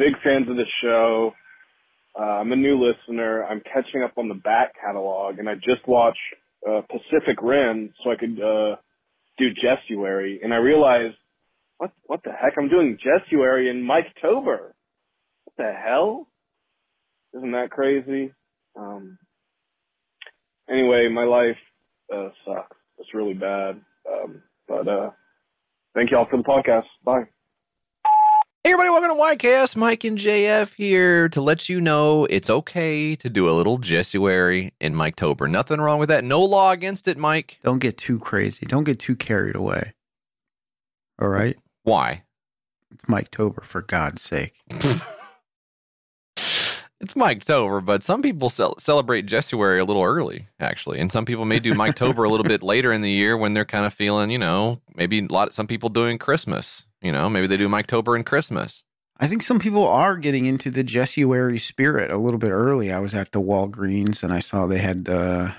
[0.00, 1.34] Big fans of the show.
[2.18, 3.44] Uh, I'm a new listener.
[3.44, 6.18] I'm catching up on the back catalog, and I just watched
[6.66, 8.76] uh, Pacific Rim so I could uh,
[9.36, 11.16] do Jessuary, and I realized,
[11.76, 12.54] what what the heck?
[12.56, 14.74] I'm doing Jessuary in Mike Tober.
[15.44, 16.28] What the hell?
[17.36, 18.32] Isn't that crazy?
[18.74, 19.18] Um,
[20.66, 21.58] anyway, my life
[22.10, 22.76] uh, sucks.
[22.96, 23.82] It's really bad.
[24.10, 25.10] Um, but uh,
[25.94, 26.86] thank y'all for the podcast.
[27.04, 27.24] Bye.
[28.70, 29.74] Hey everybody, welcome to YKS.
[29.74, 34.72] Mike and JF here to let you know it's okay to do a little Jessuary
[34.80, 35.50] in Miketober.
[35.50, 36.22] Nothing wrong with that.
[36.22, 37.58] No law against it, Mike.
[37.64, 38.66] Don't get too crazy.
[38.66, 39.94] Don't get too carried away.
[41.20, 41.58] All right?
[41.82, 42.22] Why?
[42.92, 44.60] It's Miketober, for God's sake.
[47.02, 51.46] It's Miketober, but some people cel- celebrate Jessuary a little early, actually, and some people
[51.46, 54.30] may do Miketober a little bit later in the year when they're kind of feeling,
[54.30, 55.54] you know, maybe a lot.
[55.54, 58.84] Some people doing Christmas, you know, maybe they do Miketober and Christmas.
[59.18, 62.90] I think some people are getting into the Jessuary spirit a little bit early.
[62.90, 65.54] I was at the Walgreens and I saw they had the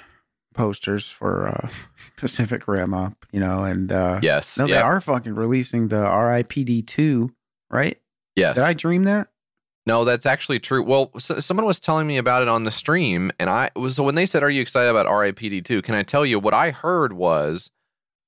[0.55, 1.69] posters for uh,
[2.17, 6.87] Pacific Rim up, you know, and uh, Yes, no, they are fucking releasing the RIPD
[6.87, 7.31] two,
[7.69, 7.99] right?
[8.35, 8.55] Yes.
[8.55, 9.27] Did I dream that?
[9.85, 10.83] No, that's actually true.
[10.83, 14.03] Well, so, someone was telling me about it on the stream, and I was so
[14.03, 15.81] when they said, "Are you excited about RIPD 2?
[15.81, 17.71] Can I tell you what I heard was,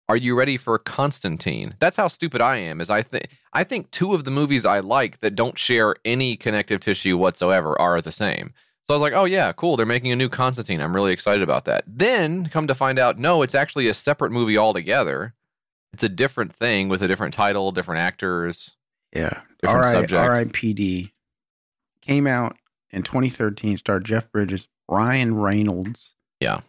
[0.09, 2.82] "Are you ready for Constantine?" That's how stupid I am.
[2.82, 6.36] Is I think I think two of the movies I like that don't share any
[6.36, 8.54] connective tissue whatsoever are the same.
[8.86, 9.77] So I was like, "Oh yeah, cool.
[9.77, 10.82] They're making a new Constantine.
[10.82, 14.32] I'm really excited about that." Then come to find out, no, it's actually a separate
[14.32, 15.33] movie altogether.
[15.94, 18.76] It's a different thing with a different title, different actors.
[19.16, 19.42] Yeah.
[19.61, 20.23] Different RI, subject.
[20.54, 21.11] RIPD
[22.02, 22.58] came out
[22.92, 26.61] in 2013, starred Jeff Bridges, Ryan Reynolds, Yeah.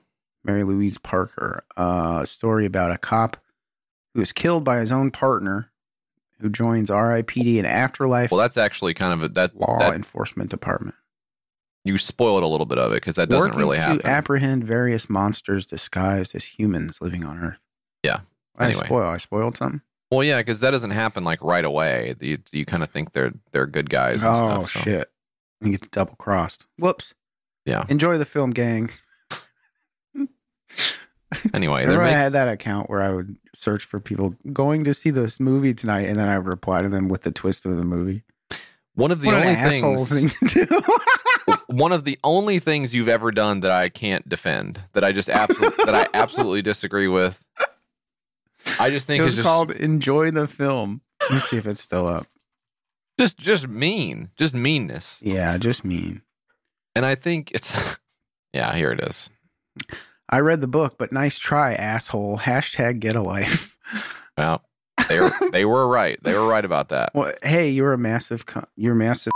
[0.44, 1.64] Mary Louise Parker.
[1.76, 3.36] Uh, a story about a cop
[4.14, 5.70] who is killed by his own partner
[6.40, 10.50] who joins RIPD, an afterlife Well, that's actually kind of a, that law that enforcement
[10.50, 10.94] department.
[11.84, 14.06] you spoiled a little bit of it because that doesn't working really to happen.
[14.06, 17.58] apprehend various monsters disguised as humans living on Earth.
[18.02, 18.20] Yeah.
[18.58, 18.84] I Anyway.
[18.86, 19.08] spoil.
[19.08, 19.80] I spoiled something.
[20.10, 22.14] well, yeah, because that doesn't happen like right away.
[22.20, 24.14] You, you kind of think they're they're good guys.
[24.22, 24.78] And Oh stuff, so.
[24.80, 25.10] shit!
[25.60, 26.66] You get double crossed.
[26.78, 27.14] Whoops.
[27.64, 27.84] Yeah.
[27.88, 28.90] Enjoy the film, gang.
[31.52, 35.10] Anyway, they're I had that account where I would search for people going to see
[35.10, 37.84] this movie tonight, and then I would reply to them with the twist of the
[37.84, 38.22] movie.
[38.94, 40.30] one of the what only things.
[40.30, 40.66] thing
[41.68, 44.80] one of the only things you've ever done that I can't defend.
[44.92, 47.44] That I just absolutely that I absolutely disagree with.
[48.78, 51.82] I just it think was it's just called "Enjoy the Film." Let's see if it's
[51.82, 52.26] still up.
[53.18, 55.20] just just mean, just meanness.
[55.24, 56.22] Yeah, just mean.
[56.94, 57.98] And I think it's
[58.52, 58.74] yeah.
[58.74, 59.30] Here it is.
[60.28, 62.38] I read the book, but nice try, asshole.
[62.38, 63.76] Hashtag get a life.
[64.36, 64.64] Well,
[65.08, 66.18] they were they were right.
[66.22, 67.14] They were right about that.
[67.14, 68.44] Well, hey, you're a massive.
[68.76, 69.32] You're massive.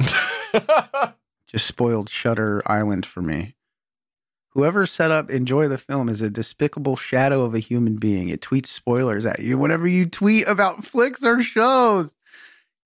[1.46, 3.54] Just spoiled Shutter Island for me.
[4.50, 8.30] Whoever set up Enjoy the Film is a despicable shadow of a human being.
[8.30, 12.16] It tweets spoilers at you whenever you tweet about flicks or shows.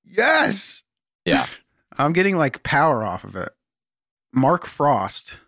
[0.04, 0.82] Yes.
[1.24, 1.46] Yeah.
[1.98, 3.50] I'm getting like power off of it.
[4.32, 5.38] Mark Frost,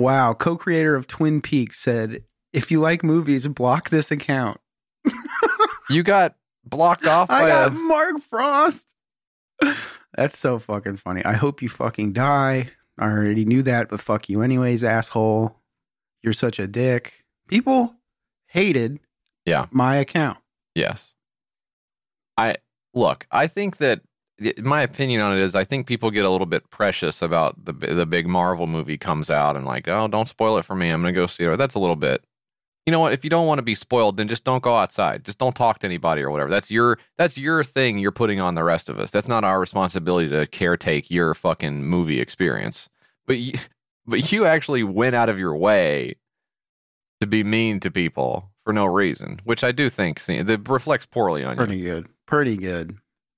[0.00, 4.58] wow, co creator of Twin Peaks, said, if you like movies, block this account.
[5.88, 8.94] You got blocked off I by got a Mark Frost.
[10.16, 11.24] That's so fucking funny.
[11.24, 12.68] I hope you fucking die.
[12.96, 15.56] I already knew that, but fuck you anyways, asshole.
[16.22, 17.24] You're such a dick.
[17.48, 17.96] People
[18.46, 19.00] hated
[19.44, 19.66] Yeah.
[19.72, 20.38] my account.
[20.76, 21.14] Yes.
[22.36, 22.54] I
[22.94, 24.00] look, I think that
[24.62, 27.72] my opinion on it is I think people get a little bit precious about the
[27.72, 30.90] the big Marvel movie comes out and like, "Oh, don't spoil it for me.
[30.90, 32.24] I'm going to go see it." That's a little bit.
[32.86, 33.12] You know what?
[33.12, 35.24] If you don't want to be spoiled, then just don't go outside.
[35.24, 36.50] Just don't talk to anybody or whatever.
[36.50, 39.10] That's your that's your thing you're putting on the rest of us.
[39.10, 42.88] That's not our responsibility to caretake your fucking movie experience.
[43.26, 43.52] But you,
[44.06, 46.14] but you actually went out of your way
[47.20, 51.04] to be mean to people for no reason, which I do think see, that reflects
[51.04, 51.56] poorly on you.
[51.56, 52.08] Pretty good.
[52.26, 52.96] Pretty good.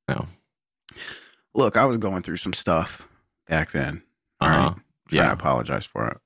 [0.08, 0.26] No.
[1.54, 3.06] Look, I was going through some stuff
[3.48, 4.02] back then.
[4.40, 4.58] All right.
[4.66, 4.74] Uh-huh.
[5.10, 5.26] Yeah.
[5.26, 6.18] to apologize for it.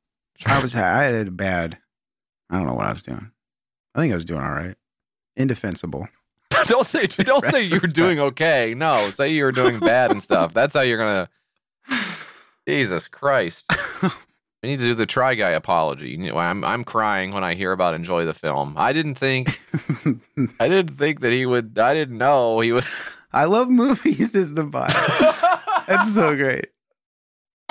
[0.46, 1.78] I was I had a bad
[2.50, 3.30] I don't know what I was doing.
[3.94, 4.76] I think I was doing all right.
[5.36, 6.06] Indefensible.
[6.66, 8.74] don't say don't say you're doing okay.
[8.76, 10.54] No, say you're doing bad and stuff.
[10.54, 11.28] That's how you're gonna.
[12.68, 13.70] Jesus Christ!
[14.62, 16.10] We need to do the try guy apology.
[16.10, 18.74] You know, I'm I'm crying when I hear about enjoy the film.
[18.76, 19.48] I didn't think
[20.60, 21.78] I didn't think that he would.
[21.78, 23.12] I didn't know he was.
[23.32, 24.86] I love movies is the bio.
[25.86, 26.66] That's so great.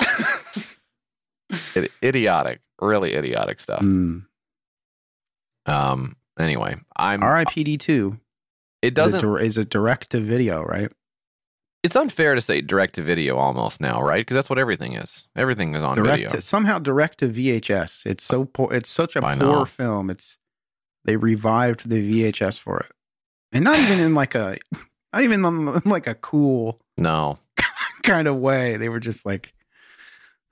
[1.50, 3.80] Idi- idiotic, really idiotic stuff.
[3.82, 4.24] Mm.
[5.66, 6.16] Um.
[6.38, 7.20] Anyway, I'm.
[7.20, 8.18] RIPD two
[8.82, 9.24] It doesn't.
[9.40, 10.90] is a direct to video, right?
[11.82, 14.20] It's unfair to say direct to video almost now, right?
[14.20, 15.24] Because that's what everything is.
[15.36, 16.28] Everything is on direct video.
[16.30, 18.04] to, somehow direct to VHS.
[18.06, 18.72] It's so poor.
[18.72, 19.64] It's such a I poor know.
[19.64, 20.10] film.
[20.10, 20.36] It's
[21.04, 22.90] they revived the VHS for it,
[23.52, 24.56] and not even in like a,
[25.12, 27.38] not even in like a cool no,
[28.02, 28.76] kind of way.
[28.76, 29.52] They were just like,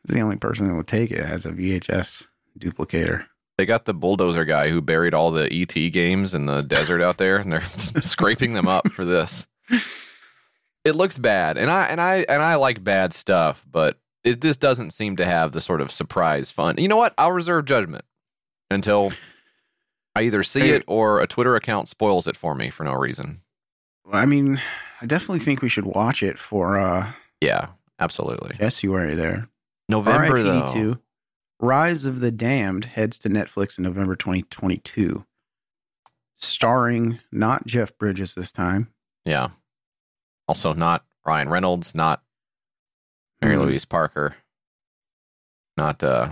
[0.05, 2.27] the only person that would take it as a VHS
[2.59, 3.27] duplicator.
[3.59, 7.17] they got the bulldozer guy who buried all the ET games in the desert out
[7.19, 7.61] there, and they're
[8.03, 9.47] scraping them up for this.
[10.85, 14.57] It looks bad, and I and I and I like bad stuff, but it, this
[14.59, 16.77] doesn't seem to have the sort of surprise fun.
[16.79, 17.15] You know what?
[17.17, 18.05] I'll reserve judgment
[18.71, 19.13] until
[20.15, 20.71] I either see Hey.
[20.73, 23.41] it or a Twitter account spoils it for me for no reason.
[24.13, 24.61] I mean,
[25.01, 27.69] I definitely think we should watch it for uh Yeah,
[27.99, 28.57] absolutely.
[28.59, 29.49] January there.
[29.89, 30.61] November though.
[30.63, 30.99] RIP two.
[31.61, 35.25] Rise of the Damned heads to Netflix in November 2022,
[36.35, 38.89] starring not Jeff Bridges this time.
[39.25, 39.49] Yeah.
[40.49, 42.23] Also, not Ryan Reynolds, not
[43.41, 43.63] Mary Hmm.
[43.63, 44.35] Louise Parker,
[45.77, 46.31] not uh,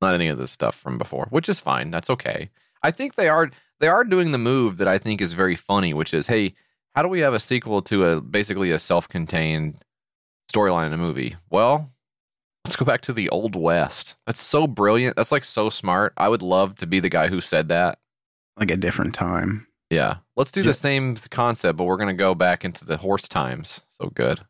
[0.00, 1.90] not any of the stuff from before, which is fine.
[1.90, 2.50] That's okay.
[2.82, 3.50] I think they are
[3.80, 6.54] they are doing the move that I think is very funny, which is, hey,
[6.94, 9.82] how do we have a sequel to a basically a self-contained
[10.52, 11.36] storyline in a movie?
[11.50, 11.92] Well,
[12.64, 14.14] let's go back to the old west.
[14.26, 15.16] That's so brilliant.
[15.16, 16.12] That's like so smart.
[16.16, 17.98] I would love to be the guy who said that.
[18.56, 19.66] Like a different time.
[19.90, 20.18] Yeah.
[20.36, 23.80] Let's do the same concept, but we're going to go back into the horse times.
[23.88, 24.40] So good.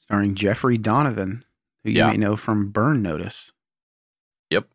[0.00, 1.44] starring Jeffrey Donovan,
[1.82, 2.10] who you Yeah.
[2.10, 3.52] may know from Burn Notice.
[4.50, 4.68] Yep.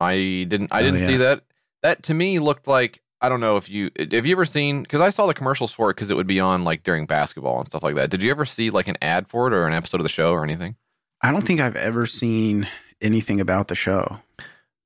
[0.00, 1.18] I didn't I Oh, didn't see yeah.
[1.18, 1.42] that.
[1.82, 5.00] That to me looked like I don't know if you have you ever seen because
[5.00, 7.66] I saw the commercials for it because it would be on like during basketball and
[7.66, 8.10] stuff like that.
[8.10, 10.32] Did you ever see like an ad for it or an episode of the show
[10.32, 10.76] or anything?
[11.22, 12.68] I don't think I've ever seen
[13.00, 14.18] anything about the show.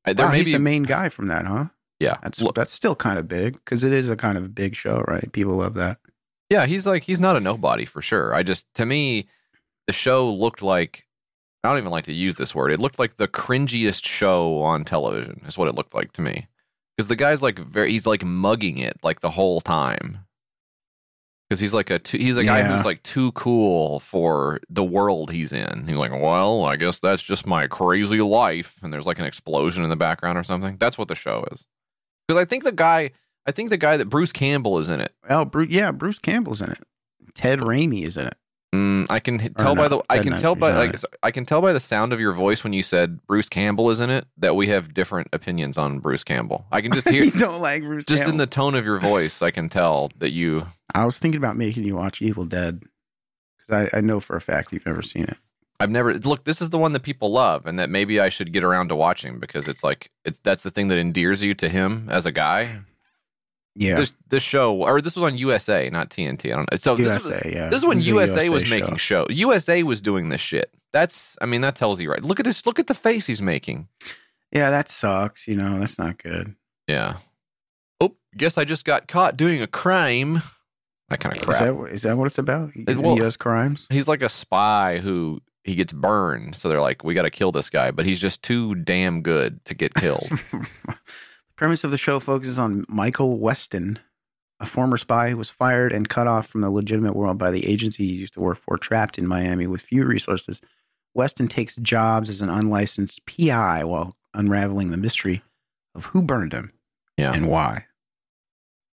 [0.05, 1.67] I- There Wow, he's be the main guy from that, huh?
[1.99, 2.17] yeah.
[2.23, 5.03] That's Look, that's still kind of big because it is a kind of big show,
[5.09, 5.31] right?
[5.33, 5.99] People love that.
[6.49, 8.33] yeah, he's like he's not a nobody for sure.
[8.35, 9.29] I just to me
[9.89, 11.05] the show looked like
[11.65, 12.71] I don't even like to use this word.
[12.73, 15.43] It looked like the cringiest show on television.
[15.47, 16.47] Is what it looked like to me.
[17.01, 20.19] Because the guy's like very he's like mugging it like the whole time.
[21.49, 22.77] Because he's like a too, he's a guy Yeah.
[22.77, 25.87] who's like too cool for the world he's in.
[25.89, 28.77] He's like, well, I guess that's just my crazy life.
[28.83, 30.77] And there's like an explosion in the background or something.
[30.79, 31.65] That's what the show is.
[32.29, 33.13] Because I think the guy,
[33.47, 35.15] I think the guy that Bruce Campbell is in it.
[35.31, 36.83] Oh, Bruce, yeah, Bruce Campbell's in it.
[37.35, 38.37] Ted Raimi is in it.
[38.75, 40.95] Mm, I can h- tell by the I can tell by like.
[41.25, 43.99] I can tell by the sound of your voice when you said Bruce Campbell is
[43.99, 46.67] in it that we have different opinions on Bruce Campbell.
[46.71, 49.43] I can just hear you don't like Bruce just in the tone of your voice.
[49.43, 50.67] I can tell that you.
[50.95, 52.85] I was thinking about making you watch Evil Dead
[53.67, 55.39] because I, I know for a fact you've never seen it.
[55.81, 56.45] I've never look.
[56.45, 58.97] This is the one that people love, and that maybe I should get around to
[58.97, 62.31] watching because it's like it's that's the thing that endears you to him as a
[62.33, 62.81] guy.
[63.77, 66.47] Yeah, This this show or this was on USA, not TNT.
[66.47, 66.77] I don't know.
[66.77, 68.75] So this was, yeah, this is when a USA, was show.
[68.75, 69.27] making show.
[69.31, 70.71] USA was doing this shit.
[70.93, 72.23] That's I mean that tells you right.
[72.23, 72.67] Look at this.
[72.67, 73.87] Look at the face he's making.
[74.53, 75.47] Yeah, that sucks.
[75.47, 76.57] You know, that's not good.
[76.89, 77.19] Yeah.
[78.01, 80.43] Oh, guess I just got caught doing a crime.
[81.09, 81.61] That kind of Is crap.
[81.61, 82.73] that what- is that what it's about?
[82.73, 83.87] He, It- well- he does crimes.
[83.91, 86.57] He's like a spy who he gets burned.
[86.57, 89.65] So they're like, we got to kill this guy, but he's just too damn good
[89.67, 90.29] to get killed.
[91.61, 93.99] premise of the show focuses on Michael Weston,
[94.61, 97.67] a former spy who was fired and cut off from the legitimate world by the
[97.67, 100.63] agency he used to work for, trapped in Miami with few resources.
[101.13, 105.43] Weston takes jobs as an unlicensed PI while unraveling the mystery
[105.95, 106.73] of who burned him
[107.19, 107.35] Yeah.
[107.35, 107.85] and why.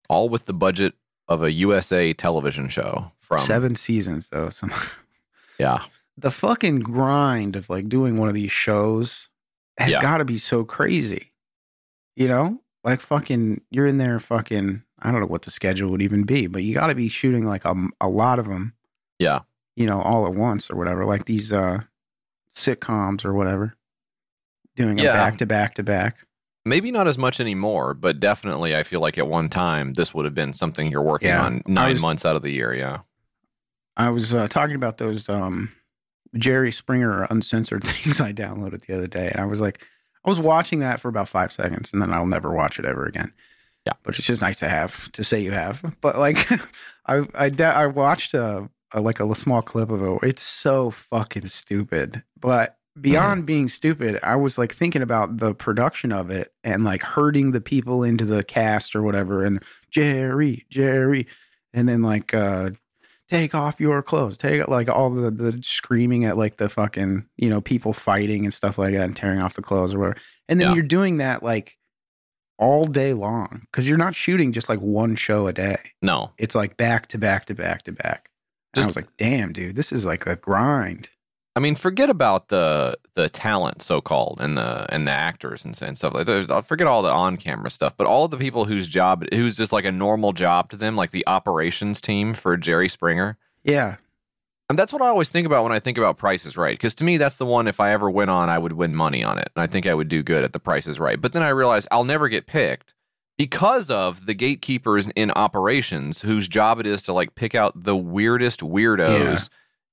[0.08, 0.94] All with the budget
[1.28, 4.48] of a USA television show from Seven seasons, though.
[4.48, 4.68] So
[5.58, 5.84] Yeah.
[6.16, 9.28] the fucking grind of like doing one of these shows
[9.76, 10.00] has Yeah.
[10.00, 11.30] got to be so crazy.
[12.16, 14.82] You know, like fucking, you're in there fucking.
[15.00, 17.44] I don't know what the schedule would even be, but you got to be shooting
[17.44, 18.72] like a, a lot of them.
[19.18, 19.40] Yeah.
[19.76, 21.80] You know, all at once or whatever, like these uh
[22.54, 23.74] sitcoms or whatever.
[24.76, 25.10] Doing Yeah.
[25.10, 26.18] a back to back to back.
[26.64, 30.24] Maybe not as much anymore, but definitely I feel like at one time this would
[30.24, 31.44] have been something you're working Yeah.
[31.44, 32.72] on nine was- months out of the year.
[32.74, 33.00] Yeah.
[33.96, 35.72] I was uh, talking about those um,
[36.36, 39.84] Jerry Springer uncensored things I downloaded the other day, and I was like,
[40.24, 43.04] I was watching that for about five seconds, and then I'll never watch it ever
[43.04, 43.32] again.
[43.84, 43.92] Yeah.
[44.02, 45.94] but it's just nice to have to say you have.
[46.00, 46.50] But like,
[47.06, 50.28] I I I watched a, a like a small clip of it.
[50.28, 52.76] It's so fucking stupid, but.
[53.00, 57.50] Beyond being stupid, I was like thinking about the production of it and like herding
[57.50, 61.26] the people into the cast or whatever, and Jerry, Jerry,
[61.72, 62.70] and then like uh
[63.30, 67.48] take off your clothes take like all the the screaming at like the fucking you
[67.48, 70.16] know people fighting and stuff like that and tearing off the clothes or whatever
[70.48, 70.74] and then Yeah.
[70.74, 71.76] you're doing that like
[72.58, 76.32] all day long because you're not shooting just like one show a day No.
[76.38, 78.28] it's like back to back to back to back
[78.74, 81.08] I Just- was like, damn, dude, this is like a grind.
[81.56, 85.80] I mean, forget about the the talent, so called, and the and the actors and,
[85.82, 86.64] and stuff like that.
[86.66, 89.84] Forget all the on camera stuff, but all the people whose job, who's just like
[89.84, 93.36] a normal job to them, like the operations team for Jerry Springer.
[93.62, 93.96] Yeah.
[94.70, 96.76] And that's what I always think about when I think about Price is Right.
[96.76, 97.68] Because to me, that's the one.
[97.68, 99.94] If I ever went on, I would win money on it, and I think I
[99.94, 101.20] would do good at the Price is Right.
[101.20, 102.94] But then I realize I'll never get picked
[103.36, 107.96] because of the gatekeepers in operations, whose job it is to like pick out the
[107.96, 109.38] weirdest weirdos Yeah.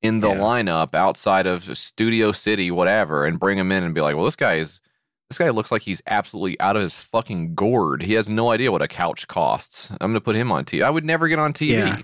[0.01, 0.37] In the Yeah.
[0.37, 4.35] lineup outside of Studio City, whatever, and bring him in and be like, "Well, this
[4.35, 4.81] guy is."
[5.29, 8.03] This guy looks like he's absolutely out of his fucking gourd.
[8.03, 9.89] He has no idea what a couch costs.
[9.91, 10.83] I'm going to put him on TV.
[10.83, 11.69] I would never get on TV.
[11.69, 12.01] Yeah.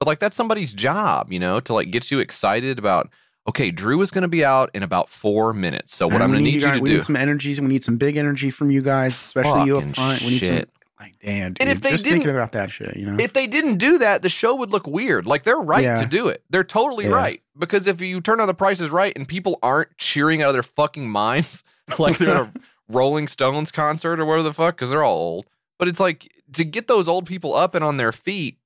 [0.00, 3.08] But like that's somebody's job, you know, to like get you excited about.
[3.48, 5.94] Okay, Drew is going to be out in about four minutes.
[5.94, 6.92] So what I'm going to need you you guys- to we do.
[6.94, 7.60] We need some energies.
[7.60, 10.20] We need some big energy from you guys, especially you up front.
[10.22, 10.70] We need some shit.
[11.00, 11.62] Like damn, dude.
[11.62, 13.16] And if they just thinking didn't- about that shit, you know.
[13.18, 15.26] If they didn't do that, the show would look weird.
[15.26, 16.00] Like they're right Yeah.
[16.00, 16.44] to do it.
[16.50, 17.12] They're totally Yeah.
[17.14, 17.42] right.
[17.58, 20.62] Because if you turn on the prices right and people aren't cheering out of their
[20.62, 21.64] fucking minds
[21.98, 22.52] like they're at a
[22.88, 25.46] Rolling Stones concert or whatever the fuck, because they're all old.
[25.78, 28.58] But it's like to get those old people up and on their feet,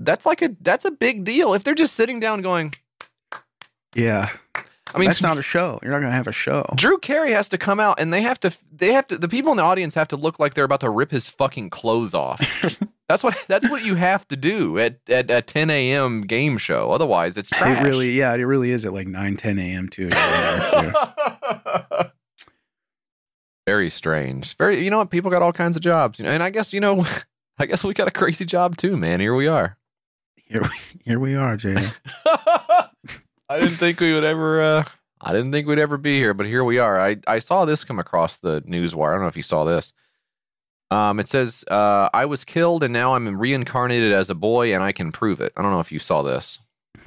[0.00, 1.54] that's like a that's a big deal.
[1.54, 2.74] If they're just sitting down going,
[3.94, 4.30] yeah.
[4.94, 5.78] I mean, that's not a show.
[5.82, 6.64] You're not gonna have a show.
[6.74, 9.50] Drew Carey has to come out and they have to they have to the people
[9.52, 12.40] in the audience have to look like they're about to rip his fucking clothes off.
[13.08, 16.22] that's what that's what you have to do at at a 10 a.m.
[16.22, 16.90] game show.
[16.90, 17.84] Otherwise, it's trash.
[17.84, 19.88] It really, yeah, it really is at like 9, 10 a.m.
[19.88, 20.08] too.
[20.10, 20.92] too.
[23.66, 24.56] Very strange.
[24.56, 25.10] Very, you know what?
[25.10, 27.06] People got all kinds of jobs, you know, and I guess you know,
[27.58, 29.20] I guess we got a crazy job too, man.
[29.20, 29.76] Here we are.
[30.36, 31.86] Here, we- here we are, Jay.
[33.52, 34.62] I didn't think we would ever.
[34.62, 34.84] Uh,
[35.20, 36.98] I didn't think we'd ever be here, but here we are.
[36.98, 39.12] I I saw this come across the news wire.
[39.12, 39.92] I don't know if you saw this.
[40.90, 44.82] Um, it says uh, I was killed and now I'm reincarnated as a boy and
[44.82, 45.52] I can prove it.
[45.56, 46.58] I don't know if you saw this.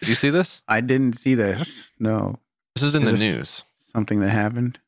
[0.00, 0.62] Did you see this?
[0.66, 1.92] I didn't see this.
[1.98, 2.38] No,
[2.74, 3.64] This is in Is the news.
[3.92, 4.78] something that happened.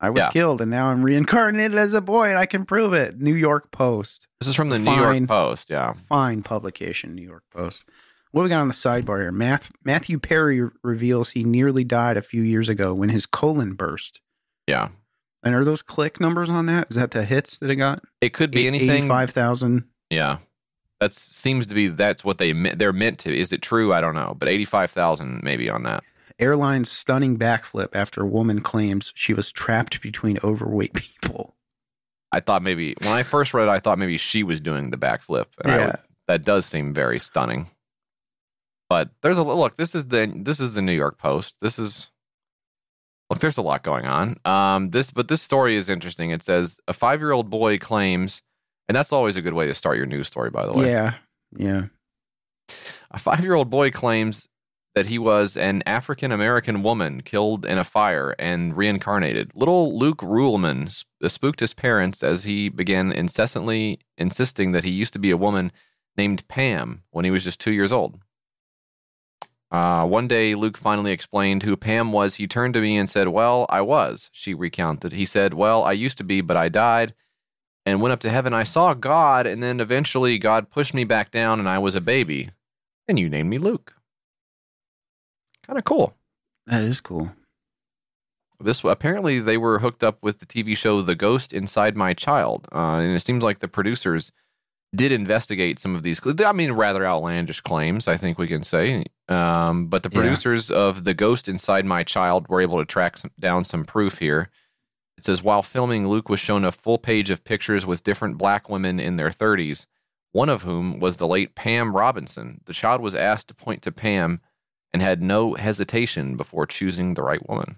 [0.00, 0.30] I was Yeah.
[0.30, 3.20] killed, and now I'm reincarnated as a boy, and I can prove it.
[3.20, 5.70] New York Post, This is from the New York Post.
[5.70, 5.94] Yeah.
[6.08, 7.14] fine publication.
[7.14, 7.88] New York Post.
[8.34, 9.30] What we got on the sidebar here?
[9.30, 14.20] Math, Matthew Perry reveals he nearly died a few years ago when his colon burst.
[14.66, 14.88] Yeah.
[15.44, 16.88] And are those click numbers on that?
[16.90, 18.02] Is that the hits that it got?
[18.20, 18.90] It could be anything.
[18.90, 19.84] Eighty-five thousand.
[20.10, 20.38] Yeah.
[20.98, 23.32] That seems to be that's what they they're meant to.
[23.32, 23.92] Is it true?
[23.92, 26.02] I don't know, but eighty five thousand maybe on that.
[26.40, 31.54] Airline's stunning backflip after a woman claims she was trapped between overweight people.
[32.32, 34.96] I thought maybe when I first read it, I thought maybe she was doing the
[34.96, 35.46] backflip.
[35.62, 35.86] And Yeah.
[35.86, 37.68] would, that does seem very stunning.
[38.88, 39.76] But there's a look.
[39.76, 41.56] This is the this is the New York Post.
[41.60, 42.10] This is
[43.30, 43.40] look.
[43.40, 44.36] There's a lot going on.
[44.44, 46.30] Um, this but this story is interesting.
[46.30, 48.42] It says a five year old boy claims,
[48.88, 50.50] and that's always a good way to start your news story.
[50.50, 51.14] By the way, Yeah,
[51.56, 51.82] yeah.
[53.10, 54.48] A five year old boy claims
[54.94, 59.50] that he was an African American woman killed in a fire and reincarnated.
[59.54, 65.12] Little Luke Ruehlman sp- spooked his parents as he began incessantly insisting that he used
[65.14, 65.72] to be a woman
[66.16, 68.18] named Pam when he was just two years old.
[69.74, 72.36] Uh, one day, Luke finally explained who Pam was.
[72.36, 75.12] He turned to me and said, Well, I was, she recounted.
[75.12, 77.12] He said, Well, I used to be, but I died
[77.84, 78.54] and went up to heaven.
[78.54, 82.00] I saw God, and then eventually God pushed me back down, and I was a
[82.00, 82.50] baby.
[83.08, 83.94] And you named me Luke.
[85.66, 86.14] Kind of cool.
[86.68, 87.32] That is cool.
[88.60, 92.68] This apparently they were hooked up with the TV show The Ghost Inside My Child,
[92.70, 94.30] uh, and it seems like the producers
[94.94, 96.20] did investigate some of these.
[96.44, 99.04] I mean, rather outlandish claims, I think we can say.
[99.28, 100.20] Um, but the Yeah.
[100.20, 104.18] producers of The Ghost Inside My Child were able to track some, down some proof
[104.18, 104.50] here.
[105.16, 108.68] It says while filming, Luke was shown a full page of pictures with different black
[108.68, 109.86] women in their 30s,
[110.32, 112.60] one of whom was the late Pam Robinson.
[112.66, 114.40] The child was asked to point to Pam
[114.92, 117.76] and had no hesitation before choosing the right woman.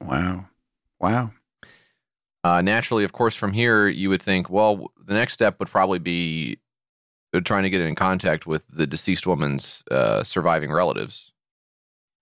[0.00, 0.46] Wow,
[0.98, 1.32] wow.
[2.42, 5.98] Uh, naturally, of course, from here, you would think, well, the next step would probably
[5.98, 6.58] be
[7.34, 11.32] uh, trying to get in contact with the deceased woman's uh, surviving relatives.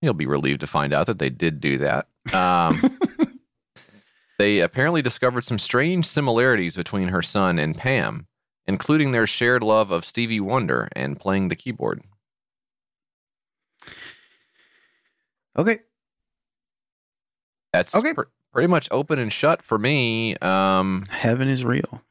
[0.01, 2.07] You'll be relieved to find out that they did do that.
[2.33, 2.81] Um,
[4.39, 8.27] they apparently discovered some strange similarities between her son and Pam,
[8.67, 12.01] including their shared love of Stevie Wonder and playing the keyboard.
[15.57, 15.79] Okay,
[17.73, 18.13] That's Okay.
[18.13, 20.35] pr- pretty much open and shut for me.
[20.37, 22.01] Um, heaven is real.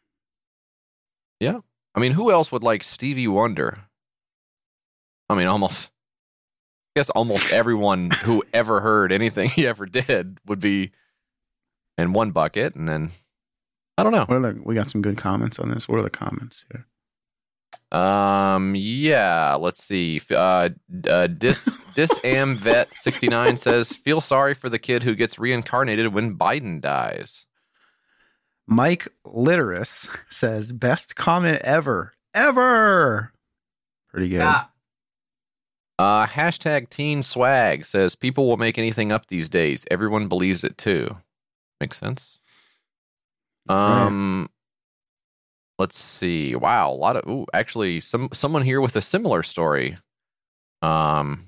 [1.41, 1.61] Yeah.
[1.95, 3.79] I mean, who else would like Stevie Wonder?
[5.29, 5.91] I mean, almost.
[6.95, 10.93] I guess almost everyone who ever heard anything he ever did would be
[11.97, 13.11] in one bucket, and then
[13.97, 14.25] I don't know.
[14.25, 15.89] What are the, we got some good comments on this.
[15.89, 16.87] What are the comments here?
[17.91, 20.21] Um, yeah, let's see.
[20.31, 20.71] Uh,
[21.09, 26.37] uh Dis Disam Vet 69 says, feel sorry for the kid who gets reincarnated when
[26.37, 27.47] Biden dies.
[28.67, 32.13] Mike Litterus says, best comment ever.
[32.35, 33.33] Ever.
[34.11, 34.43] Pretty good.
[35.99, 39.85] Uh, hashtag teen swag says, people will make anything up these days.
[39.91, 41.17] Everyone believes it too.
[41.81, 42.39] Makes sense.
[43.69, 44.49] Um,
[45.79, 46.55] let's see.
[46.55, 49.99] Wow, a lot of ooh, actually some someone here with a similar story.
[50.83, 51.45] Um,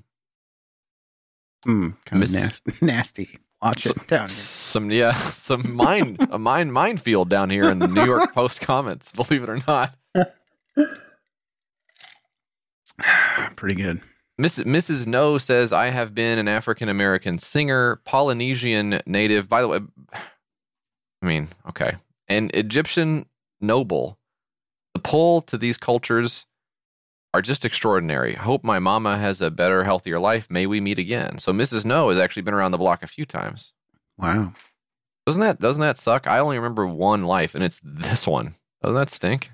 [1.66, 2.72] Mm, kind Miss- of nasty.
[2.86, 3.38] nasty.
[3.62, 4.28] Watch So- it down here.
[4.28, 9.12] some yeah, some mine a mine minefield down here in the New York Post comments.
[9.12, 9.94] Believe it or not,
[13.56, 14.00] Pretty good.
[14.40, 14.64] Mrs.
[14.64, 15.06] Mrs.
[15.06, 19.48] No says I have been an African American singer, Polynesian native.
[19.48, 19.80] By the way,
[21.22, 21.96] I mean okay,
[22.28, 23.26] an Egyptian
[23.60, 24.16] noble.
[25.00, 26.44] The pull to these cultures
[27.32, 28.34] are just extraordinary.
[28.34, 30.50] Hope my mama has a better, healthier life.
[30.50, 31.38] May we meet again.
[31.38, 31.86] So Mrs.
[31.86, 33.72] No has actually been around the block a few times.
[34.18, 34.52] Wow.
[35.26, 36.26] Doesn't that doesn't that suck?
[36.26, 38.56] I only remember one life, and it's this one.
[38.82, 39.50] Doesn't that stink?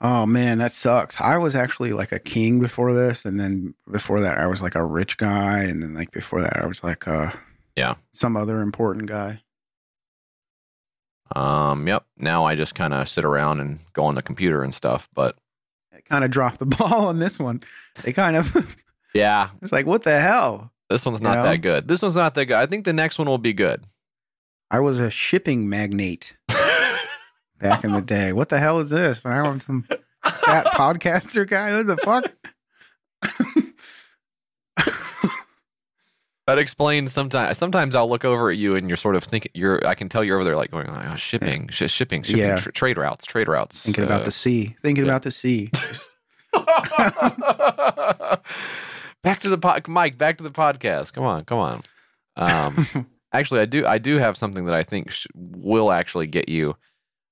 [0.00, 1.20] Oh man, that sucks.
[1.20, 4.74] I was actually like a king before this, and then before that, I was like
[4.76, 7.32] a rich guy, and then like before that, I was like uh
[7.76, 7.96] Yeah.
[8.12, 9.42] some other important guy.
[11.34, 12.04] Um, yep.
[12.16, 15.08] Now I just kind of sit around and go on the computer and stuff.
[15.14, 15.36] But
[16.08, 17.62] kind of dropped the ball on this one.
[18.04, 18.76] They kind of
[19.14, 20.70] yeah, it's like what the hell?
[20.88, 21.42] this one's not Yeah.
[21.42, 21.88] that good.
[21.88, 22.56] This one's not that good.
[22.56, 23.82] I think the next one will be good.
[24.70, 26.36] I was a shipping magnate
[27.58, 28.32] back in the day.
[28.32, 29.24] What the hell is this?
[29.24, 29.84] Now I'm some
[30.24, 31.70] fat podcaster guy.
[31.70, 32.32] Who the fuck?
[36.46, 37.58] That explains sometimes.
[37.58, 39.50] Sometimes I'll look over at you and you're sort of thinking.
[39.54, 39.84] You're.
[39.86, 42.56] I can tell you're over there like going, oh, shipping, sh- shipping, shipping, Yeah.
[42.56, 43.84] tr- trade routes, trade routes.
[43.84, 44.76] Thinking about uh, the sea.
[44.80, 45.10] Thinking yeah.
[45.10, 45.70] about the sea.
[49.22, 50.16] back to the pod, Mike.
[50.18, 51.12] Back to the podcast.
[51.12, 51.82] Come on, come on.
[52.36, 53.84] Um, actually, I do.
[53.84, 56.76] I do have something that I think sh- will actually get you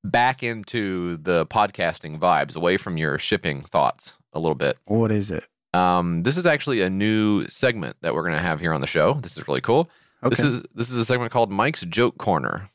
[0.03, 4.79] back into the podcasting vibes, away from your shipping thoughts a little bit.
[4.87, 5.47] what is it?
[5.75, 8.87] Um, this is actually a new segment that we're going to have here on the
[8.87, 9.15] show.
[9.15, 9.91] This is really cool.
[10.23, 10.31] Okay.
[10.31, 12.71] This is this is a segment called Mike's Joke Corner.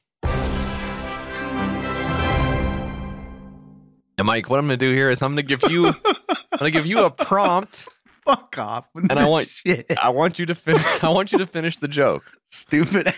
[4.17, 6.57] And Mike, what I'm going to do here is I'm going to give you I'm
[6.59, 7.87] going to give you a prompt.
[8.25, 8.87] fuck off.
[8.95, 9.85] And I want- shit.
[9.97, 10.83] I want you to finish.
[11.03, 12.23] I want you to finish the joke.
[12.45, 13.13] Stupid.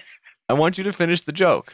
[0.48, 1.74] I want you to finish the joke.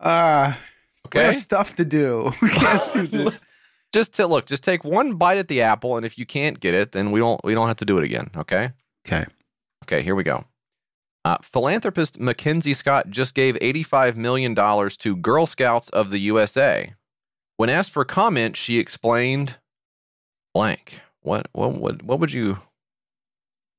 [0.00, 0.58] Ah,
[1.04, 1.24] we Okay.
[1.26, 2.32] have stuff to do.
[2.42, 3.44] We can't do this.
[3.92, 4.46] Just to look.
[4.46, 7.20] Just take one bite at the apple, and if you can't get it, then we
[7.20, 8.30] don't we don't have to do it again.
[8.36, 8.70] Okay.
[9.06, 9.24] Okay.
[9.84, 10.44] Okay, here we go.
[11.24, 16.94] Uh, philanthropist Mackenzie Scott just gave $85 million to Girl Scouts of the USA.
[17.56, 19.58] When asked for comment, she explained
[20.54, 21.00] blank.
[21.22, 22.58] What what would what would you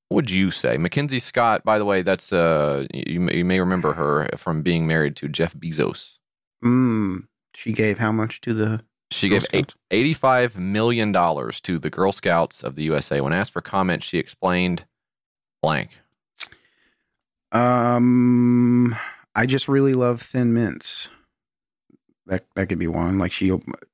[0.10, 0.78] what would you say?
[0.78, 4.86] Mackenzie Scott, by the way, that's uh you, may- you may remember her from being
[4.86, 6.17] married to Jeff Bezos.
[6.63, 11.89] Mm, she gave how much to the She Girl gave eight, $85 million to the
[11.89, 13.21] Girl Scouts of the USA.
[13.21, 14.86] When asked for comment, she explained
[15.62, 15.91] blank.
[17.52, 18.95] Um,
[19.36, 21.10] I just really love Thin Mints.
[22.28, 23.17] That that could be one.
[23.17, 23.47] Like she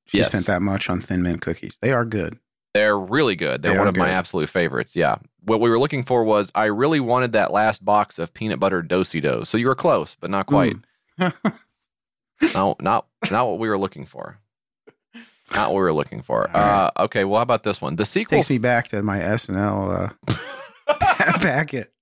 [0.06, 0.28] she Yes.
[0.28, 1.78] spent that much on Thin Mint cookies.
[1.82, 2.38] They are good.
[2.76, 3.64] They're really good.
[3.64, 4.96] They're They one of my absolute favorites.
[4.96, 5.16] Yeah.
[5.42, 8.84] What we were looking for was I really wanted that last box of peanut butter
[8.84, 9.46] Do-si-do.
[9.46, 10.76] So you were close, but not quite.
[11.20, 12.54] Mm.
[12.54, 14.38] No, not not what we were looking for.
[15.54, 16.50] Not what we were looking for.
[16.54, 16.92] All right.
[16.96, 17.96] Uh, okay, well, how about this one?
[17.96, 18.38] The sequel.
[18.38, 20.36] Takes me back to my SNL uh,
[21.40, 21.94] packet.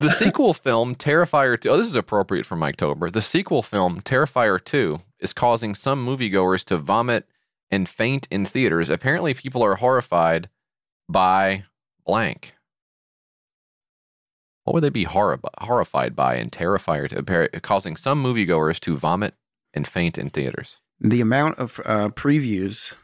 [0.00, 1.68] The sequel film, Terrifier 2.
[1.70, 3.10] Oh, this is appropriate for Miketober.
[3.12, 7.26] The sequel film, Terrifier 2, is causing some moviegoers to vomit
[7.70, 8.90] and faint in theaters.
[8.90, 10.48] Apparently, people are horrified
[11.08, 11.64] by
[12.04, 12.54] blank.
[14.64, 17.08] What would they be horri- horrified by in Terrifier
[17.52, 19.34] 2, causing some moviegoers to vomit
[19.72, 20.80] and faint in theaters?
[21.00, 22.94] The amount of uh, previews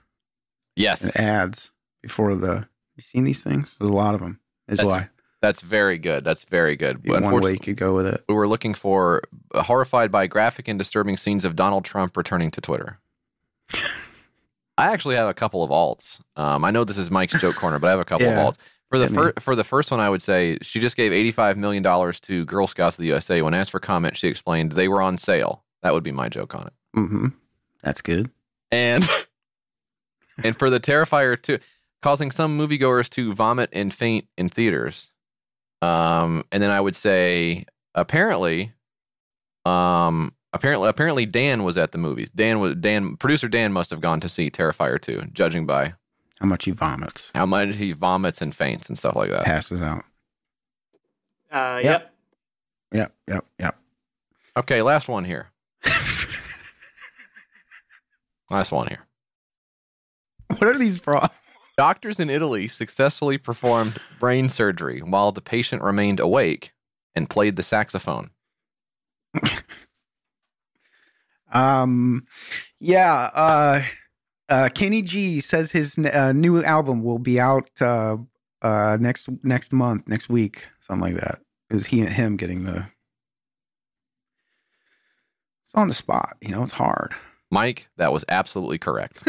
[0.77, 2.67] Yes, and ads before the.
[2.97, 3.77] You seen these things?
[3.79, 4.41] There's a lot of them.
[4.69, 5.09] Is That's why.
[5.41, 6.25] that's very good.
[6.25, 7.03] That's very good.
[7.03, 8.23] Be one way you could go with it.
[8.29, 9.23] we were looking for
[9.55, 12.99] uh, horrified by graphic and disturbing scenes of Donald Trump returning to Twitter.
[14.79, 16.21] I actually have a couple of alts.
[16.37, 18.41] Um, I know this is Mike's joke corner, but I have a couple Yeah.
[18.47, 18.59] of alts.
[18.89, 21.57] For the fir- for the first one, I would say she just gave eighty five
[21.57, 23.41] million dollars to Girl Scouts of the USA.
[23.41, 25.65] When asked for comment, she explained they were on sale.
[25.83, 26.73] That would be my joke on it.
[26.95, 27.27] hmm
[27.83, 28.31] That's good.
[28.71, 29.05] And
[30.45, 31.59] and for the Terrifier two,
[32.03, 35.11] causing some moviegoers to vomit and faint in theaters.
[35.83, 38.73] Um, and then I would say apparently,
[39.65, 42.31] um, Apparently, apparently Dan was at the movies.
[42.31, 43.17] Dan was Dan.
[43.17, 45.95] Producer Dan must have gone to see Terrifier 2, judging by
[46.41, 49.47] How much he vomits, how much he vomits and faints and stuff like that.
[49.47, 50.05] passes out.
[51.51, 52.03] Uh, Yep.
[52.03, 52.15] yep.
[52.93, 53.79] Yep, yep, yep.
[54.59, 55.49] Okay, last one here.
[58.53, 59.07] Last one here.
[60.49, 61.29] what are these from?
[61.79, 66.73] Doctors in Italy successfully performed brain surgery while the patient remained awake
[67.15, 68.31] and played the saxophone.
[71.53, 72.27] Um,
[72.81, 73.31] yeah.
[73.35, 73.83] Uh,
[74.49, 78.17] uh, Kenny G says his uh, new album will be out uh,
[78.63, 81.41] uh, next next month, next week, something like that.
[81.71, 82.89] It was he and him getting the.
[85.65, 86.63] It's on the spot, you know.
[86.63, 87.15] It's hard.
[87.53, 89.23] Mike, that was absolutely correct.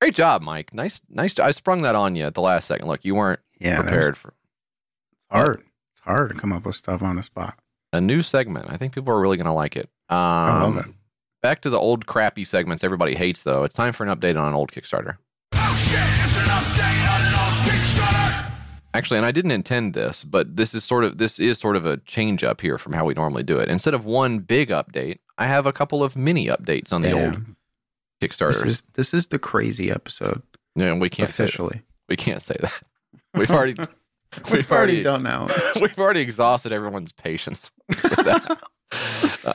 [0.00, 0.72] Great job, Mike.
[0.72, 1.38] Nice, nice.
[1.38, 2.88] I sprung that on you at the last second.
[2.88, 4.32] Look, you weren't yeah, prepared for
[5.12, 5.60] It's hard.
[5.60, 7.58] It's hard to come up with stuff on the spot.
[7.92, 8.70] a new segment.
[8.70, 9.90] I think people are really going to like it.
[10.08, 10.86] Um, I love it.
[11.42, 13.64] Back to the old crappy segments everybody hates, though.
[13.64, 15.18] It's time for an update on an old Kickstarter.
[18.94, 21.84] Actually, and I didn't intend this, but this is sort of this is sort of
[21.84, 23.68] a change up here from how we normally do it.
[23.68, 27.26] Instead of one big update, I have a couple of mini updates on the Yeah.
[27.26, 27.44] old
[28.20, 30.42] This is this is the crazy episode
[30.74, 31.82] no, we can't say officially.
[32.08, 32.82] we can't say that.
[33.34, 33.74] We've already
[34.44, 35.78] We've, we've already already done that.
[35.80, 38.62] we've already exhausted everyone's patience with that.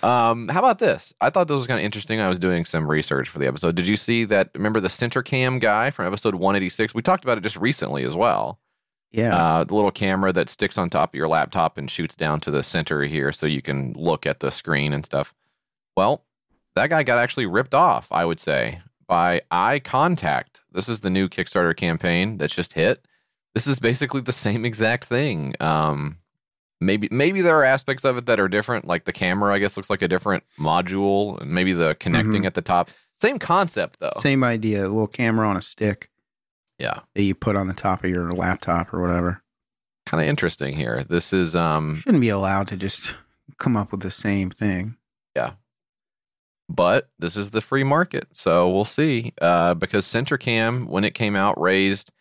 [0.04, 1.14] um, how about this?
[1.22, 2.20] I thought this was kind of interesting.
[2.20, 3.76] I was doing some research for the episode.
[3.76, 4.50] Did you see that?
[4.56, 6.96] Remember the center cam guy from episode 186?
[6.96, 8.60] We talked about it just recently as well.
[9.14, 9.36] Yeah.
[9.36, 12.52] Uh, the little camera that sticks on top of your laptop and shoots down to
[12.52, 15.34] the center here so you can look at the screen and stuff.
[15.96, 16.26] Well,
[16.76, 20.62] that guy got actually ripped off, I would say, by Eye Contact.
[20.72, 23.06] This is the new Kickstarter campaign that's just hit.
[23.54, 25.54] This is basically the same exact thing.
[25.60, 26.18] Um,
[26.82, 29.78] maybe maybe there are aspects of it that are different, like the camera, I guess,
[29.78, 32.90] looks like a different module, and maybe the connecting at the top.
[33.16, 34.18] Same concept though.
[34.20, 34.88] Same idea.
[34.88, 36.10] A little camera on a stick
[36.80, 37.02] Yeah.
[37.16, 39.42] that you put on the top of your laptop or whatever.
[40.06, 41.04] Kind of interesting here.
[41.08, 43.14] This is um Shouldn't be allowed to just
[43.58, 44.98] come up with the same thing.
[45.36, 45.54] Yeah.
[46.70, 49.34] But this is the free market, so we'll see.
[49.42, 52.12] Uh, because CenterCam, when it came out, raised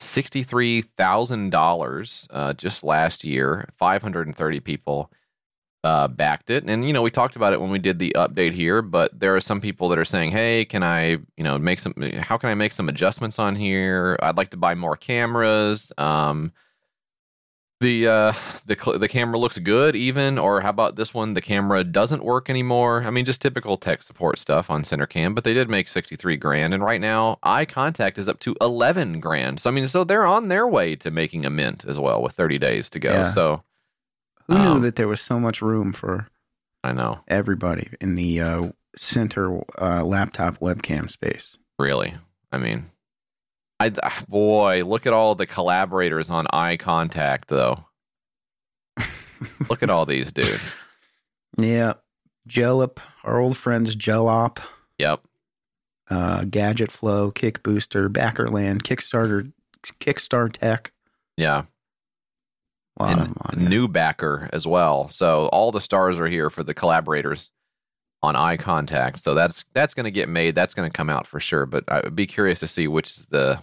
[0.00, 3.68] sixty-three thousand uh, dollars just last year.
[3.78, 5.10] Five hundred and thirty people
[5.84, 8.52] uh, backed it, and you know we talked about it when we did the update
[8.52, 8.82] here.
[8.82, 11.94] But there are some people that are saying, "Hey, can I, you know, make some?
[12.18, 14.18] How can I make some adjustments on here?
[14.22, 16.52] I'd like to buy more cameras." Um,
[17.80, 18.32] the uh
[18.66, 22.22] the cl- the camera looks good even or how about this one the camera doesn't
[22.22, 25.88] work anymore i mean just typical tech support stuff on centercam but they did make
[25.88, 29.88] 63 grand and right now eye contact is up to 11 grand so i mean
[29.88, 32.98] so they're on their way to making a mint as well with 30 days to
[32.98, 33.30] go Yeah.
[33.30, 33.62] so
[34.50, 36.26] Who knew Um, that there was so much room for
[36.84, 37.20] i know.
[37.28, 38.62] everybody in the uh,
[38.96, 41.56] center uh, laptop webcam space?
[41.78, 42.14] really?
[42.52, 42.90] I mean
[43.78, 43.88] i
[44.28, 47.84] boy look at all the collaborators on eye contact though.
[49.70, 50.60] Look at all these dude.
[51.58, 51.94] Yeah.
[52.46, 54.60] Jellop, our old friends Jellop,
[54.98, 55.20] yep.
[56.10, 59.52] Uh, Gadget Flow, Kick Booster, Backerland, Kickstarter,
[60.00, 60.92] Kickstar Tech.
[61.36, 61.58] yeah.
[61.58, 61.69] A lot of
[63.08, 63.68] and them on there.
[63.68, 65.08] new backer as well.
[65.08, 67.50] So all the stars are here for the collaborators
[68.22, 69.20] on Eye Contact.
[69.20, 70.54] So that's that's going to get made.
[70.54, 71.66] That's going to come out for sure.
[71.66, 73.60] But I would be curious to see which is the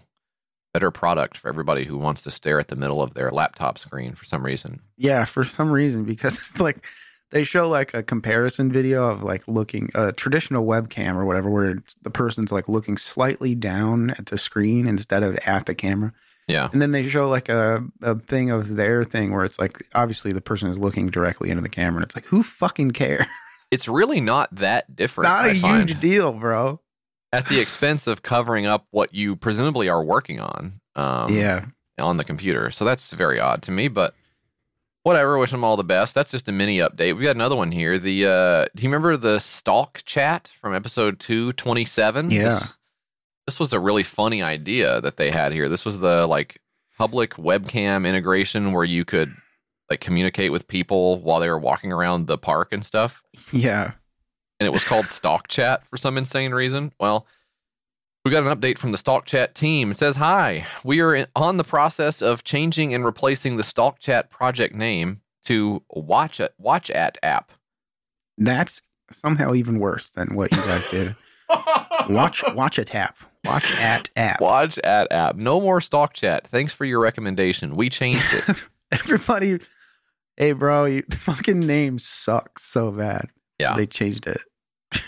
[0.73, 4.13] better product for everybody who wants to stare at the middle of their laptop screen
[4.13, 4.81] for some reason.
[4.97, 6.85] Yeah, for some reason, because it's like
[7.31, 11.71] they show like a comparison video of like looking a traditional webcam or whatever, where
[11.71, 16.13] it's, the person's like looking slightly down at the screen instead of at the camera.
[16.47, 19.79] Yeah, And then they show like a, a thing of their thing where it's like
[19.93, 21.97] obviously the person is looking directly into the camera.
[21.97, 23.25] And it's like, who fucking cares?
[23.71, 25.29] it's really not that different.
[25.29, 26.79] Not a I find, huge deal, bro.
[27.33, 30.79] at the expense of covering up what you presumably are working on.
[30.95, 31.65] Um, yeah.
[31.99, 32.71] on the computer.
[32.71, 34.15] So that's very odd to me, but
[35.03, 35.37] whatever.
[35.37, 36.15] Wish them all the best.
[36.15, 37.17] That's just a mini update.
[37.17, 37.97] We got another one here.
[37.99, 42.31] The uh, do you remember the stalk chat from episode two twenty seven?
[42.31, 42.43] Yeah.
[42.49, 42.73] This,
[43.47, 45.67] this was a really funny idea that they had here.
[45.69, 46.59] This was the like
[46.97, 49.33] public webcam integration where you could
[49.89, 53.91] like communicate with people while they were walking around the park and stuff Yeah.
[54.59, 56.91] and it was called Stalk Chat for some insane reason.
[56.99, 57.25] Well,
[58.25, 59.91] we got an update from the Stalk Chat team.
[59.91, 63.99] It says, "Hi, we are in- on the process of changing and replacing the Stalk
[63.99, 67.53] Chat project name to Watch It Watch At app."
[68.37, 68.81] That's
[69.13, 71.15] somehow even worse than what you guys did.
[72.09, 73.15] Watch watch a tap.
[73.47, 74.41] Watch at app.
[74.41, 75.35] Watch At app.
[75.35, 76.47] No more Stalk Chat.
[76.47, 77.75] Thanks for your recommendation.
[77.75, 78.63] We changed it.
[78.91, 79.59] Everybody
[80.37, 83.29] Hey, bro, you, the fucking name sucks so bad.
[83.59, 83.73] Yeah.
[83.75, 84.39] They changed it.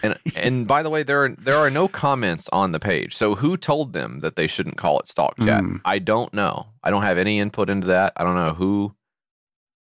[0.04, 3.15] And and by the way, there are there are no comments on the page.
[3.15, 5.63] So who told them that they shouldn't call it Stalk Chat?
[5.63, 5.80] Mm.
[5.86, 6.67] I don't know.
[6.84, 8.12] I don't have any input into that.
[8.17, 8.93] I don't know who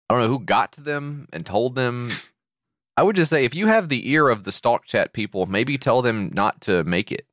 [0.08, 2.10] I don't know who got to them and told them.
[2.96, 5.78] I would just say if you have the ear of the Stalk Chat people, maybe
[5.78, 7.26] tell them not to make it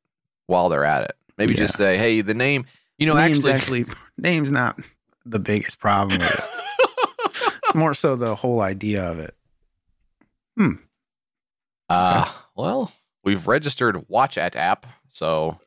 [0.46, 1.16] while they're at it.
[1.38, 1.60] Maybe Yeah.
[1.66, 2.66] just say, "Hey, the name,
[2.98, 4.78] you know, name's actually, actually, name's not
[5.24, 6.44] the biggest problem with it.
[7.68, 9.34] It's more so the whole idea of it.
[10.56, 10.72] Hmm.
[11.88, 12.92] Uh, well,
[13.24, 15.58] we've registered Watch at app, so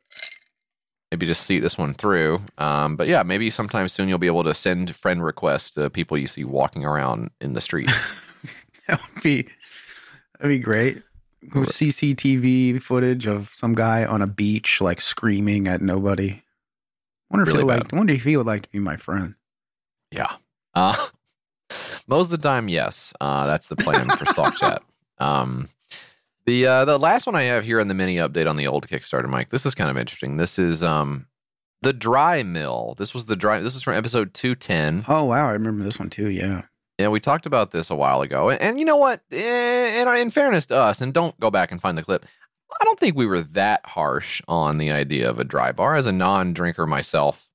[1.11, 2.39] maybe just see this one through.
[2.57, 6.17] Um, but yeah, maybe sometime soon you'll be able to send friend requests to people
[6.17, 7.91] you see walking around in the street.
[8.87, 9.43] That would be
[10.39, 11.03] that'd be great.
[11.43, 16.43] CCTV footage of some guy on a beach like screaming at nobody.
[17.29, 17.91] Wonder if Really he would like.
[17.91, 19.35] Wonder if he would like to be my friend.
[20.11, 20.35] yeah.
[20.73, 20.95] Uh,
[22.07, 23.13] most of the time, yes.
[23.21, 24.81] Uh, that's the plan for Stalk Chat.
[25.19, 25.69] Um,
[26.45, 28.87] the uh, the last one I have here on the mini update on the old
[28.87, 29.49] Kickstarter, Mike.
[29.49, 30.37] This is kind of interesting.
[30.37, 31.27] This is um
[31.81, 32.95] the dry mill.
[32.97, 33.59] This was the dry.
[33.61, 35.05] This is from episode two ten.
[35.07, 36.29] Oh wow, I remember this one too.
[36.29, 36.63] Yeah.
[36.99, 39.21] Yeah, we talked about this a while ago, and, and you know what?
[39.31, 42.25] Eh, In, in fairness to us, and don't go back and find the clip.
[42.79, 45.95] I don't think we were that harsh on the idea of a dry bar.
[45.95, 47.47] As a non-drinker myself,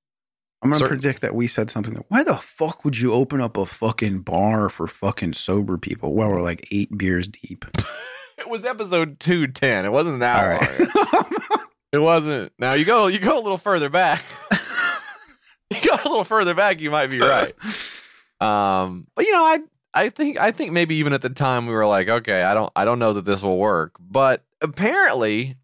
[0.62, 1.94] I'm gonna Certain- predict that we said something.
[1.94, 6.14] Like, Why the fuck would you open up a fucking bar for fucking sober people?
[6.14, 7.64] Well, we're like eight beers deep.
[8.38, 9.85] it was episode two ten.
[9.85, 11.20] It wasn't that All long.
[11.20, 11.61] right.
[11.92, 12.52] It wasn't.
[12.59, 14.22] Now you go, you go a little further back.
[15.70, 17.52] you go a little further back, you might be right.
[18.44, 19.59] Um, but you know, I
[19.94, 22.72] I think I think maybe even at the time we were like, okay, I don't
[22.76, 23.94] I don't know that this will work.
[24.00, 25.57] But apparently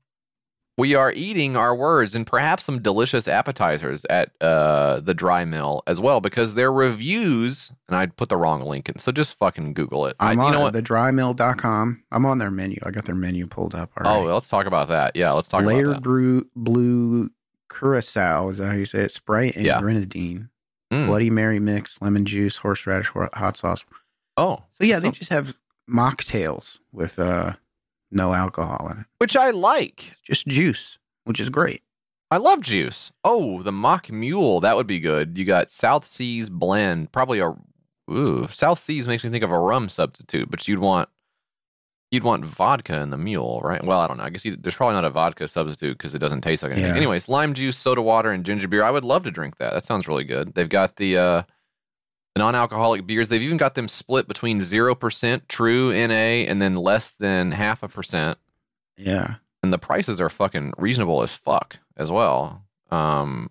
[0.78, 5.82] we are eating our words and perhaps some delicious appetizers at uh the dry mill
[5.86, 9.74] as well because their reviews and I put the wrong link in, so just fucking
[9.74, 10.16] Google it.
[10.20, 10.72] I, I'm you on know what?
[10.72, 12.02] the drymill.com.
[12.12, 12.78] I'm on their menu.
[12.82, 13.90] I got their menu pulled up.
[13.98, 14.32] All Oh, right.
[14.32, 15.16] let's talk about that.
[15.16, 16.02] Yeah, let's talk Layered about that.
[16.02, 17.30] brew, blue
[17.68, 18.48] curacao.
[18.48, 19.12] Is that how you say it?
[19.12, 19.80] Sprite and Yeah.
[19.80, 20.48] grenadine.
[20.92, 21.07] Mm.
[21.07, 23.85] Bloody Mary mix, lemon juice, horseradish, hot sauce.
[24.37, 25.57] Oh, So yeah, they just have
[25.88, 27.53] mocktails with uh,
[28.11, 29.07] no alcohol in it.
[29.18, 30.11] which I like.
[30.12, 31.83] It's just juice, which is great.
[32.33, 33.11] I love juice.
[33.24, 34.61] Oh, the mock mule.
[34.61, 35.37] That would be good.
[35.37, 37.11] You got South Seas blend.
[37.12, 37.55] Probably a
[38.11, 38.46] ooh.
[38.48, 41.09] South Seas makes me think of a rum substitute, but you'd want
[42.11, 43.85] you'd want vodka in the mule, right?
[43.85, 44.25] Well, I don't know.
[44.25, 46.90] I guess you, there's probably not a vodka substitute because it doesn't taste like anything.
[46.90, 46.96] Yeah.
[46.96, 48.83] Anyways, lime juice, soda water, and ginger beer.
[48.83, 49.73] I would love to drink that.
[49.73, 50.55] That sounds really good.
[50.55, 51.42] They've got the uh
[52.37, 53.29] non-alcoholic beers.
[53.29, 57.83] They've even got them split between zero percent true NA and then less than half
[57.83, 58.38] a percent
[58.96, 59.35] Yeah.
[59.62, 62.64] and the prices are fucking reasonable as fuck as well.
[62.90, 63.51] Um,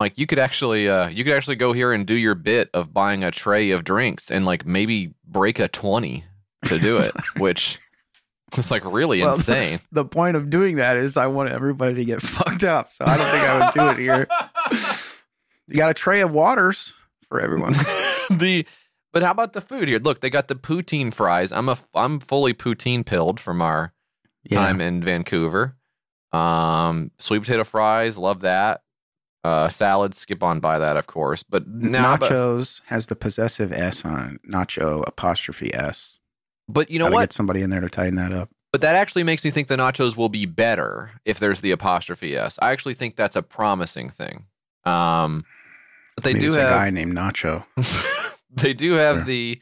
[0.00, 2.92] like you could actually, uh, you could actually go here and do your bit of
[2.92, 6.24] buying a tray of drinks and like maybe break a twenty
[6.66, 7.78] to do it, which
[8.56, 9.80] is like really Well, insane.
[9.92, 12.92] The point of doing that is I want everybody to get fucked up.
[12.92, 14.26] So I don't think I would do it here.
[15.68, 16.92] You got a tray of waters
[17.28, 17.72] for everyone.
[18.30, 18.66] the
[19.12, 20.00] but how about the food here?
[20.00, 21.50] Look, they got the poutine fries.
[21.52, 23.94] I'm a I'm fully poutine pilled from our
[24.42, 24.58] Yeah.
[24.58, 25.76] time in Vancouver.
[26.32, 28.82] Um, sweet potato fries, love that.
[29.44, 31.42] Uh, salads, skip on by that, of course.
[31.42, 34.50] But now, but, Nachos has the possessive S on it.
[34.50, 36.11] Nacho apostrophe S.
[36.72, 37.20] but you know Gotta what?
[37.22, 38.50] get somebody in there to tighten that up.
[38.72, 42.36] But that actually makes me think the nachos will be better if there's the apostrophe
[42.36, 42.58] s.
[42.62, 44.46] I actually think that's a promising thing.
[44.84, 45.44] Um,
[46.16, 47.64] but they Maybe do it's a guy named Nacho.
[48.50, 49.24] they do have Yeah.
[49.24, 49.60] the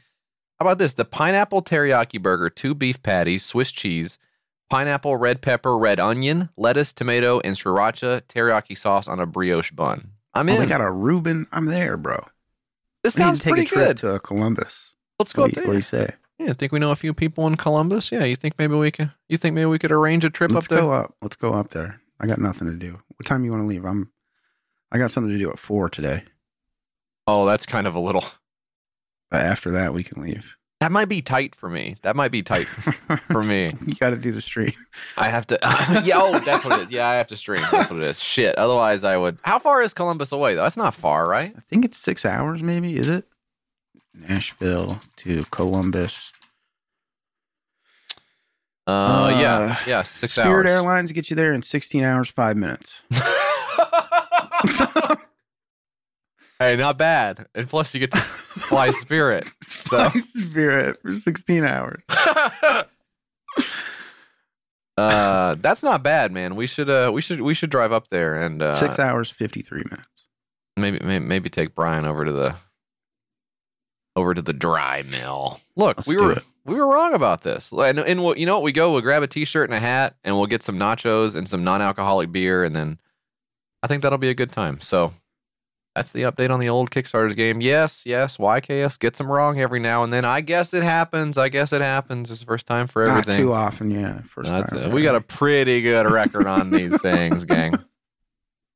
[0.58, 0.92] how about this?
[0.92, 4.18] The pineapple teriyaki burger, two beef patties, Swiss cheese,
[4.68, 10.10] pineapple, red pepper, red onion, lettuce, tomato, and sriracha teriyaki sauce on a brioche bun.
[10.34, 11.46] I'm Oh, they got a Reuben.
[11.50, 12.24] I'm there, bro.
[13.02, 13.96] this We need sounds to take pretty a trip good.
[13.98, 14.94] to Columbus.
[15.18, 15.68] Let's go What up do you, there.
[15.68, 16.14] what do you say?
[16.40, 18.10] Yeah, I think we know a few people in Columbus.
[18.10, 19.12] Yeah, you think maybe we could?
[19.28, 20.78] You think maybe we could arrange a trip Let's up there?
[20.80, 21.14] go up.
[21.20, 22.00] Let's go up there.
[22.18, 22.98] I got nothing to do.
[23.16, 23.84] What time you want to leave?
[23.84, 24.10] I'm.
[24.90, 26.24] I got something to do at four today.
[27.26, 28.24] Oh, that's kind of a little.
[29.30, 30.56] But after that, we can leave.
[30.80, 31.96] That might be tight for me.
[32.02, 32.64] That might be tight
[33.30, 33.74] for me.
[33.86, 34.72] you got to do the stream.
[35.18, 35.58] I have to.
[36.04, 36.14] yeah.
[36.16, 36.90] Oh, that's what it is.
[36.90, 37.60] Yeah, I have to stream.
[37.70, 38.18] That's what it is.
[38.18, 38.56] Shit.
[38.56, 39.38] Otherwise, I would.
[39.42, 40.62] How far is Columbus away though?
[40.62, 41.52] That's not far, right?
[41.54, 42.96] I think it's six hours, maybe.
[42.96, 43.26] Is it?
[44.14, 46.32] Nashville to Columbus.
[48.86, 50.52] Uh, yeah, Uh, yeah, six Spirit hours.
[50.52, 53.04] Spirit Airlines get you there in 16 hours, five minutes.
[56.58, 57.46] hey, not bad.
[57.54, 59.46] And plus, you get to fly Spirit.
[59.64, 62.02] Fly Spirit for 16 hours.
[64.96, 66.56] uh, that's not bad, man.
[66.56, 69.84] We should, uh, we should, we should drive up there and uh, Six hours, 53
[69.90, 70.08] minutes.
[70.76, 72.56] maybe, maybe, maybe take Brian over to the,
[74.20, 75.60] over to the dry mill.
[75.76, 76.44] Look, Let's we were it.
[76.64, 77.72] we were wrong about this.
[77.72, 78.62] And, and we'll, you know what?
[78.62, 81.48] We go, we'll grab a t-shirt and a hat, and we'll get some nachos and
[81.48, 83.00] some non-alcoholic beer, and then
[83.82, 84.78] I think that'll be a good time.
[84.80, 85.12] So
[85.94, 87.60] that's the update on the old Kickstarters game.
[87.60, 90.24] Yes, yes, YKS gets them wrong every now and then.
[90.24, 91.36] I guess it happens.
[91.36, 92.30] I guess it happens.
[92.30, 93.40] It's the first time for Not everything.
[93.42, 94.20] too often, yeah.
[94.22, 94.92] First That's time.
[94.92, 97.74] We got a pretty good record on these things, gang.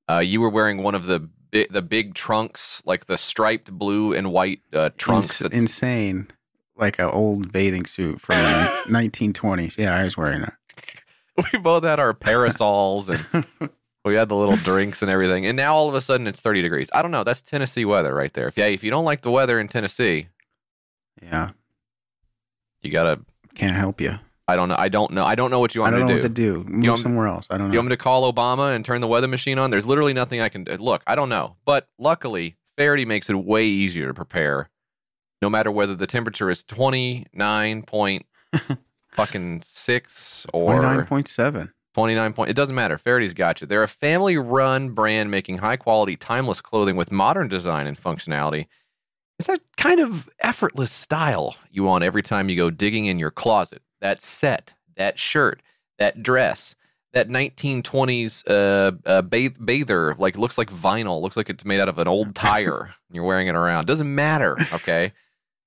[0.08, 4.12] uh you were wearing one of the bi- the big trunks like the striped blue
[4.12, 6.28] and white uh trunks Ins- insane.
[6.76, 8.42] Like an old bathing suit from the
[8.86, 9.76] 1920s.
[9.76, 10.54] Yeah, I was wearing that.
[11.52, 13.44] we both had our parasols and
[14.04, 16.62] we had the little drinks and everything and now all of a sudden it's 30
[16.62, 19.22] degrees i don't know that's tennessee weather right there if yeah if you don't like
[19.22, 20.26] the weather in tennessee
[21.22, 21.50] yeah,
[22.82, 23.20] you gotta
[23.54, 24.18] can't help you.
[24.48, 26.14] I don't know i don't know i don't know what you want I want do.
[26.14, 26.72] I don't know to what to do.
[26.72, 27.46] Move want somewhere else.
[27.50, 27.72] I don't know.
[27.74, 29.70] You want me to call Obama and turn the weather machine on?
[29.70, 30.72] There's literally nothing I can do.
[30.72, 31.56] Look, I don't know.
[31.64, 34.70] But luckily, Faherty makes it way easier to prepare,
[35.42, 38.26] no matter whether the temperature is 29 point
[39.12, 41.72] fucking six or 29.7.
[41.94, 42.50] 29 point.
[42.50, 42.96] It doesn't matter.
[42.96, 43.66] Faherty's got you.
[43.66, 48.66] They're a family run brand making high quality, timeless clothing with modern design and functionality.
[49.38, 53.30] It's that kind of effortless style you want every time you go digging in your
[53.30, 53.82] closet.
[54.00, 55.62] That set, that shirt,
[55.98, 56.74] that dress,
[57.12, 61.88] that 1920s uh, uh, bath- bather, like looks like vinyl, looks like it's made out
[61.88, 62.82] of an old tire.
[63.08, 63.86] and you're wearing it around.
[63.86, 64.56] Doesn't matter.
[64.72, 65.12] Okay.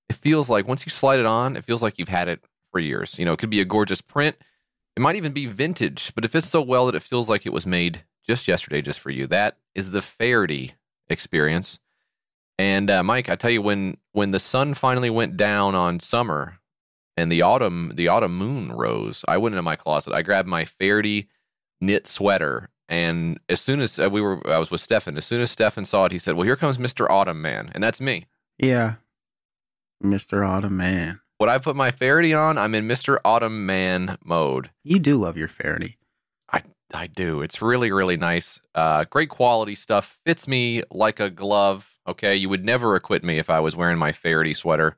[0.10, 2.80] it feels like once you slide it on, it feels like you've had it for
[2.80, 3.17] years.
[3.20, 4.38] You know, it could be a gorgeous print.
[4.96, 7.54] It might even be vintage, but it fits so well that it feels like it
[7.54, 9.26] was made just yesterday, just for you.
[9.28, 10.74] That is the Faherty
[11.10, 11.80] experience.
[12.60, 16.60] And uh, Mike, I tell you, when when the sun finally went down on summer
[17.17, 20.13] and the autumn the autumn moon rose, I went into my closet.
[20.13, 21.28] I grabbed my Faherty
[21.80, 25.17] knit sweater, and as soon as uh, we were, I was with Stefan.
[25.17, 27.84] As soon as Stefan saw it, he said, "Well, here comes Mister Autumn Man," and
[27.84, 28.28] that's me.
[28.58, 28.95] Yeah.
[30.04, 30.47] Mr.
[30.47, 31.19] Autumn Man.
[31.38, 34.71] When I put my Faherty on, I'm in Mister Autumn Man mode.
[34.84, 35.97] You do love your Faherty.
[36.93, 37.41] I do.
[37.41, 38.60] It's really, really nice.
[38.76, 40.19] Uh, great quality stuff.
[40.26, 41.97] Fits me like a glove.
[42.08, 42.36] Okay.
[42.36, 44.97] You would never acquit me if I was wearing my Faherty sweater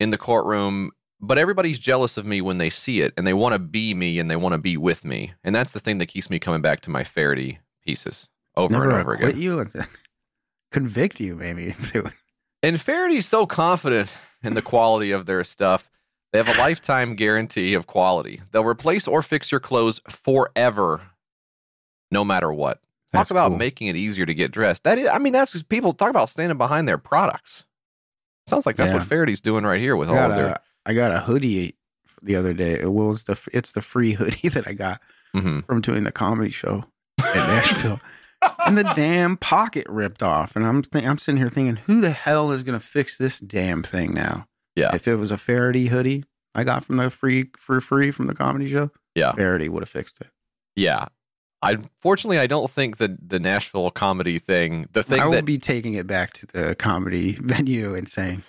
[0.00, 0.90] in the courtroom.
[1.24, 4.18] But everybody's jealous of me when they see it and they want to be me
[4.18, 5.32] and they want to be with me.
[5.44, 8.90] And that's the thing that keeps me coming back to my Faherty pieces over Never
[8.90, 9.40] and over again.
[9.40, 9.64] you.
[10.72, 11.74] Convict you, maybe.
[12.64, 14.08] And Faherty's so confident
[14.44, 15.90] in the quality of their stuff.
[16.32, 18.40] They have a lifetime guarantee of quality.
[18.52, 21.00] They'll replace or fix your clothes forever,
[22.12, 22.76] no matter what.
[22.76, 23.58] Talk That's about cool.
[23.58, 24.84] making it easier to get dressed.
[24.84, 27.64] That is, I mean, that's because people talk about standing behind their products.
[28.46, 28.98] Sounds like that's Yeah.
[28.98, 30.46] what Faherty's doing right here with all of their.
[30.46, 31.76] a, I got a hoodie
[32.22, 32.72] the other day.
[32.80, 35.00] It was the it's the free hoodie that I got
[35.34, 35.64] Mhm.
[35.66, 36.84] from doing the comedy show
[37.18, 38.00] in Nashville.
[38.66, 40.56] and the damn pocket ripped off.
[40.56, 43.82] And I'm th- I'm sitting here thinking, who the hell is gonna fix this damn
[43.82, 44.46] thing now?
[44.76, 44.94] Yeah.
[44.94, 46.24] If it was a Faherty hoodie
[46.54, 49.32] I got from the free for free from the comedy show, Yeah.
[49.32, 50.28] Faherty would have fixed it.
[50.76, 51.06] Yeah.
[51.62, 55.44] I fortunately I don't think the the Nashville comedy thing, the thing I will that
[55.44, 58.42] be taking it back to the comedy venue and saying,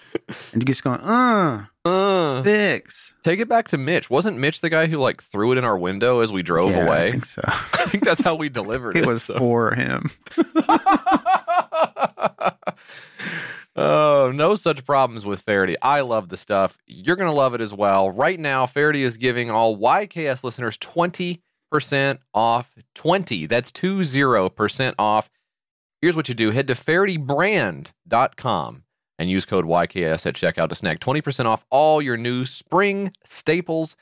[0.52, 3.14] and just going, uh, uh, fix.
[3.24, 4.10] take it back to Mitch.
[4.10, 6.86] Wasn't Mitch the guy who like threw it in our window as we drove Yeah,
[6.88, 7.08] away?
[7.08, 7.42] I think so.
[7.46, 9.04] I think that's how we delivered it.
[9.04, 9.38] it was so.
[9.38, 10.10] for him.
[13.76, 15.76] oh, no such problems with Faherty.
[15.82, 16.78] I love the stuff.
[16.88, 18.10] You're going to love it as well.
[18.12, 21.40] Right now, Faherty is giving all YKS listeners 20%
[22.34, 22.76] off.
[22.96, 23.46] 20.
[23.48, 25.30] That's 20% off.
[26.02, 28.84] Here's what you do head to FahertyBrand.com
[29.20, 33.96] and use code YKS at checkout to snag 20% off all your new spring staples.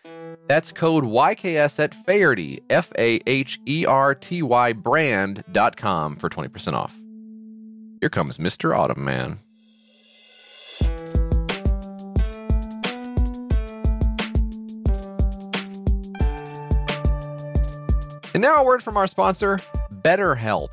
[0.47, 6.73] That's code YKS at Faherty, F A H E R T Y brand.com for 20%
[6.73, 6.95] off.
[7.99, 8.75] Here comes Mr.
[8.75, 9.39] Autumn Man.
[18.33, 19.59] And now a word from our sponsor,
[19.91, 20.69] BetterHelp.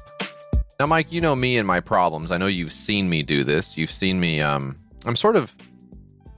[0.78, 2.30] Now, Mike, you know me and my problems.
[2.30, 3.76] I know you've seen me do this.
[3.76, 4.40] You've seen me.
[4.40, 5.56] Um, I'm sort of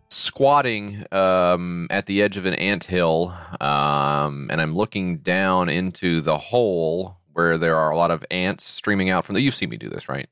[0.09, 6.23] squatting um, at the edge of an ant hill, um, and I'm looking down into
[6.23, 9.43] the hole where there are a lot of ants streaming out from the.
[9.43, 10.29] You've seen me do this, right?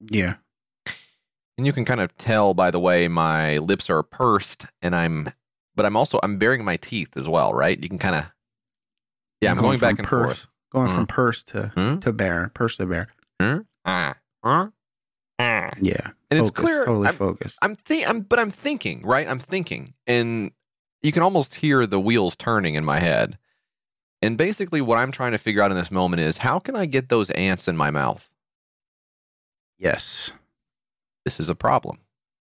[0.00, 0.34] Yeah.
[1.56, 5.32] And you can kind of tell by the way my lips are pursed, and I'm,
[5.74, 7.82] but I'm also I'm baring my teeth as well, right?
[7.82, 8.24] You can kind of.
[9.40, 10.46] Yeah, I'm going, back from and purse, forth.
[10.72, 10.94] Going Mm.
[10.94, 11.98] from purse to Hmm?
[12.00, 13.08] to bear, purse to bear.
[13.40, 13.58] Hmm?
[13.84, 14.16] Ah.
[14.44, 14.68] Ah.
[15.80, 16.10] Yeah.
[16.30, 16.84] And it's clear.
[16.84, 17.58] Totally I'm, focused.
[17.62, 19.26] I'm think I'm but I'm thinking, right?
[19.26, 20.52] I'm thinking and
[21.02, 23.38] you can almost hear the wheels turning in my head.
[24.22, 26.84] And basically what I'm trying to figure out in this moment is how can I
[26.86, 28.32] get those ants in my mouth?
[29.78, 30.32] yes.
[31.24, 31.98] This is a problem.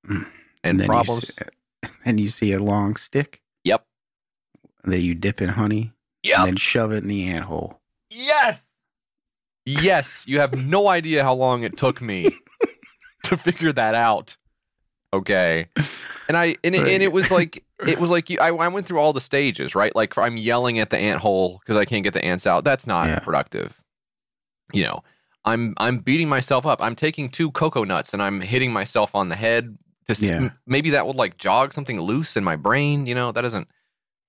[0.08, 0.26] Mm.
[0.62, 1.30] And, then problems
[1.82, 3.84] You see, and you see a long stick Yep.
[4.84, 6.38] that you dip in honey Yep.
[6.38, 7.80] and then shove it in the ant hole.
[8.10, 8.66] Yes.
[9.66, 12.34] Yes, you have no idea how long it took me
[13.24, 14.36] to figure that out.
[15.12, 15.66] Okay.
[16.28, 18.86] And I and it, and it was like it was like you, I, I went
[18.86, 19.94] through all the stages, right?
[19.94, 22.64] Like I'm yelling at the ant hole because I can't get the ants out.
[22.64, 23.18] That's not Yeah.
[23.18, 23.80] productive.
[24.72, 25.02] You know,
[25.44, 26.80] I'm I'm beating myself up.
[26.82, 30.50] I'm taking two cocoa nuts and I'm hitting myself on the head to s- Yeah.
[30.66, 33.06] maybe that would like jog something loose in my brain.
[33.06, 33.68] You know, that doesn't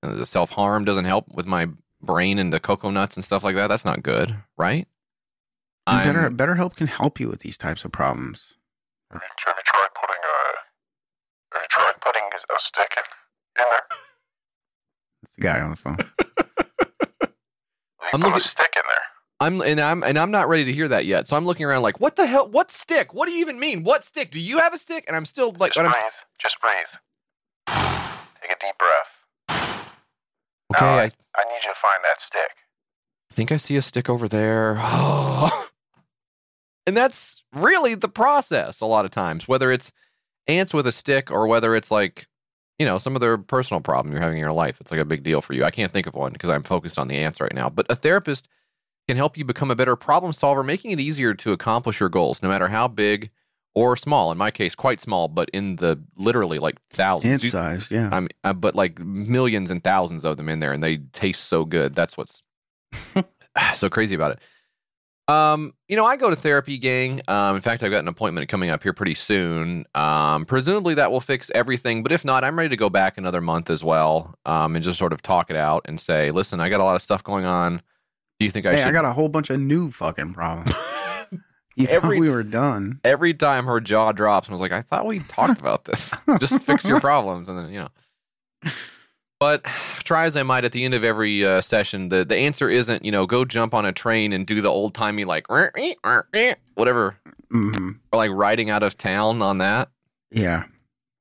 [0.01, 1.67] the self harm doesn't help with my
[2.01, 3.67] brain and the cocoa nuts and stuff like that.
[3.67, 4.87] That's not good, right?
[5.87, 8.55] And Better I'm- BetterHelp can help you with these types of problems.
[9.11, 12.21] Have you, have you tried putting a have you tried putting
[12.55, 13.97] a stick in, in there?
[15.21, 15.97] That's the guy on the phone.
[18.13, 18.97] I'm put looking- a stick in there.
[19.39, 21.27] I'm and I'm and I'm not ready to hear that yet.
[21.27, 22.47] So I'm looking around like, what the hell?
[22.49, 23.11] What stick?
[23.13, 23.83] What do you even mean?
[23.83, 24.29] What stick?
[24.29, 25.03] Do you have a stick?
[25.07, 26.13] And I'm still like, Just but I'm, breathe.
[26.37, 26.73] Just breathe.
[28.41, 29.20] Take a deep breath.
[30.75, 32.51] Okay, Now, I I need you to find that stick.
[33.31, 34.77] I think I see a stick over there.
[36.85, 39.93] and that's really the process a lot of times, whether it's
[40.47, 42.27] ants with a stick or whether it's like,
[42.79, 44.81] you know, some other personal problem you're having in your life.
[44.81, 45.63] It's like a big deal for you.
[45.63, 47.69] I can't think of one because I'm focused on the ants right now.
[47.69, 48.49] But a therapist
[49.07, 52.43] can help you become a better problem solver, making it easier to accomplish your goals,
[52.43, 53.31] no matter how big
[53.73, 54.31] or small.
[54.31, 57.43] In my case, quite small, but in the literally like thousands.
[57.43, 58.09] Ant size, yeah.
[58.11, 61.65] I'm, uh, but like millions and thousands of them in there, and they taste so
[61.65, 61.95] good.
[61.95, 62.43] That's what's
[63.75, 64.39] so crazy about it.
[65.27, 67.21] Um, you know, I go to therapy, gang.
[67.27, 69.85] Um, in fact, I've got an appointment coming up here pretty soon.
[69.95, 73.39] Um, presumably that will fix everything, but if not, I'm ready to go back another
[73.39, 74.35] month as well.
[74.45, 76.95] Um, and just sort of talk it out and say, listen, I got a lot
[76.95, 77.81] of stuff going on.
[78.39, 78.87] Do you think I hey, should?
[78.87, 80.71] I got a whole bunch of new fucking problems.
[81.75, 82.99] You Every- we were done.
[83.03, 86.13] Every time her jaw drops, and I was like, I thought we talked about this.
[86.39, 88.71] Just fix your problems, and then you know.
[89.39, 89.63] But
[90.03, 93.03] try as I might, at the end of every uh, session, the the answer isn't
[93.03, 97.15] you know go jump on a train and do the old timey like whatever
[97.49, 99.89] hmm or like riding out of town on that
[100.29, 100.63] Yeah.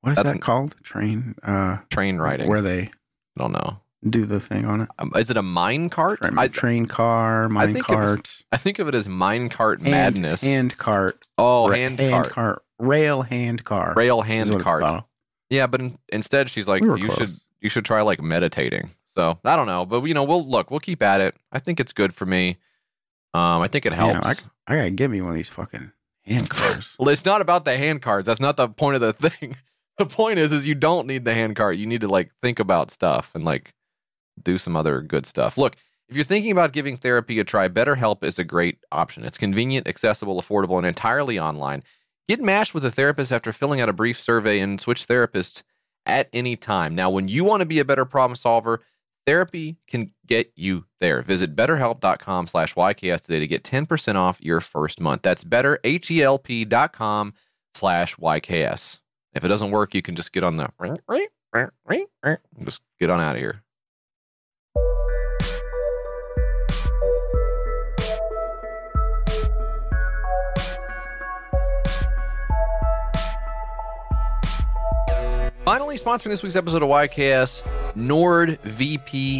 [0.01, 0.75] What is That's that an- called?
[0.83, 1.35] Train.
[1.43, 2.47] Uh, train riding.
[2.49, 2.89] Where they I
[3.37, 3.79] don't know.
[4.09, 4.89] Do the thing on it.
[4.99, 6.19] Um, is it a mine cart?
[6.21, 9.91] Train, I, train car, mine of- cart, I think of it as mine cart hand-
[9.91, 10.41] madness.
[10.41, 15.03] hand cart, oh, ra- hand, hand cart, cart, rail hand car, rail hand cart.
[15.49, 17.17] Yeah, but in, instead she's like, We you close.
[17.17, 17.29] should
[17.61, 18.91] you should try like meditating.
[19.13, 21.35] So I don't know, but you know, we'll look, we'll keep at it.
[21.51, 22.57] I think it's good for me.
[23.33, 24.25] Um, I think it helps.
[24.41, 25.91] Yeah, I gotta get me one of these fucking
[26.25, 26.95] hand cars.
[26.99, 28.25] well, it's not about the hand cards.
[28.25, 29.55] That's not the point of the thing.
[29.97, 31.75] The point is, is you don't need the hand cart.
[31.77, 33.73] You need to like think about stuff and like
[34.43, 35.57] do some other good stuff.
[35.57, 35.75] Look,
[36.09, 39.23] if you're thinking about giving therapy a try, BetterHelp is a great option.
[39.23, 41.83] It's convenient, accessible, affordable, and entirely online.
[42.27, 45.63] Get matched with a therapist after filling out a brief survey and switch therapists
[46.05, 46.95] at any time.
[46.95, 48.81] Now, when you want to be a better problem solver,
[49.25, 51.21] therapy can get you there.
[51.21, 55.21] Visit betterhelp.com slash YKS today to get 10% off your first month.
[55.21, 57.33] That's betterhelp.com
[57.73, 58.99] slash YKS.
[59.33, 60.69] If it doesn't work, you can just get on the
[62.65, 63.63] just get on out of here.
[75.71, 77.63] Finally, sponsoring this week's episode of YKS,
[77.95, 79.39] NordVPN.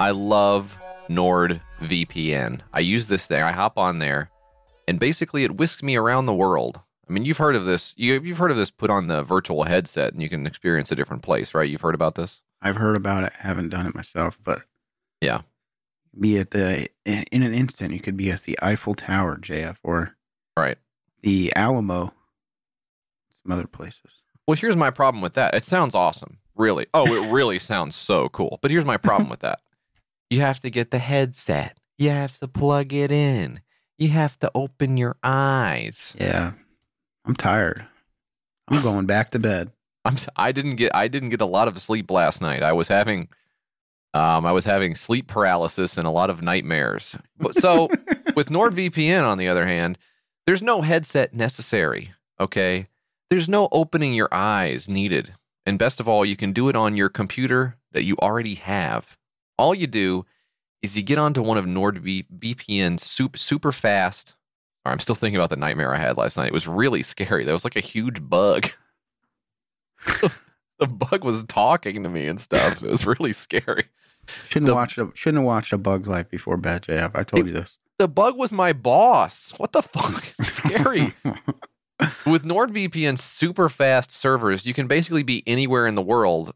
[0.00, 0.76] I love
[1.08, 2.62] NordVPN.
[2.72, 3.40] I use this thing.
[3.40, 4.28] I hop on there,
[4.88, 6.80] and basically it whisks me around the world.
[7.08, 7.94] I mean, you've heard of this.
[7.96, 8.72] You, you've heard of this.
[8.72, 11.70] Put on the virtual headset, and you can experience a different place, right?
[11.70, 12.42] You've heard about this.
[12.60, 14.62] I've heard about it, haven't done it myself, but
[15.20, 15.42] Yeah.
[16.18, 17.94] be at the in in an instant.
[17.94, 20.16] You could be at the Eiffel Tower, JF, or
[20.56, 20.78] Right.
[21.22, 22.12] the Alamo,
[23.40, 24.24] some other places.
[24.48, 25.52] Well, here's my problem with that.
[25.52, 26.86] It sounds awesome, really.
[26.94, 28.58] Oh, it really sounds so cool.
[28.62, 29.60] But here's my problem with that.
[30.30, 31.76] You have to get the headset.
[31.98, 33.60] You have to plug it in.
[33.98, 36.16] You have to open your eyes.
[36.18, 36.52] Yeah.
[37.26, 37.84] I'm tired.
[38.68, 39.70] I'm going back to bed.
[40.06, 42.62] I'm I didn't get I didn't get a lot of sleep last night.
[42.62, 43.28] I was having
[44.14, 47.18] um I was having sleep paralysis and a lot of nightmares.
[47.36, 47.88] But so
[48.34, 49.98] with NordVPN on the other hand,
[50.46, 52.86] there's no headset necessary, okay?
[53.30, 55.34] There's no opening your eyes needed.
[55.66, 59.16] And best of all, you can do it on your computer that you already have.
[59.58, 60.24] All you do
[60.82, 64.34] is you get onto one of NordVPN's super, super fast.
[64.86, 66.46] Or I'm still thinking about the nightmare I had last night.
[66.46, 67.44] It was really scary.
[67.44, 68.68] There was like a huge bug.
[70.78, 72.82] the bug was talking to me and stuff.
[72.82, 73.84] It was really scary.
[74.46, 77.10] Shouldn't The- have watched a shouldn't have watched a Bug's Life before bed, JF.
[77.14, 77.78] I told you this.
[77.98, 79.52] The bug was my boss.
[79.56, 80.24] What the fuck?
[80.38, 81.12] It's scary.
[82.26, 86.54] With NordVPN's super fast servers, you can basically be anywhere in the world,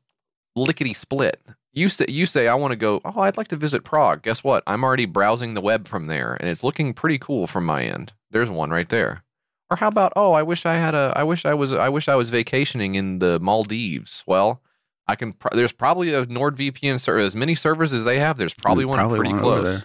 [0.55, 1.41] lickety split.
[1.73, 3.01] You say, you say, I want to go.
[3.05, 4.23] Oh, I'd like to visit Prague.
[4.23, 4.63] Guess what?
[4.67, 8.13] I'm already browsing the web from there, and it's looking pretty cool from my end.
[8.31, 9.25] There's one right there.
[9.71, 10.13] Or how about?
[10.15, 11.13] Oh, I wish I had a.
[11.17, 11.73] I wish I was.
[11.73, 14.23] I wish I was vacationing in the Maldives.
[14.27, 14.61] Well,
[15.09, 15.33] I can.
[15.33, 17.21] Pro- there's probably a NordVPN server.
[17.21, 19.83] As many servers as they have, there's probably one pretty over close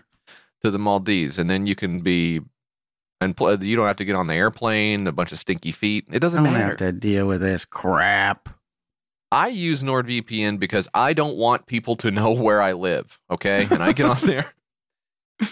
[0.62, 2.42] to the Maldives, and then you can be
[3.22, 5.08] and pl- you don't have to get on the airplane.
[5.08, 6.06] A bunch of stinky feet.
[6.12, 6.66] It doesn't don't matter.
[6.68, 8.50] have to deal with this crap.
[9.32, 13.20] I use NordVPN because I don't want people to know where I live.
[13.30, 14.46] Okay, and I get on there.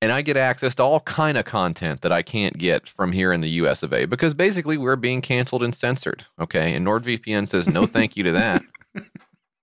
[0.00, 3.32] And I get access to all kind of content that I can't get from here
[3.32, 6.24] in the US of A because basically we're being canceled and censored.
[6.40, 6.72] Okay.
[6.72, 8.62] And NordVPN says no thank you to that.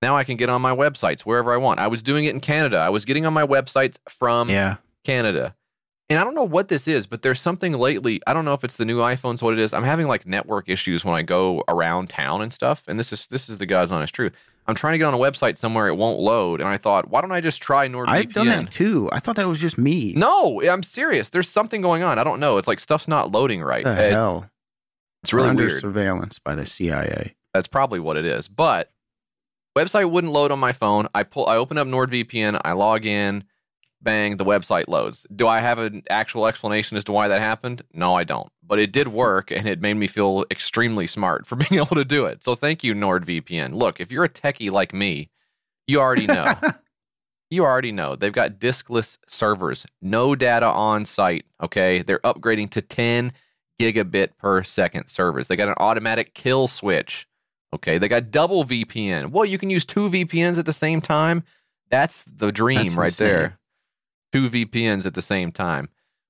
[0.01, 1.79] Now I can get on my websites wherever I want.
[1.79, 2.75] I was doing it in Canada.
[2.75, 4.75] I was getting on my websites from Yeah.
[5.05, 5.55] Canada.
[6.09, 8.21] And I don't know what this is, but there's something lately.
[8.27, 9.73] I don't know if it's the new iPhones, what it is.
[9.73, 12.83] I'm having like network issues when I go around town and stuff.
[12.87, 14.33] And this is this is the God's honest truth.
[14.67, 16.59] I'm trying to get on a website somewhere, it won't load.
[16.59, 18.07] And I thought, why don't I just try NordVPN?
[18.09, 19.09] I've done that too.
[19.11, 20.13] I thought that was just me.
[20.15, 21.29] No, I'm serious.
[21.29, 22.17] There's something going on.
[22.19, 22.57] I don't know.
[22.57, 23.83] It's like stuff's not loading right.
[23.83, 24.49] The It- hell?
[25.23, 25.81] it's We're really under weird.
[25.81, 27.35] surveillance by the CIA.
[27.53, 28.47] That's probably what it is.
[28.47, 28.91] But
[29.77, 31.07] website wouldn't load on my phone.
[31.15, 33.43] I pull I open up NordVPN, I log in,
[34.05, 35.27] bang, the website loads.
[35.35, 37.81] Do I have an actual explanation as to why that happened?
[37.91, 38.49] No, I don't.
[38.63, 42.05] But it did work and it made me feel extremely smart for being able to
[42.05, 42.41] do it.
[42.41, 43.73] So thank you, NordVPN.
[43.73, 45.29] Look, if you're a techie like me,
[45.87, 46.53] you already know.
[47.49, 48.15] you already know.
[48.15, 51.45] They've got diskless servers, no data on site.
[51.61, 52.01] Okay.
[52.01, 53.33] They're upgrading to 10
[53.81, 55.47] gigabit per second servers.
[55.47, 57.27] They got an automatic kill switch.
[57.73, 57.97] Okay.
[57.97, 59.31] They got double VPN.
[59.31, 61.43] Well, you can use two VPNs at the same time.
[61.91, 63.27] That's the dream That's right insane.
[63.27, 63.59] there.
[64.35, 65.87] Two VPNs at the same time.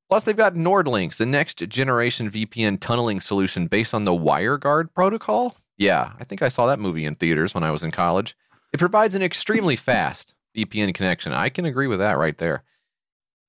[0.09, 5.57] Plus, they've got NordLynx, the next generation VPN tunneling solution based on the WireGuard protocol.
[5.79, 8.37] Yeah, I think I saw that movie in theaters when I was in college.
[8.71, 11.33] It provides an extremely fast VPN connection.
[11.33, 12.61] I can agree with that right there.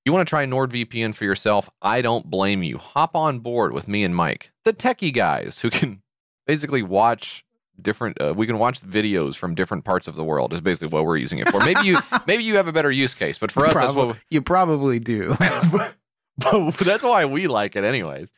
[0.05, 1.69] You want to try NordVPN for yourself?
[1.79, 2.79] I don't blame you.
[2.79, 6.01] Hop on board with me and Mike, the techie guys who can
[6.47, 7.45] basically watch
[7.81, 8.19] different.
[8.21, 10.53] Uh, we can watch videos from different parts of the world.
[10.53, 11.59] Is basically what we're using it for.
[11.59, 11.97] Maybe you,
[12.27, 14.17] maybe you have a better use case, but for us, that's what.
[14.29, 15.35] you probably do.
[15.71, 15.95] but
[16.79, 18.31] that's why we like it, anyways.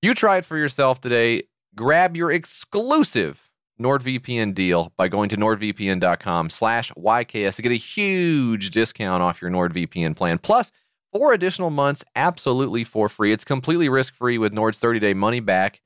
[0.00, 1.44] You try it for yourself today.
[1.74, 3.48] Grab your exclusive
[3.80, 9.50] NordVPN deal by going to nordvpn.com slash YKS to get a huge discount off your
[9.50, 10.38] NordVPN plan.
[10.38, 10.70] Plus,
[11.12, 13.32] four additional months absolutely for free.
[13.32, 15.80] It's completely risk-free with Nord's 30-day money-back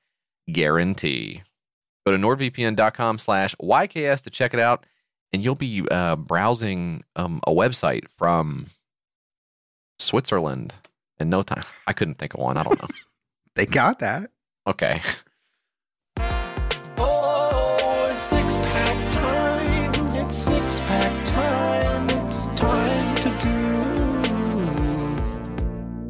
[0.51, 1.43] guarantee.
[2.07, 4.87] Go to nordvpn.com slash YKS to check it out,
[5.33, 8.67] and you'll be uh, browsing um, a website from
[9.99, 10.73] Switzerland
[11.19, 11.65] in no time.
[11.89, 12.57] I couldn't think of one.
[12.57, 12.89] I don't know.
[13.57, 14.31] they got that.
[14.69, 15.01] Okay.
[16.99, 20.15] Oh, it's six pack time.
[20.15, 22.09] It's six pack time.
[22.25, 23.75] It's time to do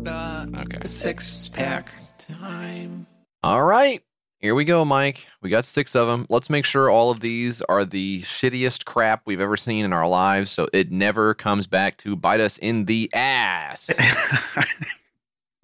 [0.04, 0.86] the Okay.
[0.86, 1.88] six pack
[2.18, 3.06] time.
[3.42, 4.02] All right.
[4.46, 5.26] Here we go, Mike.
[5.42, 6.24] We got six of them.
[6.30, 10.06] Let's make sure all of these are the shittiest crap we've ever seen in our
[10.06, 13.90] lives so it never comes back to bite us in the ass.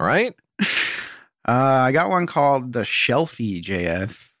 [0.01, 0.35] All right?
[0.59, 4.31] Uh, I got one called the Shelfie JF.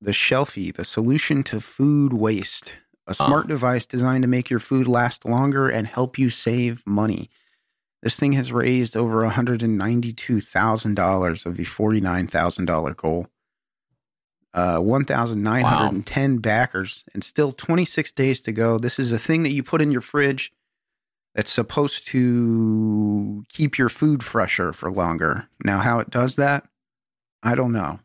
[0.00, 2.74] The Shelfie, the solution to food waste.
[3.08, 7.30] A smart device designed to make your food last longer and help you save money.
[8.04, 13.26] This thing has raised over $192,000 of the $49,000 goal.
[14.54, 18.78] Uh, 1,910 backers and still 26 days to go.
[18.78, 20.52] This is a thing that you put in your fridge
[21.34, 25.48] that's supposed to keep your food fresher for longer.
[25.64, 26.66] Now, how it does that,
[27.42, 28.00] I don't know.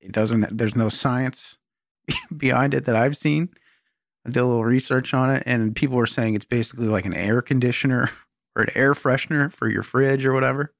[0.00, 1.58] It doesn't, there's no science
[2.36, 3.50] behind it that I've seen,
[4.24, 7.14] I did a little research on it, and people were saying it's basically like an
[7.14, 8.08] air conditioner
[8.56, 10.72] or an air freshener for your fridge or whatever.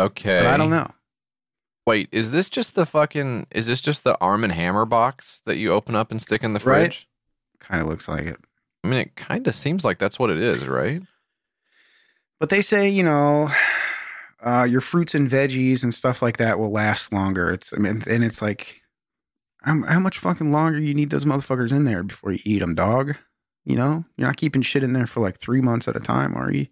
[0.00, 0.38] Okay.
[0.38, 0.90] But I don't know.
[1.86, 3.46] Wait, is this just the fucking?
[3.52, 6.54] Is this just the Arm and Hammer box that you open up and stick in
[6.54, 6.84] the Right.
[6.84, 7.08] fridge?
[7.60, 8.38] Kind of looks like it.
[8.82, 11.02] I mean, it kind of seems like that's what it is, right?
[12.40, 13.50] But they say, you know,
[14.42, 17.50] uh, your fruits and veggies and stuff like that will last longer.
[17.50, 18.80] It's, I mean, and it's like,
[19.62, 22.74] how, how much fucking longer you need those motherfuckers in there before you eat them,
[22.74, 23.14] dog?
[23.64, 26.34] You know, you're not keeping shit in there for like three months at a time,
[26.34, 26.66] are you?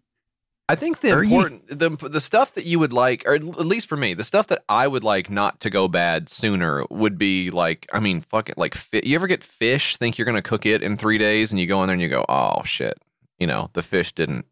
[0.69, 3.43] I think the Are you- important the the stuff that you would like, or at
[3.45, 7.19] least for me, the stuff that I would like not to go bad sooner would
[7.19, 9.97] be like, I mean, fuck it, like fi- you ever get fish?
[9.97, 12.09] Think you're gonna cook it in three days, and you go in there and you
[12.09, 12.97] go, oh shit,
[13.39, 14.47] you know, the fish didn't,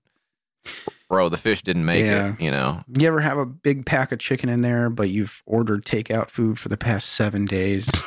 [1.09, 2.33] bro, the fish didn't make Yeah.
[2.35, 2.83] it, you know.
[2.99, 6.59] You ever have a big pack of chicken in there, but you've ordered takeout food
[6.59, 7.89] for the past seven days?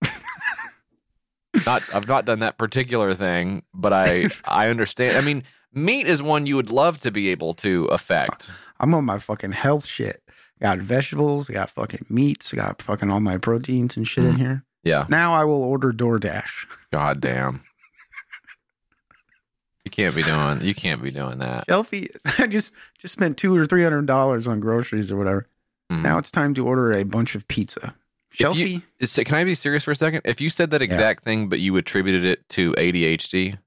[1.66, 5.18] Not, I've not done that particular thing, but I I understand.
[5.18, 5.44] I mean,
[5.74, 8.48] meat is one you would love to be able to affect.
[8.80, 10.22] I'm on my fucking health shit.
[10.60, 14.64] Got vegetables, got fucking meats, got fucking all my proteins and shit in here.
[14.84, 16.66] Yeah, Now I will order DoorDash.
[16.92, 17.62] god damn.
[19.84, 20.60] You can't be doing.
[20.60, 21.66] You can't be doing that.
[21.66, 22.08] Shelfie,
[22.40, 25.48] I just just spent two or three hundred dollars on groceries or whatever.
[25.90, 26.02] Mhm.
[26.02, 27.94] Now it's time to order a bunch of pizza.
[28.38, 28.46] You-
[29.00, 30.22] Shelfie, Can I be serious for a second?
[30.24, 33.58] If you said that exact thing, but you attributed it to ADHD,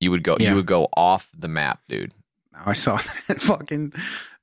[0.00, 0.36] you would go.
[0.38, 0.50] Yeah.
[0.50, 2.12] You would go off the map, dude.
[2.64, 2.96] I saw
[3.28, 3.92] that fucking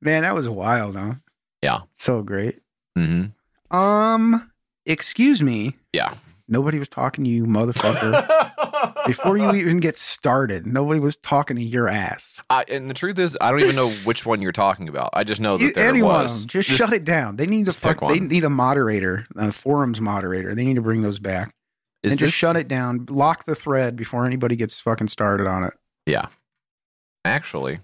[0.01, 0.23] man.
[0.23, 1.15] That was wild, huh?
[1.61, 1.79] Yeah.
[1.93, 2.59] so great.
[2.95, 3.25] hmm
[3.71, 4.51] Um,
[4.85, 5.75] excuse me.
[5.93, 6.13] Yeah.
[6.49, 9.05] Nobody was talking to you, motherfucker.
[9.07, 12.43] Before you even get started, nobody was talking to your ass.
[12.49, 15.09] I, and the truth is, I don't even know which one you're talking about.
[15.13, 16.41] I just know that You- there any one of was.
[16.41, 16.49] them.
[16.49, 17.37] Just, shut it down.
[17.37, 18.01] They need to fuck.
[18.07, 20.53] They need a moderator, a forums moderator.
[20.53, 21.55] They need to bring those back
[22.03, 23.05] Is and just this- shut it down.
[23.09, 25.73] Lock the thread before anybody gets fucking started on it.
[26.05, 26.27] Yeah.
[27.25, 27.79] Actually,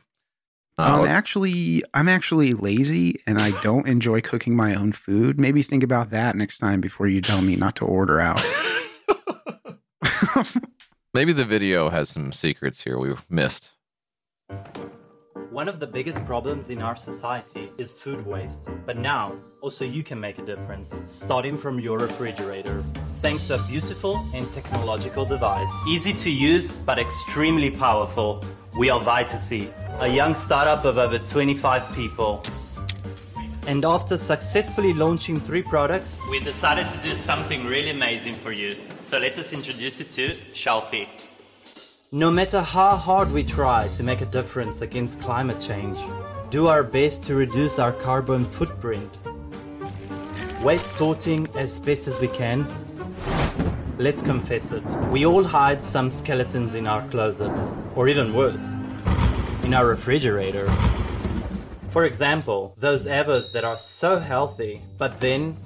[0.79, 5.37] uh, actually, I'm actually lazy and I don't enjoy cooking my own food.
[5.37, 8.41] Maybe think about that next time before you tell me not to order out.
[11.13, 13.71] maybe the video has some secrets here we missed.
[15.51, 18.69] One of the biggest problems in our society is food waste.
[18.85, 22.83] But now, also you can make a difference, starting from your refrigerator.
[23.23, 25.67] Thanks to a beautiful and technological device.
[25.87, 28.45] Easy to use, but extremely powerful.
[28.77, 32.43] We are Vitesy, a young startup of over 25 people.
[33.65, 38.75] And after successfully launching three products, we decided to do something really amazing for you.
[39.01, 41.07] So let us introduce you to Shelfie.
[42.11, 45.99] No matter how hard we try to make a difference against climate change,
[46.49, 49.15] do our best to reduce our carbon footprint,
[50.63, 52.65] waste sorting as best as we can.
[53.99, 57.51] Let's confess it, we all hide some skeletons in our closet,
[57.95, 58.71] or even worse,
[59.61, 60.67] in our refrigerator.
[61.89, 65.57] For example, those Evers that are so healthy, but then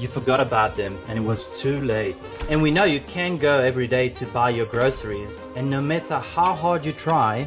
[0.00, 2.16] you forgot about them and it was too late.
[2.48, 6.18] And we know you can't go every day to buy your groceries, and no matter
[6.18, 7.46] how hard you try,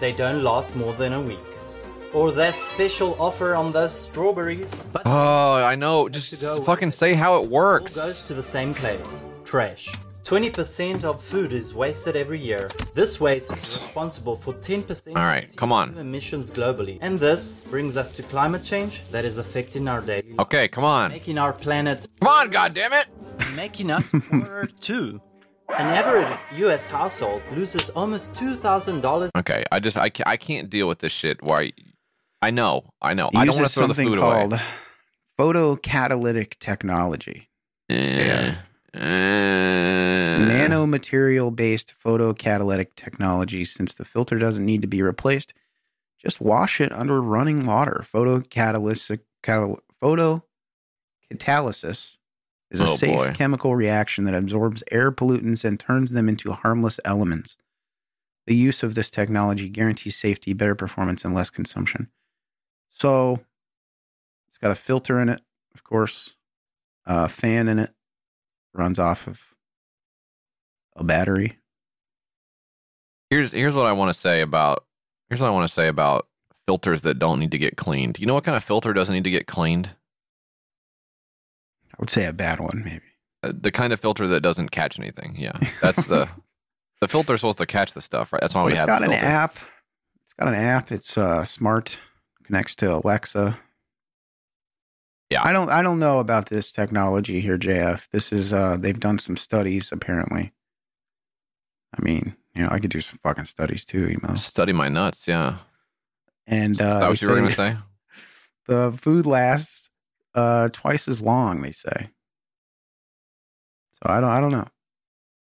[0.00, 1.38] they don't last more than a week.
[2.12, 6.08] Or that special offer on those strawberries, but Oh, I know.
[6.08, 7.98] Just, just fucking say how it works.
[7.98, 9.92] all goes to the same place trash.
[10.24, 12.70] 20% of food is wasted every year.
[12.94, 15.98] This waste is responsible for 10% All right, of come on.
[15.98, 16.96] Emissions globally.
[17.02, 20.84] And this brings us to climate change that is affecting our daily life, Okay, come
[20.84, 21.10] on.
[21.10, 23.04] making our planet Come on, goddammit.
[23.54, 25.20] making us poorer too.
[25.78, 30.88] An average US household loses almost $2,000 Okay, I just I can't, I can't deal
[30.88, 31.42] with this shit.
[31.42, 31.72] Why?
[32.40, 33.28] I know, I know.
[33.34, 34.62] I don't want uses to throw the something food called away.
[35.38, 37.50] photocatalytic technology.
[37.90, 38.54] Eh,
[38.94, 40.68] eh.
[40.68, 43.64] Nanomaterial based photocatalytic technology.
[43.64, 45.54] Since the filter doesn't need to be replaced,
[46.18, 48.04] just wash it under running water.
[48.12, 52.16] Photocatalysis, catal- photocatalysis
[52.70, 53.32] is a Oh, safe boy.
[53.34, 57.56] chemical reaction that absorbs air pollutants and turns them into harmless elements.
[58.46, 62.10] The use of this technology guarantees safety, better performance, and less consumption.
[62.90, 63.40] So
[64.48, 65.40] it's got a filter in it,
[65.74, 66.34] of course,
[67.06, 67.90] a fan in it,
[68.74, 69.40] runs off of
[70.96, 71.58] a battery.
[73.30, 74.84] Here's here's what I want to say about
[75.28, 76.26] here's what I want to say about
[76.66, 78.18] filters that don't need to get cleaned.
[78.18, 79.88] You know what kind of filter doesn't need to get cleaned?
[81.92, 83.04] I would say a bad one, maybe.
[83.42, 85.34] Uh, The kind of filter that doesn't catch anything.
[85.38, 86.28] Yeah, that's the
[87.00, 88.40] the filter's supposed to catch the stuff, right?
[88.40, 89.56] That's why But we it's have got the an app.
[90.24, 90.90] It's got an app.
[90.92, 92.00] It's uh, smart,
[92.44, 93.58] connects to Alexa.
[95.30, 95.42] Yeah.
[95.42, 98.08] I don't I don't know about this technology here, JF.
[98.10, 100.52] This is uh they've done some studies apparently.
[101.96, 104.34] I mean, you know, I could do some fucking studies too, you know.
[104.34, 105.26] Study my nuts.
[105.26, 105.58] Yeah.
[106.46, 107.78] And uh that what you were going to say say?
[108.66, 109.90] the food lasts
[110.34, 112.10] uh twice as long, they say.
[113.92, 114.66] So I don't I don't know.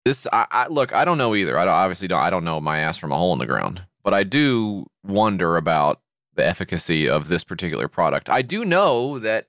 [0.05, 1.57] This, I, I look, I don't know either.
[1.57, 2.19] I don't, obviously don't.
[2.19, 5.55] I don't know my ass from a hole in the ground, but I do wonder
[5.55, 6.01] about
[6.35, 8.29] the efficacy of this particular product.
[8.29, 9.47] I do know that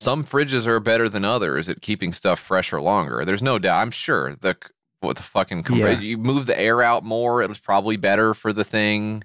[0.00, 3.24] some fridges are better than others at keeping stuff fresher longer.
[3.24, 3.80] There's no doubt.
[3.80, 4.56] I'm sure the
[5.00, 5.98] what the fucking Yeah.
[6.00, 7.42] you move the air out more.
[7.42, 9.22] It was probably better for the thing.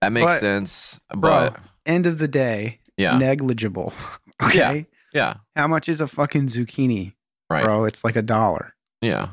[0.00, 1.00] That makes But, sense.
[1.14, 1.54] Bro,
[1.86, 3.92] end of the day, yeah, negligible.
[4.42, 4.86] Okay.
[5.14, 7.14] yeah, How much is a fucking zucchini?
[7.48, 7.64] right.
[7.64, 8.74] Bro, it's like a dollar.
[9.00, 9.28] Yeah.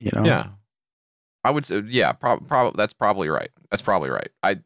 [0.00, 0.24] You know?
[0.24, 0.48] Yeah.
[1.44, 3.50] I would say, yeah, probably, prob- that's probably right.
[3.70, 4.28] That's probably right.
[4.42, 4.62] I, and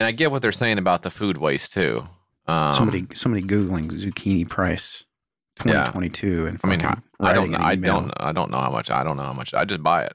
[0.00, 2.02] I get what they're saying about the food waste too.
[2.50, 5.04] Um, somebody somebody googling zucchini price
[5.64, 5.84] Yeah.
[5.92, 7.58] 2022 and I mean, I, I don't know.
[7.60, 8.90] I don't, I don't know how much.
[8.90, 9.52] I don't know how much.
[9.54, 10.14] I just buy it.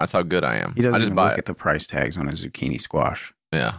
[0.00, 0.72] That's how good I am.
[0.74, 1.38] He doesn't I just buy look it.
[1.40, 3.32] at the price tags on a zucchini squash.
[3.52, 3.74] Yeah.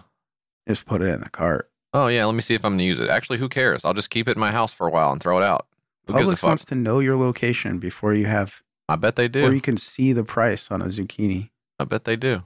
[0.67, 1.69] Just put it in the cart.
[1.93, 2.25] Oh yeah.
[2.25, 3.09] Let me see if I'm gonna use it.
[3.09, 3.85] Actually, who cares?
[3.85, 5.67] I'll just keep it in my house for a while and throw it out.
[6.07, 9.49] Who Publix wants to know your location before you have I bet they do.
[9.49, 9.55] do.
[9.55, 11.49] you can see the price on a zucchini.
[11.79, 12.43] I bet they do.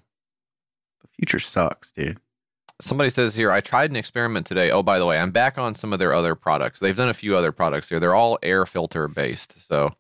[1.02, 2.20] The future sucks, dude.
[2.80, 4.70] Somebody says here, I tried an experiment today.
[4.70, 6.80] Oh, by the way, I'm back on some of their other products.
[6.80, 8.00] They've done a few other products here.
[8.00, 9.66] They're all air filter based.
[9.68, 9.94] So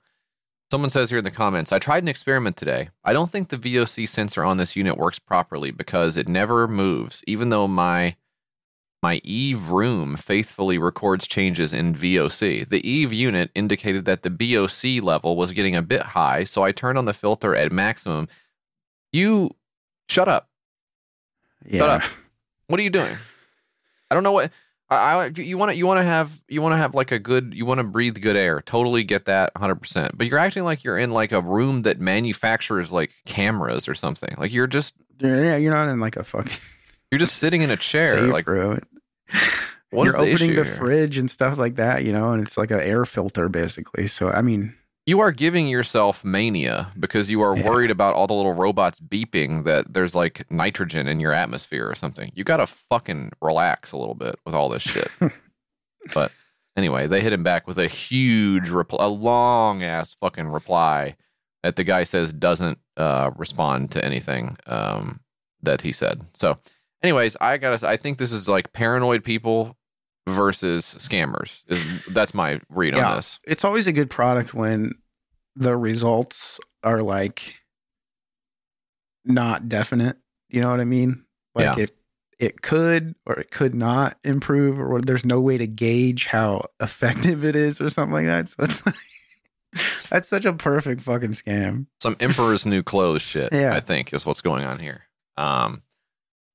[0.69, 2.89] someone says here in the comments, I tried an experiment today.
[3.03, 7.23] I don't think the VOC sensor on this unit works properly because it never moves,
[7.25, 8.15] even though my
[9.03, 12.67] my Eve room faithfully records changes in VOC.
[12.67, 16.71] The Eve unit indicated that the VOC level was getting a bit high, so I
[16.71, 18.28] turned on the filter at maximum.
[19.11, 19.55] You
[20.09, 20.49] shut up.
[21.65, 21.84] Yeah.
[21.86, 22.01] up.
[22.68, 23.18] What are you doing?
[24.09, 24.51] I don't know what
[24.89, 27.20] I, I you want to you want to have you want to have like a
[27.20, 28.61] good you want to breathe good air.
[28.65, 30.11] Totally get that 100%.
[30.15, 34.34] But you're acting like you're in like a room that manufactures like cameras or something.
[34.38, 36.57] Like you're just Yeah, you're not in like a fucking
[37.11, 38.80] you're just sitting in a chair like room.
[39.89, 40.76] what you're the opening the here?
[40.76, 44.07] fridge and stuff like that, you know, and it's like an air filter basically.
[44.07, 44.74] So I mean,
[45.08, 49.64] You are giving yourself mania because you are worried about all the little robots beeping
[49.64, 52.30] that there's like nitrogen in your atmosphere or something.
[52.36, 55.08] You got to fucking relax a little bit with all this shit.
[56.14, 56.34] but
[56.76, 61.16] anyway, they hit him back with a huge reply, a long ass fucking reply
[61.64, 65.22] that the guy says doesn't uh, respond to anything um,
[65.64, 66.20] that he said.
[66.34, 66.58] So,
[67.01, 67.88] anyways, I gotta.
[67.88, 69.78] I think this is like paranoid people
[70.28, 71.63] versus scammers.
[71.67, 73.09] Is that's my read Yeah.
[73.11, 73.39] on this?
[73.45, 74.91] it's always a good product when
[75.55, 77.55] the results are like
[79.25, 80.17] not definite.
[80.49, 81.23] You know what I mean?
[81.55, 81.84] Like Yeah.
[81.86, 81.93] it
[82.39, 87.43] it could or it could not improve or there's no way to gauge how effective
[87.43, 88.47] it is or something like that.
[88.49, 88.95] So it's like
[90.09, 91.88] that's such a perfect fucking scam.
[91.99, 93.73] some emperor's new clothes shit Yeah.
[93.73, 95.03] i think is what's going on here
[95.36, 95.82] um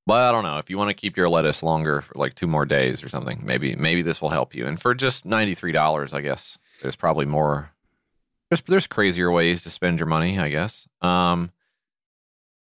[0.05, 2.47] but i don't know if you want to keep your lettuce longer for like two
[2.47, 6.21] more days or something maybe maybe this will help you and for just $93 i
[6.21, 7.71] guess there's probably more
[8.49, 11.51] there's there's crazier ways to spend your money i guess um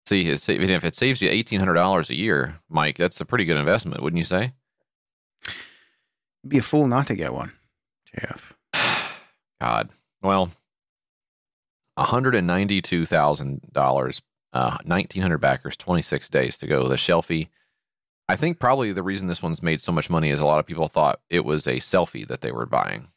[0.06, 3.56] see it's, even if it saves you $1800 a year mike that's a pretty good
[3.56, 4.52] investment wouldn't you say
[6.46, 7.52] Be a fool not to get one.
[8.12, 8.52] JF.
[9.60, 9.90] God.
[10.22, 10.50] Well,
[11.98, 14.22] $192,000,
[14.52, 16.88] uh, 1,900 backers, 26 days to go.
[16.88, 17.48] The Shelfie.
[18.28, 20.66] I think probably the reason this one's made so much money is a lot of
[20.66, 23.08] people thought it was a selfie that they were buying.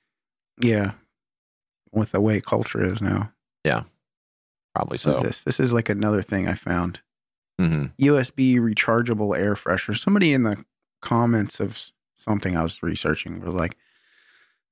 [0.62, 0.94] Yeah.
[1.92, 3.32] With the way culture is now.
[3.64, 3.84] Yeah.
[4.74, 5.12] Probably so.
[5.14, 5.42] is this?
[5.42, 7.02] This is like another thing I found.
[7.60, 9.98] hmm USB rechargeable air freshener.
[9.98, 10.66] Somebody in the
[11.02, 13.78] comments of something I was researching was like,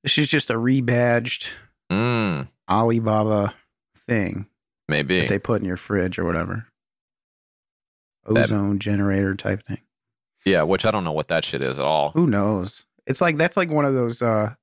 [0.01, 1.51] this is just a rebadged
[1.91, 3.53] Mm, Alibaba
[3.95, 4.47] thing
[4.87, 5.19] maybe.
[5.21, 6.67] that they put in your fridge or whatever.
[8.25, 9.79] That- Ozone generator type thing.
[10.45, 12.11] yeah, which I don't know what that shit is at all.
[12.11, 12.85] Who knows?
[13.05, 14.53] It's like that's like one of those uh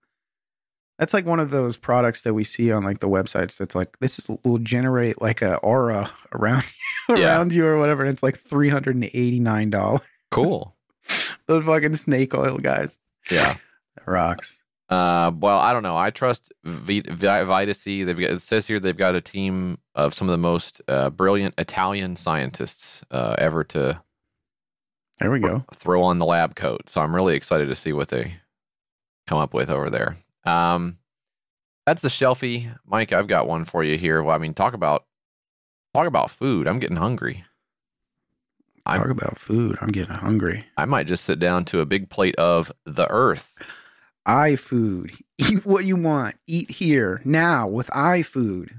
[0.98, 3.98] that's like one of those products that we see on like the websites that's like
[4.00, 6.62] this is, will generate like a aura around
[7.08, 7.26] you Yeah.
[7.36, 10.04] around you or whatever and it's like $389.
[10.30, 10.76] Cool.
[11.46, 12.98] those fucking snake oil guys.
[13.30, 13.56] Yeah.
[14.06, 14.56] Rocks.
[14.90, 15.96] Uh, well, I don't know.
[15.96, 18.04] I trust v- v- Vitesy.
[18.04, 21.10] They've got, it says here they've got a team of some of the most uh,
[21.10, 24.02] brilliant Italian scientists uh, ever to
[25.20, 25.64] There we go.
[25.74, 26.88] throw on the lab coat.
[26.90, 28.34] So I'm really excited to see what they
[29.28, 30.16] come up with over there.
[30.44, 30.98] Um,
[31.86, 33.12] that's the shelfie, Mike.
[33.12, 34.22] I've got one for you here.
[34.24, 35.04] Well, I mean, talk about
[35.94, 36.66] talk about food.
[36.66, 37.44] I'm getting hungry.
[38.86, 39.76] I'm- Talk about food.
[39.80, 40.64] I'm getting hungry.
[40.76, 43.54] I might just sit down to a big plate of the Earth.
[44.30, 45.20] iFood.
[45.38, 46.36] Eat what you want.
[46.46, 48.70] Eat here now with iFood.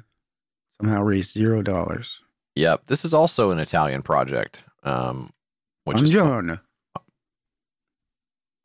[0.82, 2.22] Somehow raised zero dollars.
[2.56, 2.84] Yep.
[2.88, 4.64] This is also an Italian project.
[4.84, 5.32] Um,
[5.86, 6.60] which is fun.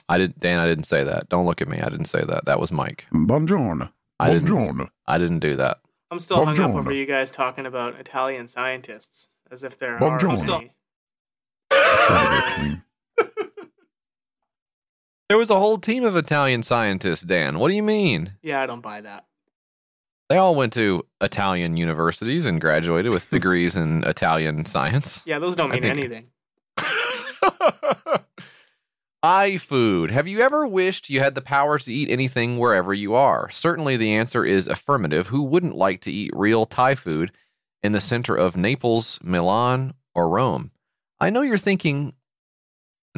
[0.09, 1.29] I didn't Dan, I didn't say that.
[1.29, 1.81] Don't look at me.
[1.81, 2.45] I didn't say that.
[2.47, 3.07] That was Mike.
[3.13, 3.91] Buongiorno.
[4.21, 4.89] I didn't Buongiorno.
[5.07, 5.79] I didn't do that.
[6.11, 6.79] I'm still hung up Buongiorno.
[6.79, 10.71] over you guys talking about Italian scientists as if there are Buongiorno.
[11.73, 12.83] any.
[15.29, 17.59] There was a whole team of Italian scientists, Dan.
[17.59, 18.33] What do you mean?
[18.43, 19.25] Yeah, I don't buy that.
[20.29, 25.23] They all went to Italian universities and graduated with degrees in Italian science.
[25.25, 26.29] Yeah, those don't mean anything.
[29.25, 30.11] iFood.
[30.11, 33.51] Have you ever wished you had the power to eat anything wherever you are?
[33.51, 35.29] Certainly the answer is affirmative.
[35.29, 37.33] Who wouldn't like to eat real Thai food
[37.83, 40.71] in the center of Naples, Milan, or Rome?
[41.19, 42.15] I know you're thinking.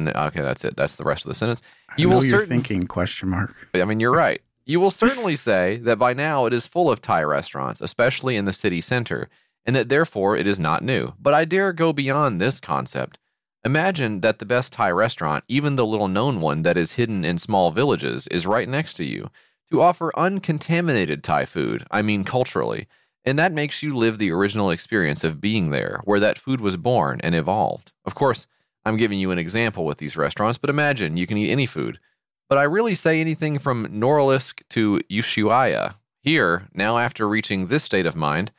[0.05, 0.75] No, Okay, that's it.
[0.77, 1.61] That's the rest of the sentence.
[1.89, 3.55] I You know will you're certain- thinking question mark.
[3.73, 4.41] I mean, you're right.
[4.65, 8.45] You will certainly say that by now it is full of Thai restaurants, especially in
[8.45, 9.27] the city center,
[9.65, 11.13] and that therefore it is not new.
[11.19, 13.17] But I dare go beyond this concept.
[13.65, 17.37] Imagine that the best Thai restaurant, even the little known one that is hidden in
[17.39, 19.29] small villages, is right next to you
[19.71, 22.87] to offer uncontaminated Thai food, I mean culturally,
[23.25, 26.77] and that makes you live the original experience of being there, where that food was
[26.77, 27.91] born and evolved.
[28.05, 28.47] Of course,
[28.85, 31.99] I'm giving you an example with these restaurants, but imagine you can eat any food.
[32.47, 35.95] But I really say anything from Norilsk to Ushuaia.
[36.21, 38.51] Here, now after reaching this state of mind,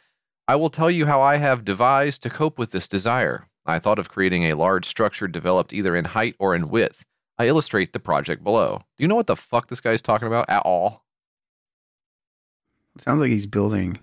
[0.46, 3.48] I will tell you how I have devised to cope with this desire.
[3.66, 7.04] I thought of creating a large structure developed either in height or in width.
[7.38, 8.82] I illustrate the project below.
[8.96, 11.04] Do you know what the fuck this guy's talking about at all?
[12.98, 13.98] Sounds like he's building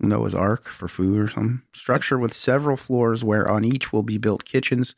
[0.00, 1.62] Noah's Ark for food or something.
[1.72, 4.94] Structure with several floors where on each will be built kitchens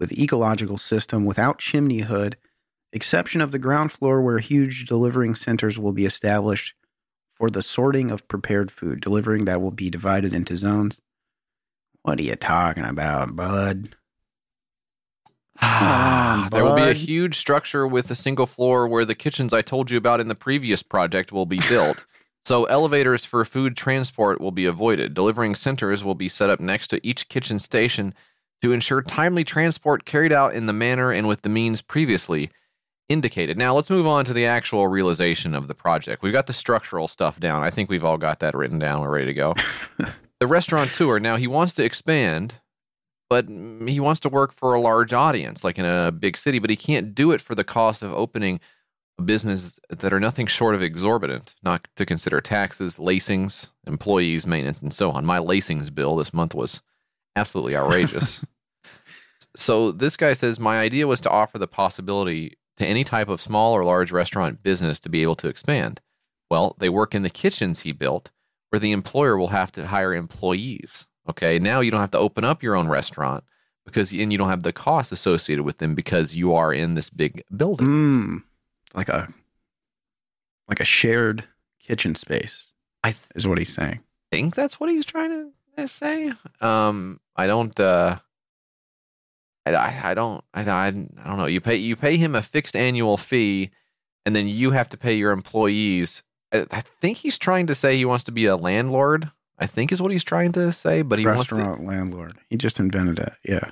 [0.00, 2.36] with ecological system without chimney hood,
[2.92, 6.74] exception of the ground floor where huge delivering centers will be established
[7.34, 11.00] for the sorting of prepared food, delivering that will be divided into zones.
[12.02, 13.94] What are you talking about, bud?
[15.62, 19.52] on, there will ah, be a huge structure with a single floor where the kitchens
[19.52, 22.04] I told you about in the previous project will be built.
[22.46, 25.14] so elevators for food transport will be avoided.
[25.14, 28.14] Delivering centers will be set up next to each kitchen station
[28.62, 32.50] to ensure timely transport carried out in the manner and with the means previously
[33.08, 33.58] indicated.
[33.58, 36.22] Now, let's move on to the actual realization of the project.
[36.22, 37.62] We've got the structural stuff down.
[37.62, 39.00] I think we've all got that written down.
[39.00, 39.54] We're ready to go.
[40.40, 41.18] the restaurant tour.
[41.18, 42.54] Now, he wants to expand,
[43.28, 46.70] but he wants to work for a large audience, like in a big city, but
[46.70, 48.60] he can't do it for the cost of opening
[49.18, 54.80] a business that are nothing short of exorbitant, not to consider taxes, lacings, employees, maintenance,
[54.80, 55.26] and so on.
[55.26, 56.80] My lacings bill this month was
[57.40, 58.44] absolutely outrageous.
[59.56, 63.42] so this guy says my idea was to offer the possibility to any type of
[63.42, 66.00] small or large restaurant business to be able to expand.
[66.50, 68.30] Well, they work in the kitchens he built,
[68.70, 71.06] where the employer will have to hire employees.
[71.28, 73.44] Okay, now you don't have to open up your own restaurant
[73.84, 77.10] because and you don't have the cost associated with them because you are in this
[77.10, 77.86] big building.
[77.86, 78.42] Mm,
[78.94, 79.32] like a
[80.68, 81.44] like a shared
[81.78, 82.72] kitchen space
[83.04, 84.00] I th- is what he's saying.
[84.30, 86.32] think that's what he's trying to say.
[86.60, 87.78] Um, I don't.
[87.80, 88.18] Uh,
[89.66, 90.44] I, I, don't.
[90.52, 91.46] I, I, don't know.
[91.46, 93.70] You pay you pay him a fixed annual fee,
[94.26, 96.22] and then you have to pay your employees.
[96.52, 99.30] I, I think he's trying to say he wants to be a landlord.
[99.58, 101.54] I think is what he's trying to say, but he wants to.
[101.56, 102.36] Restaurant landlord.
[102.50, 103.32] He just invented it.
[103.42, 103.70] Yeah,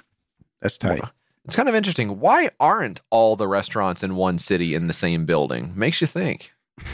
[0.63, 1.03] that's tight.
[1.45, 2.21] It's kind of interesting.
[2.21, 5.73] Why aren't all the restaurants in one city in the same building?
[5.75, 6.53] Makes you think.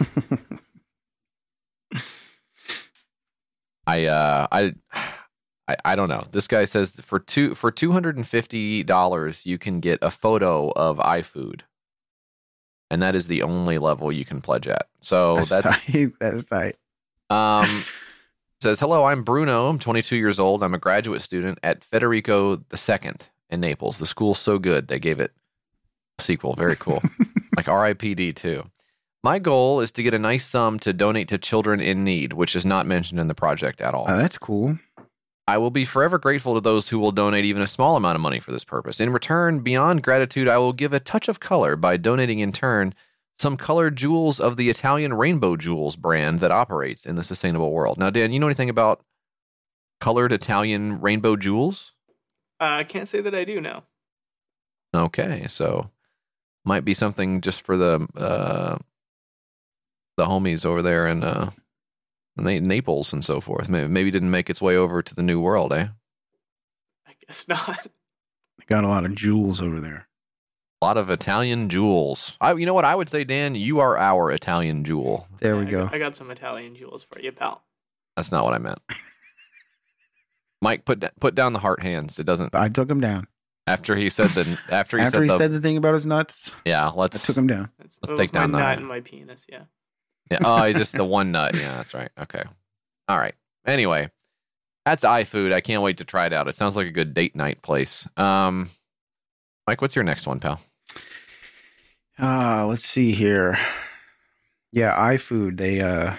[3.87, 4.75] I uh I
[5.69, 6.25] I, I don't know.
[6.31, 10.11] This guy says for two for two hundred and fifty dollars you can get a
[10.11, 11.63] photo of iFood.
[12.91, 14.89] And that is the only level you can pledge at.
[15.01, 16.13] So that's, that's tight.
[16.21, 16.77] That's tight.
[17.31, 17.67] um
[18.65, 19.69] says, Hello, I'm Bruno.
[19.69, 20.63] I'm 22 years old.
[20.63, 23.13] I'm a graduate student at Federico II
[23.51, 23.99] in Naples.
[23.99, 25.33] The school's so good, they gave it
[26.19, 26.55] a sequel.
[26.55, 27.03] Very cool.
[27.57, 28.65] like RIPD, too.
[29.23, 32.57] My goal is to get a nice sum to donate to children in need, which
[32.57, 34.07] is not mentioned in the project at all.
[34.09, 34.79] Oh, that's cool.
[35.47, 38.23] I will be forever grateful to those who will donate even a small amount of
[38.23, 38.99] money for this purpose.
[38.99, 42.95] In return, beyond gratitude, I will give a touch of color by donating in turn
[43.39, 47.99] some colored jewels of the Italian Rainbow Jewels brand that operates in the sustainable world.
[47.99, 49.03] Now, Dan, you know anything about
[50.01, 51.93] colored Italian rainbow jewels?
[52.61, 53.83] Uh, I can't say that I do know.
[54.95, 55.91] Okay, so
[56.65, 58.79] might be something just for the uh,
[60.17, 61.51] the homies over there in uh,
[62.37, 63.69] Naples and so forth.
[63.69, 65.89] Maybe, maybe didn't make its way over to the New World, eh?
[67.07, 67.87] I guess not.
[68.59, 70.09] They got a lot of jewels over there.
[70.83, 72.37] A lot of Italian jewels.
[72.41, 73.55] I, you know what I would say, Dan?
[73.55, 75.27] You are our Italian jewel.
[75.41, 75.85] There we I go.
[75.85, 77.63] got- I got some Italian jewels for you, pal.
[78.17, 78.81] That's not what I meant.
[80.63, 82.19] Mike, put put down the heart hands.
[82.19, 82.55] It doesn't.
[82.55, 83.27] I took him down.
[83.67, 86.07] After he said the after he After said he the said the thing about his
[86.07, 86.89] nuts, yeah.
[86.89, 87.71] Let's took him down.
[87.79, 89.47] That's, Let's it take was my down the- nut and my penis.
[89.49, 89.63] Yeah.
[90.31, 90.39] Yeah.
[90.45, 91.55] Oh, just the one nut.
[91.55, 92.09] Yeah, that's right.
[92.19, 92.43] Okay.
[93.09, 93.35] All right.
[93.67, 94.11] Anyway,
[94.85, 95.53] that's iFood.
[95.53, 96.49] I can't wait to try it out.
[96.49, 98.09] It sounds like a good date night place.
[98.17, 98.71] Um,
[99.67, 100.61] Mike, what's your next one, pal?
[102.19, 103.59] Uh, let's see here.
[104.73, 105.57] Yeah, iFood.
[105.59, 106.15] They uh,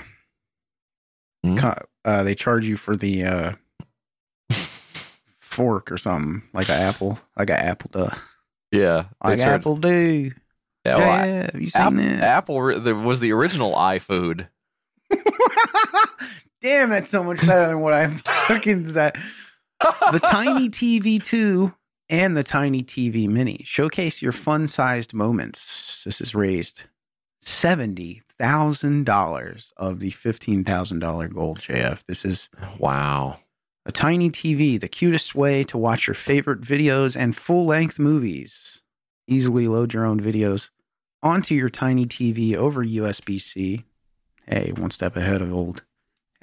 [1.44, 1.58] Hmm?
[1.58, 3.52] co- uh, they charge you for the uh
[5.40, 8.16] fork or something, like an apple, like an apple duh,
[8.72, 9.06] Yeah.
[9.24, 10.32] like charge- apple do.
[10.86, 12.22] Yeah, well, yeah, you seen App- that?
[12.24, 14.48] Apple the, was the original iFood.
[16.62, 19.16] Damn, that's so much better than what I fucking said.
[19.80, 21.74] The Tiny TV 2
[22.10, 26.04] and the Tiny TV Mini showcase your fun sized moments.
[26.06, 26.84] This is raised
[27.44, 32.04] $70,000 of the $15,000 goal, JF.
[32.08, 33.38] This is Wow.
[33.86, 38.82] a tiny TV, the cutest way to watch your favorite videos and full length movies.
[39.28, 40.70] Easily load your own videos
[41.26, 43.84] onto your tiny TV over USB C.
[44.48, 45.82] Hey, one step ahead of old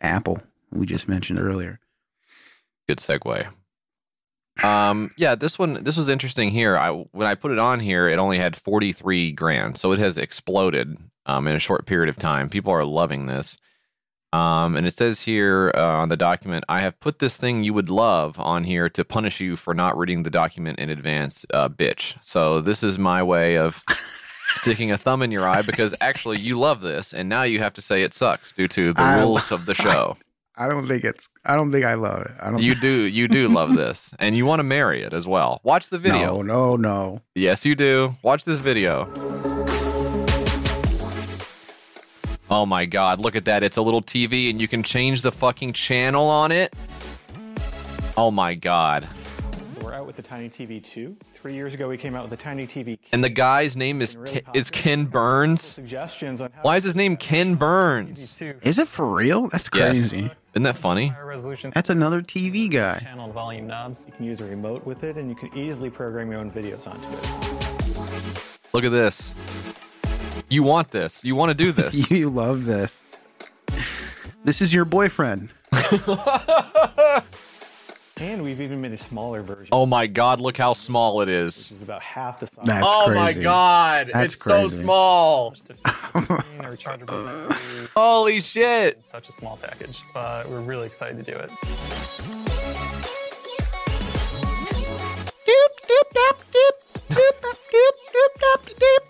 [0.01, 1.79] Apple, we just mentioned earlier.
[2.89, 3.49] Good segue.
[4.63, 6.77] Um, yeah, this one this was interesting here.
[6.77, 9.79] I when I put it on here, it only had 43 grand.
[9.79, 12.51] So it has exploded um in a short period of time.
[12.51, 13.57] People are loving this.
[14.33, 17.75] Um, and it says here uh, on the document, I have put this thing you
[17.75, 21.69] would love on here to punish you for not reading the document in advance, uh,
[21.69, 22.17] bitch.
[22.23, 23.85] So this is my way of
[24.55, 27.73] sticking a thumb in your eye because actually you love this, and now you have
[27.75, 30.17] to say it sucks due to the I- rules of the show.
[30.55, 32.31] I don't think it's, I don't think I love it.
[32.41, 35.27] I don't You do, you do love this, and you want to marry it as
[35.27, 35.61] well.
[35.65, 36.43] Watch the video.
[36.43, 37.21] No, no, no.
[37.35, 38.15] Yes, you do.
[38.23, 39.09] Watch this video.
[42.51, 43.63] Oh my god, look at that.
[43.63, 46.77] It's a little TV and you can change the fucking channel on it.
[48.15, 49.09] Oh my god.
[49.81, 51.17] We're out with the Tiny TV 2.
[51.43, 53.01] Three years ago, we came out with the Tiny TV.
[53.11, 55.61] And the guy's name is Ti- is Ken Burns.
[55.61, 58.41] Suggestions on how Why is his name Ken Burns?
[58.63, 59.49] Is it for real?
[59.49, 60.11] That's Yes.
[60.11, 60.31] crazy.
[60.55, 61.13] Isn't that funny?
[61.75, 63.01] That's another TV guy.
[63.01, 64.05] channel volume knobs.
[64.07, 66.87] You can use a remote with it, and you can easily program your own videos
[66.87, 68.59] onto it.
[68.73, 69.35] Look at this.
[70.49, 71.25] You want this.
[71.25, 72.09] You want to do this.
[72.09, 73.09] You love this.
[74.45, 75.49] This is your boyfriend.
[78.23, 79.71] And we've even made a smaller version.
[79.73, 81.57] oh my god, look how small it is.
[81.57, 81.73] Which is.
[81.73, 82.65] is about half the size.
[82.65, 85.51] That's oh my god, That's it's so small.
[85.51, 85.91] Just a
[86.23, 87.89] screen, a rechargeable battery.
[87.97, 88.99] Holy shit.
[88.99, 91.51] It's such a small package, but we're really excited to do it.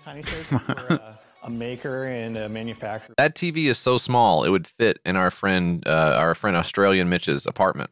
[0.05, 3.15] Tiny Space for uh, a maker and a manufacturer.
[3.19, 7.09] That TV is so small it would fit in our friend uh, our friend Australian
[7.09, 7.91] Mitch's apartment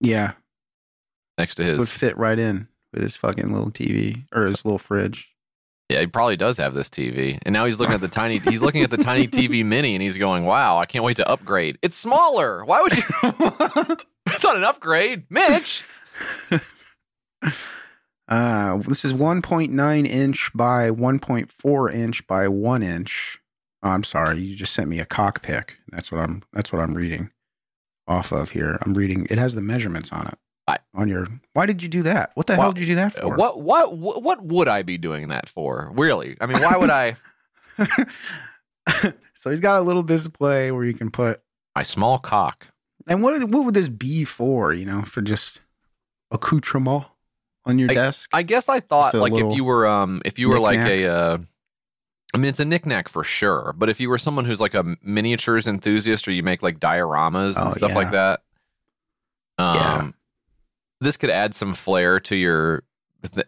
[0.00, 0.32] Yeah,
[1.38, 1.78] next to his.
[1.78, 5.30] would fit right in with his fucking little TV or his little fridge.
[5.88, 7.38] Yeah, he probably does have this TV.
[7.44, 10.02] And now he's looking at the tiny he's looking at the tiny TV mini and
[10.02, 11.78] he's going, "Wow, I can't wait to upgrade.
[11.82, 12.64] It's smaller.
[12.64, 13.02] Why would you
[14.26, 15.84] It's not an upgrade, Mitch."
[18.28, 23.38] Uh, this is 1.9 inch by 1.4 inch by one inch.
[23.82, 25.76] Oh, I'm sorry, you just sent me a cock pic.
[25.90, 26.42] That's what I'm.
[26.52, 27.30] That's what I'm reading
[28.06, 28.78] off of here.
[28.86, 29.26] I'm reading.
[29.28, 30.38] It has the measurements on it.
[30.68, 31.26] I- on your.
[31.54, 32.30] Why did you do that?
[32.34, 33.36] What the Why- hell did you do that Uh, for?
[33.36, 35.90] What what what would I be doing that for?
[35.94, 36.36] Really?
[36.40, 37.16] I mean, why would I
[39.34, 41.40] so he's got a little display where you can put.
[41.74, 42.66] my small cock?
[43.08, 44.72] And what what would this be for?
[44.72, 45.60] You know, for just
[46.30, 47.04] accoutrement
[47.64, 48.28] on your desk.
[48.32, 51.00] I guess I thought like if you were um if you were like knick-knack.
[51.06, 51.38] a uh
[52.34, 54.84] I mean it's a knickknack for sure, but if you were someone who's like a
[55.02, 57.96] miniatures enthusiast or you make like dioramas and Oh, stuff yeah.
[57.96, 58.40] like that,
[59.58, 60.10] um Yeah.
[61.02, 62.84] This could add some flair to your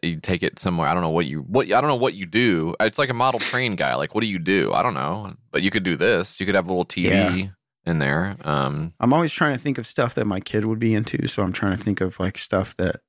[0.03, 0.87] you take it somewhere.
[0.89, 2.75] I don't know what you what I don't know what you do.
[2.81, 3.95] It's like a model train guy.
[3.97, 4.73] Like what do you do?
[4.73, 5.33] I don't know.
[5.51, 6.39] But you could do this.
[6.39, 7.47] You could have a little TV Yeah.
[7.87, 8.37] in there.
[8.45, 11.43] Um I'm always trying to think of stuff that my kid would be into, so
[11.43, 13.01] I'm trying to think of like stuff that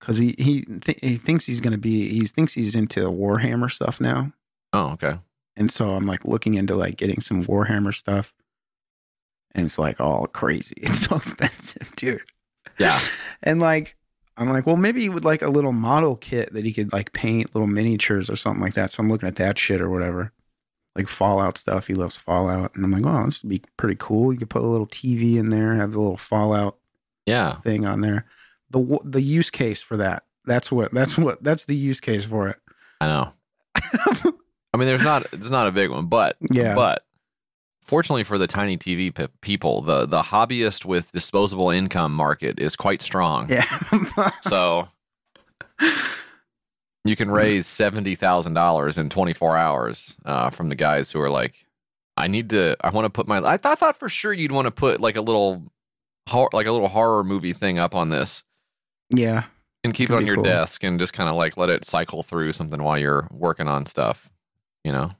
[0.00, 4.00] because he he th- he thinks he's gonna be he thinks he's into Warhammer stuff
[4.00, 4.32] now,
[4.72, 5.18] oh okay.
[5.56, 8.32] and so I'm like looking into like getting some Warhammer stuff,
[9.54, 10.74] and it's like all crazy.
[10.82, 12.22] It's so expensive, dude.
[12.78, 12.98] Yeah.
[13.42, 13.96] and like
[14.36, 17.12] I'm like, well, maybe he would like a little model kit that he could like
[17.12, 18.92] paint little miniatures or something like that.
[18.92, 20.32] So I'm looking at that shit or whatever,
[20.94, 21.86] like Fallout stuff.
[21.86, 24.32] He loves Fallout, and I'm like, oh, this would be pretty cool.
[24.32, 26.76] You could put a little TV in there, have a little Fallout
[27.24, 27.54] Yeah.
[27.60, 28.26] thing on there.
[28.70, 30.24] The the use case for that.
[30.44, 32.56] That's what that's what that's the use case for it.
[33.00, 33.32] I know.
[34.74, 36.74] I mean, there's not it's not a big one, but Yeah.
[36.74, 37.04] but
[37.86, 42.76] fortunately for the tiny TV pe- people, the the hobbyist with disposable income market is
[42.76, 43.48] quite strong.
[43.50, 43.64] Yeah.
[44.42, 44.88] So
[47.04, 51.20] you can raise seventy thousand dollars in twenty four hours uh, from the guys who
[51.20, 51.66] are like,
[52.16, 53.38] I need to, I want to put my.
[53.38, 55.62] I, th- I thought for sure you'd want to put like a little,
[56.28, 58.42] hor- like a little horror movie thing up on this
[59.10, 59.44] yeah.
[59.84, 60.44] and keep it on your cool.
[60.44, 63.86] desk and just kind of like let it cycle through something while you're working on
[63.86, 64.30] stuff.
[64.84, 65.10] You know,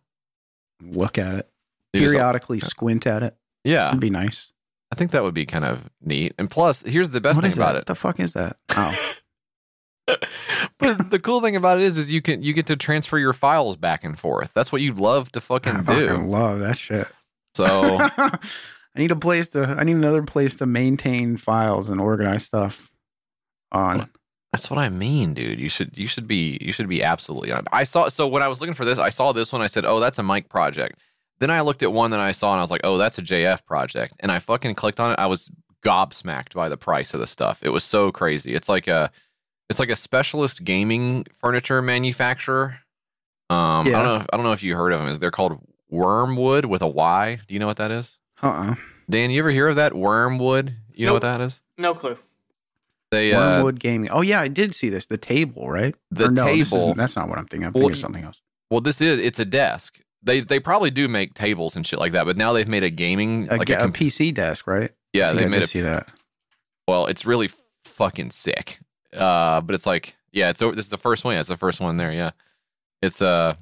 [0.82, 1.48] Look at it.
[1.96, 3.36] You just- Periodically squint at it.
[3.64, 4.52] yeah, It'd be nice.
[4.92, 6.34] I think that would be kind of neat.
[6.38, 7.74] And plus, here's the best What thing about that?
[7.74, 7.78] it.
[7.80, 8.56] What the fuck is that?
[10.08, 10.18] Oh.
[10.78, 13.32] but the cool thing about it is, is you can you get to transfer your
[13.32, 14.52] files back and forth.
[14.54, 16.08] That's what you love to fucking I do.
[16.08, 17.08] fucking love that shit.
[17.56, 18.38] So I
[18.94, 19.64] need a place to.
[19.64, 22.90] I need another place to maintain files and organize stuff
[23.72, 24.08] on.
[24.52, 25.58] that's what I mean, dude.
[25.58, 27.50] You should you should be you should be absolutely.
[27.50, 27.64] on.
[27.72, 29.60] I saw so when I was looking for this, I saw this one.
[29.62, 31.00] I said, oh, that's a Mike project.
[31.38, 33.22] Then I looked at one that I saw and I was like, oh, that's a
[33.22, 34.14] JF project.
[34.20, 35.18] And I fucking clicked on it.
[35.18, 35.50] I was
[35.84, 37.60] gobsmacked by the price of the stuff.
[37.62, 38.54] It was so crazy.
[38.54, 39.10] It's like a
[39.68, 42.78] it's like a specialist gaming furniture manufacturer.
[43.50, 44.26] Um, I don't know.
[44.32, 45.18] I don't know if you heard of them.
[45.18, 45.60] They're called
[45.92, 47.38] Wyrmwood with a Y.
[47.46, 48.18] Do you know what that is?
[48.42, 48.74] Uh uh
[49.08, 50.74] Dan, you ever hear of that Wyrmwood?
[50.94, 51.60] You know what that is?
[51.78, 52.16] No clue.
[53.12, 54.10] They uh, Wyrmwood Gaming.
[54.10, 55.06] Oh yeah, I did see this.
[55.06, 55.94] The table, right?
[56.10, 57.66] The no, table- isn't- that's not what I'm thinking.
[57.66, 58.40] I'm Well, thinking of something else.
[58.70, 60.00] well, this is it's a desk.
[60.22, 62.90] They they probably do make tables and shit like that, but now they've made a
[62.90, 64.90] gaming A, like a, a comp- PC desk, right?
[65.12, 66.12] yeah they made a see that.
[66.86, 67.48] well it's really
[67.84, 68.80] fucking sick.
[69.14, 70.60] Uh, but it's like yeah, it's.
[70.60, 71.34] This is the first one.
[71.34, 72.12] Yeah, it's the first one there.
[72.12, 72.32] Yeah,
[73.00, 73.54] it's uh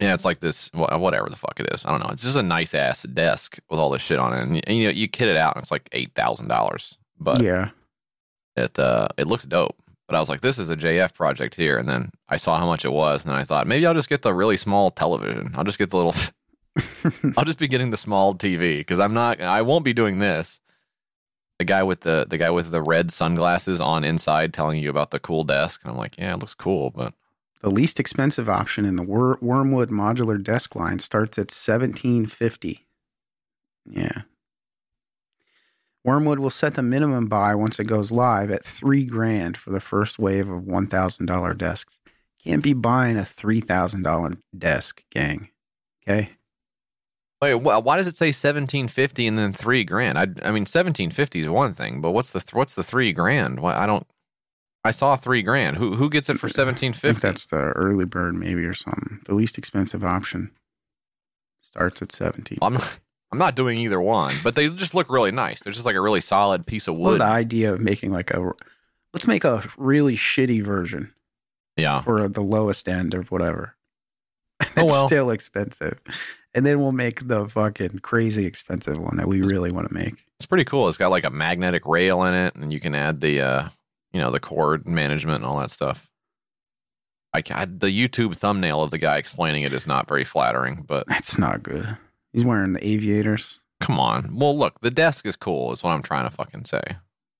[0.00, 1.84] yeah, it's like this whatever the fuck it is.
[1.84, 2.08] I don't know.
[2.10, 4.84] It's just a nice ass desk with all this shit on it, and, and you
[4.86, 6.98] know you kit it out, and it's like eight thousand dollars.
[7.20, 7.70] But yeah,
[8.56, 9.76] it uh it looks dope.
[10.06, 12.66] But I was like, this is a JF project here, and then I saw how
[12.66, 15.52] much it was, and I thought maybe I'll just get the really small television.
[15.56, 16.14] I'll just get the little.
[17.36, 19.40] I'll just be getting the small TV because I'm not.
[19.40, 20.60] I won't be doing this.
[21.58, 25.10] The guy with the the guy with the red sunglasses on inside telling you about
[25.10, 27.14] the cool desk, and I'm like, yeah, it looks cool, but
[27.62, 32.86] the least expensive option in the Wor- Wyrmwood modular desk line starts at seventeen fifty.
[33.86, 34.22] Yeah.
[36.06, 39.80] Wyrmwood will set the minimum buy once it goes live at three grand for the
[39.80, 41.98] first wave of one thousand dollar desks.
[42.44, 45.48] Can't be buying a three thousand dollar desk, gang.
[46.06, 46.30] Okay.
[47.40, 50.18] wait, wh- why does it say 1750 and then three grand?
[50.18, 53.60] I I mean 1750 is one thing, but what's the th- what's the three grand?
[53.60, 54.06] Why I don't.
[54.86, 55.78] I saw three grand.
[55.78, 57.26] Who who gets it for I think 1750?
[57.26, 59.20] that's the early bird, maybe, or something.
[59.24, 60.50] The least expensive option
[61.62, 62.58] starts at 17.
[62.60, 62.98] I'm not,
[63.34, 65.60] I'm not doing either one, but they just look really nice.
[65.60, 67.20] They're just like a really solid piece of wood.
[67.20, 68.52] the idea of making like a
[69.12, 71.12] let's make a really shitty version
[71.76, 72.00] yeah.
[72.00, 73.74] for the lowest end of whatever.
[74.76, 75.06] Oh, It's well.
[75.08, 75.98] still expensive.
[76.54, 80.24] And then we'll make the fucking crazy expensive one that we really want to make.
[80.38, 80.88] It's pretty cool.
[80.88, 83.68] It's got like a magnetic rail in it, and you can add the, uh,
[84.12, 86.08] you know, the cord management and all that stuff.
[87.32, 91.08] I, ca- the YouTube thumbnail of the guy explaining it is not very flattering, but
[91.08, 91.96] That's not good.
[92.34, 93.60] He's wearing the aviators.
[93.80, 94.36] come on.
[94.36, 95.72] Well, look, the desk is cool.
[95.72, 96.82] Is what I'm trying to fucking say.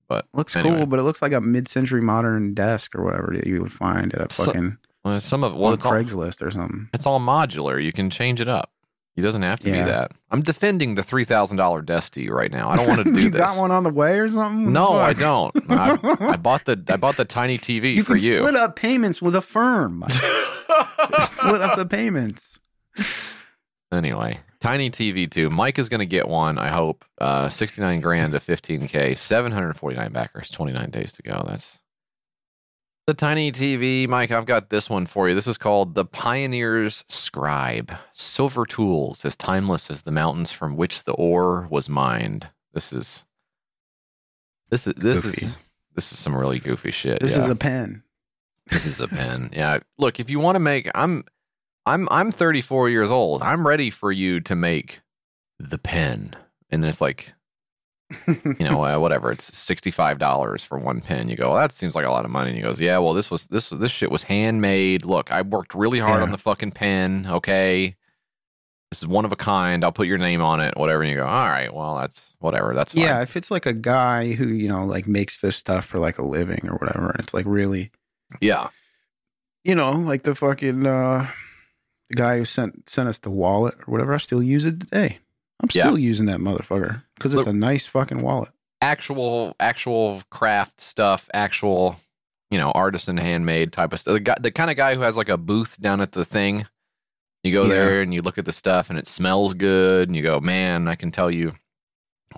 [0.07, 0.77] But Looks Anyway.
[0.77, 4.13] cool, but it looks like a mid-century modern desk or whatever that you would find
[4.13, 6.89] at a So- fucking well, some of well, it's all, Craigslist or something.
[6.93, 7.83] it's all modular.
[7.83, 8.71] You can change it up.
[9.15, 9.83] It doesn't have to Yeah.
[9.85, 10.11] be that.
[10.29, 12.69] I'm defending the three thousand dollar desk to you right now.
[12.69, 13.39] I don't want to do you this.
[13.39, 14.73] got one on the way or something?
[14.73, 15.55] No, I don't.
[15.69, 18.39] I, I bought the I bought the tiny TV You for can you.
[18.39, 20.03] split up payments with Affirm.
[20.09, 22.59] split up the payments.
[23.91, 25.49] anyway, tiny TV too.
[25.49, 26.57] Mike is going to get one.
[26.57, 27.05] I hope.
[27.19, 31.11] Uh, sixty nine grand to fifteen k, seven hundred forty nine backers, twenty nine days
[31.13, 31.43] to go.
[31.47, 31.79] That's
[33.07, 34.07] the tiny TV.
[34.07, 35.35] Mike, I've got this one for you.
[35.35, 37.91] This is called the Pioneer's Scribe.
[38.11, 42.49] Silver tools, as timeless as the mountains from which the ore was mined.
[42.73, 43.25] This is.
[44.71, 45.45] This is this Goofy.
[45.45, 45.55] is
[45.93, 47.19] this is some really goofy shit.
[47.21, 47.43] This yeah.
[47.43, 48.03] is a pen.
[48.69, 49.51] This is a pen.
[49.53, 49.79] Yeah.
[49.97, 51.23] Look, if you want to make I'm
[51.85, 53.41] I'm I'm 34 years old.
[53.41, 55.01] I'm ready for you to make
[55.59, 56.35] the pen.
[56.71, 57.31] And then it's like,
[58.27, 59.31] you know, uh, whatever.
[59.31, 61.29] It's $65 for one pen.
[61.29, 62.49] You go, well, that seems like a lot of money.
[62.49, 65.05] And he goes, yeah, well, this was this this shit was handmade.
[65.05, 66.23] Look, I worked really hard Yeah.
[66.23, 67.27] on the fucking pen.
[67.29, 67.95] Okay.
[68.91, 69.83] This is one of a kind.
[69.83, 71.01] I'll put your name on it, whatever.
[71.01, 72.73] And you go, all right, well, that's whatever.
[72.75, 73.03] That's fine.
[73.03, 76.17] Yeah, if it's like a guy who, you know, like makes this stuff for like
[76.17, 77.91] a living or whatever, and it's like really,
[78.41, 78.69] Yeah.
[79.63, 81.27] you know, like the fucking uh
[82.09, 85.19] the guy who sent sent us the wallet or whatever, I still use it today.
[85.61, 85.83] I'm Yeah.
[85.85, 88.49] still using that motherfucker because it's a nice fucking wallet.
[88.81, 91.97] actual actual craft stuff, actual
[92.51, 94.13] you know, artisan handmade type of stuff.
[94.13, 96.65] The, guy, the kind of guy who has like a booth down at the thing.
[97.43, 97.69] You go Yeah.
[97.69, 100.87] there and you look at the stuff and it smells good and you go, man,
[100.87, 101.53] I can tell you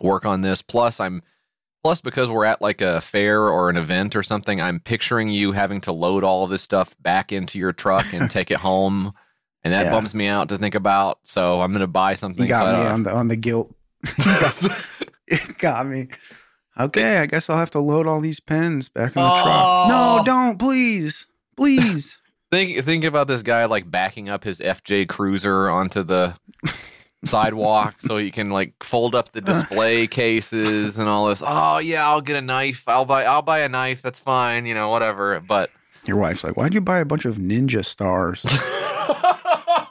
[0.02, 0.62] work on this.
[0.62, 1.22] Plus, I'm
[1.84, 4.62] plus because we're at like a fair or an event or something.
[4.62, 8.32] I'm picturing you having to load all of this stuff back into your truck and
[8.32, 9.14] take it home,
[9.68, 9.92] and that Yeah.
[9.92, 11.20] bums me out to think about.
[11.24, 12.42] So I'm gonna buy something.
[12.44, 13.76] You got so me on the on the guilt.
[15.28, 16.08] it got me.
[16.80, 19.44] Okay, I guess I'll have to load all these pens back in the Oh.
[19.44, 19.90] truck.
[19.90, 21.26] No, don't, please,
[21.56, 22.22] please.
[22.50, 26.34] Think think about this guy like backing up his FJ Cruiser onto the
[27.26, 31.44] sidewalk so he can like fold up the display cases and all this.
[31.46, 32.86] Oh yeah, I'll get a knife.
[32.88, 34.02] I'll buy I'll buy a knife.
[34.02, 35.42] That's fine, you know, whatever.
[35.42, 35.72] But
[36.06, 38.46] Your wife's like, why'd you buy a bunch of ninja stars?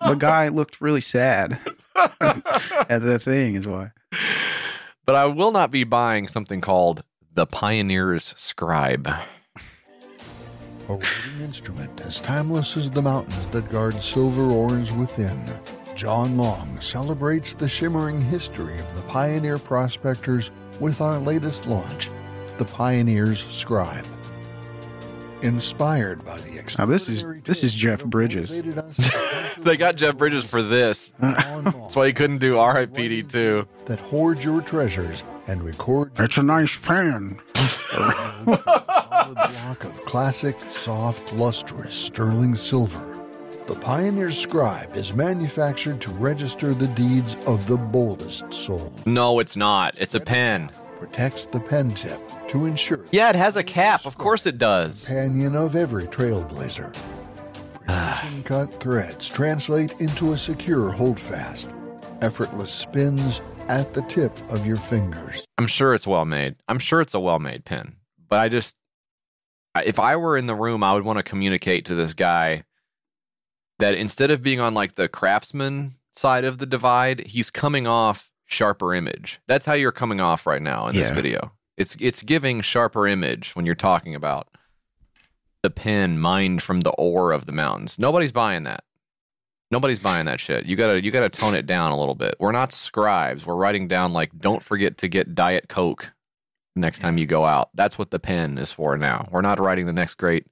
[0.09, 1.59] The guy looked really sad
[2.21, 3.91] at the thing, is why.
[5.05, 7.05] but I will not be buying something called
[7.35, 9.07] the Pioneer's Scribe.
[10.89, 15.43] A writing instrument as timeless as the mountains that guard silver ores within.
[15.97, 22.11] John Long celebrates the shimmering history of the pioneer prospectors with our latest launch,
[22.59, 24.07] the Pioneer's Scribe.
[25.43, 26.79] Inspired by the X.
[26.79, 28.51] Now this is this is Jeff Bridges.
[28.51, 31.13] motivated us to capture They got Jeff Bridges for this.
[31.21, 33.67] That's why he couldn't do RIPD too.
[33.85, 37.39] that hoard your treasures and record your It's a nice pen.
[37.55, 43.03] solid block of classic, soft, lustrous sterling silver.
[43.67, 48.93] The Pioneer Scribe is manufactured to register the deeds of the boldest souls.
[49.07, 49.95] No, it's not.
[49.99, 50.71] It's a pen.
[50.99, 54.07] Protects the pen tip to ensure Yeah, it has a cap.
[54.07, 55.05] Of course it does.
[55.05, 56.95] companion of every trailblazer.
[57.87, 61.69] Precision cut threads translate into a secure holdfast.
[62.21, 65.45] Effortless spins at the tip of your fingers.
[65.59, 66.57] I'm sure it's well made.
[66.69, 67.97] I'm sure it's a well made pen.
[68.29, 68.75] But I just,
[69.85, 72.65] if I were in the room, I would want to communicate to this guy
[73.79, 78.33] that instead of being on like the craftsman side of the divide, he's coming off
[78.47, 79.41] sharper image.
[79.47, 81.53] That's how you're coming off right now in this video.
[81.77, 84.49] It's it's giving sharper image when you're talking about
[85.63, 87.99] the pen mined from the ore of the mountains.
[87.99, 88.85] Nobody's buying that.
[89.71, 90.67] Nobody's buying that shit.
[90.67, 92.37] You gotta you gotta tone it down a little bit.
[92.39, 93.45] We're not scribes.
[93.45, 96.13] We're writing down like don't forget to get Diet Coke
[96.77, 97.71] next time you go out.
[97.75, 99.29] That's what the pen is for now.
[99.31, 100.47] We're not writing the next great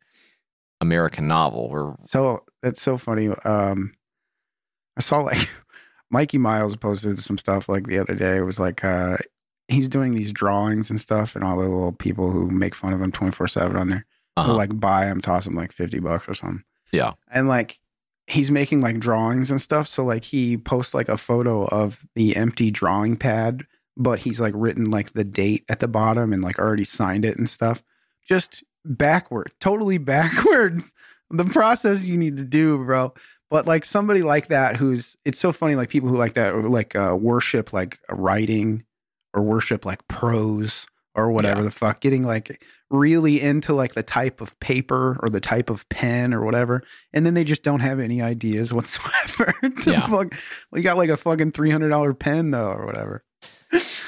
[0.81, 1.69] American novel.
[1.69, 3.29] We're So that's so funny.
[3.45, 3.93] Um,
[4.97, 5.49] I saw like
[6.11, 8.37] Mikey Miles posted some stuff like the other day.
[8.37, 9.19] It was like uh,
[9.69, 13.01] he's doing these drawings and stuff, and all the little people who make fun of
[13.01, 16.01] him twenty four seven on there uh will like buy him, toss him like fifty
[16.01, 16.65] bucks or something.
[16.93, 17.15] Yeah.
[17.31, 17.81] and like
[18.27, 19.87] he's making like drawings and stuff.
[19.89, 23.67] So like he posts like a photo of the empty drawing pad,
[23.97, 27.37] but he's like written like the date at the bottom and like already signed it
[27.37, 27.83] and stuff.
[28.27, 30.95] Just backward, totally backwards.
[31.31, 33.13] The process you need to do, bro.
[33.51, 36.95] But like somebody like that, who's it's so funny, like people who like that, like
[36.97, 38.85] uh, worship like writing
[39.35, 40.87] or worship like prose
[41.17, 41.65] or whatever Yeah.
[41.65, 45.89] the fuck, getting like really into like the type of paper or the type of
[45.89, 46.83] pen or whatever,
[47.13, 49.53] and then they just don't have any ideas whatsoever.
[49.83, 50.07] to Yeah.
[50.09, 50.35] fuck,
[50.73, 53.23] we got like a fucking three hundred dollar pen though, or whatever.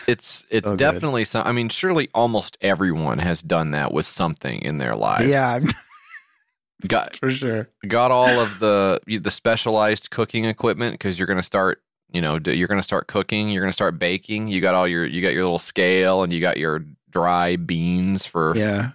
[0.09, 0.79] it's it's So good.
[0.79, 5.27] definitely some I mean, surely almost everyone has done that with something in their life.
[5.29, 5.61] Yeah,
[6.87, 7.69] Got for sure.
[7.89, 12.39] got all of the the specialized cooking equipment because you're going to start you know
[12.47, 15.21] you're going to start cooking you're going to start baking you got all your you
[15.21, 18.91] got your little scale and you got your dry beans for Yeah,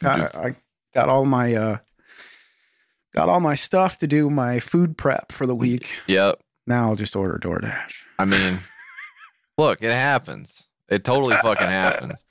[0.00, 0.54] got, I
[0.94, 1.78] got all my uh,
[3.14, 5.90] got all my stuff to do my food prep for the week.
[6.06, 7.94] yep Now I'll just order DoorDash.
[8.18, 8.58] i mean
[9.58, 12.24] look it happens it totally fucking happens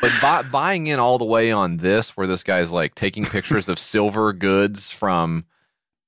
[0.00, 3.68] but buy, buying in all the way on this where this guy's like taking pictures
[3.68, 5.44] of silver goods from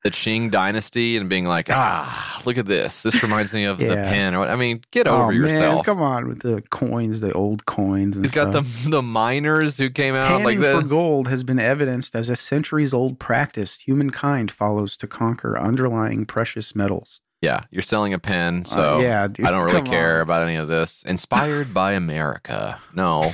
[0.06, 3.86] the Qing dynasty and being like ah look at this this reminds me of the
[3.86, 4.08] Yeah.
[4.08, 7.20] pen or what I mean get over oh, yourself Man, come on with the coins,
[7.20, 8.14] the old coins.
[8.16, 10.82] And He's got the the miners who came out like Panning that.
[10.82, 16.24] for gold has been evidenced as a centuries old practice humankind follows to conquer underlying
[16.26, 17.20] precious metals.
[17.42, 20.22] Yeah, you're selling a pen, Uh, so yeah, dude, I don't really care on.
[20.22, 21.02] about any of this.
[21.02, 22.80] Inspired by America.
[22.94, 23.32] No,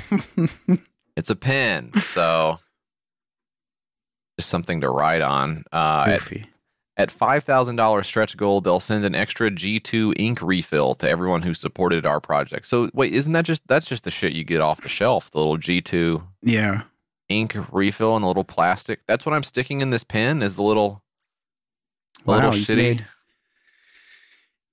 [1.16, 2.58] it's a pen, so
[4.38, 5.64] just something to write on.
[5.72, 6.40] Uh, Goofy.
[6.40, 6.48] at
[7.10, 11.42] five thousand dollars stretch goal, they'll send an extra G two ink refill to everyone
[11.42, 12.66] who supported our project.
[12.66, 15.30] So wait, isn't that just that's just the shit you get off the shelf?
[15.30, 16.82] The little G two Yeah.
[17.28, 19.00] ink refill and a little plastic.
[19.06, 20.42] That's what I'm sticking in this pen.
[20.42, 21.02] Is the little
[22.26, 22.76] Wow, little shitty.
[22.76, 23.06] Made,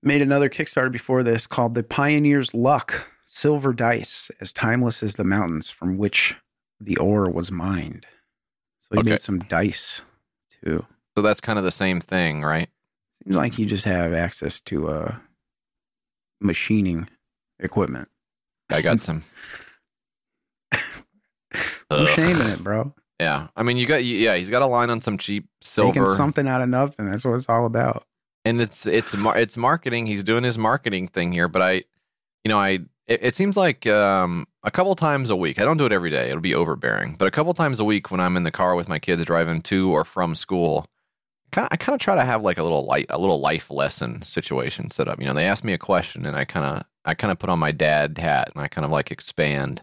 [0.04, 5.24] made another Kickstarter before this called The Pioneer's Luck Silver Dice, as timeless as the
[5.24, 6.36] mountains from which
[6.80, 8.06] the ore was mined.
[8.82, 9.10] So he Okay.
[9.12, 10.02] made some dice
[10.64, 10.86] too.
[11.20, 12.70] So that's kind of the same thing, right?
[13.26, 15.16] Seems like you just have access to uh
[16.40, 17.10] machining
[17.60, 18.08] equipment.
[18.70, 19.24] I got some.
[21.90, 22.94] I'm shaming it, bro.
[23.20, 25.44] Yeah, I mean, you got yeah, he's got a line on some cheap
[25.78, 27.10] Making silver, something out of nothing.
[27.12, 28.06] That's what it's all about.
[28.46, 30.08] and it's it's it's marketing.
[30.08, 33.86] He's doing his marketing thing here, but I, you know, I it, it seems like
[33.88, 35.60] um a couple times a week.
[35.60, 37.18] I don't do it every day; it'll be overbearing.
[37.20, 39.62] But a couple times a week when I'm in the car with my kids driving
[39.64, 40.86] to or from school,
[41.52, 43.70] kind of I kind of try to have like a little light a little life
[43.70, 45.20] lesson situation set up.
[45.20, 47.50] You know, they ask me a question, and I kind of I kind of put
[47.50, 49.82] on my dad hat, and I kind of like expand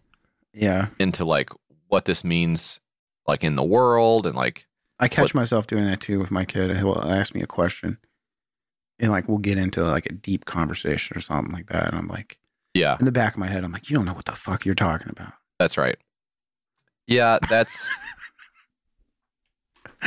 [0.53, 0.89] Yeah.
[0.99, 1.51] into like
[1.89, 2.81] what this means,
[3.27, 4.67] like in the world, and like
[4.99, 6.75] I catch What- myself doing that too with my kid.
[6.77, 7.99] He'll ask me a question
[8.99, 11.89] and like we'll get into like a deep conversation or something like that.
[11.89, 12.39] And I'm like,
[12.75, 14.65] yeah, in the back of my head, I'm like, you don't know what the fuck
[14.65, 15.33] you're talking about.
[15.59, 15.99] That's right.
[17.07, 17.87] Yeah, that's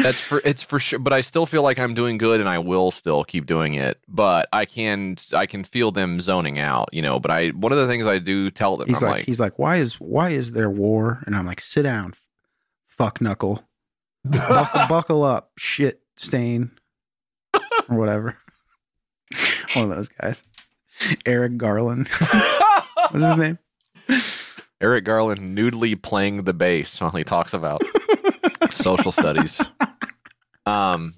[0.02, 1.00] that's for it's for sure.
[1.00, 4.00] But I still feel like I'm doing good, and I will still keep doing it.
[4.08, 7.20] But I can I can feel them zoning out, you know.
[7.20, 9.40] But I one of the things I do tell them, He's I'm like, like, he's
[9.40, 11.22] like, why is why is there war?
[11.26, 12.14] And I'm like, sit down,
[12.88, 13.64] fuck knuckle,
[14.24, 16.72] buckle, buckle up, shit stain,
[17.54, 18.38] or whatever.
[19.74, 20.44] One of those guys.
[21.26, 22.10] Eric Garland.
[23.10, 23.60] What's his name?
[24.82, 27.82] Eric Garland nudely playing the bass while he talks about
[28.72, 29.62] social studies.
[30.66, 31.16] Um,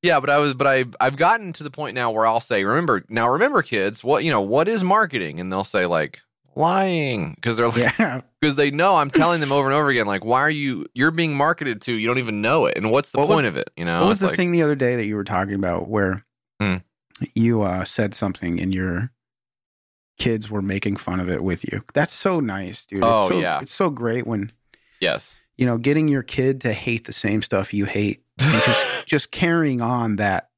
[0.04, 2.64] yeah, but I was, but I, I've gotten to the point now where I'll say,
[2.64, 5.40] remember, now remember, kids, what you know, what is marketing?
[5.40, 6.22] And they'll say like
[6.56, 8.22] lying because they're like, Yeah.
[8.42, 11.12] because they know I'm telling them over and over again, like, why are you, you're
[11.12, 13.58] being marketed to, you don't even know it, and what's the What was- point of
[13.58, 13.70] it?
[13.78, 15.54] You know, what was It's the like, thing the other day that you were talking
[15.56, 16.26] about where
[16.60, 16.78] Hmm.
[17.36, 19.12] you uh, said something and your
[20.20, 21.84] kids were making fun of it with you?
[21.94, 23.04] That's so nice, dude.
[23.04, 23.60] Oh, it's so, yeah.
[23.62, 24.52] It's so great when
[25.02, 29.32] Yes, you know getting your kid to hate the same stuff you hate, just just
[29.32, 30.50] carrying on that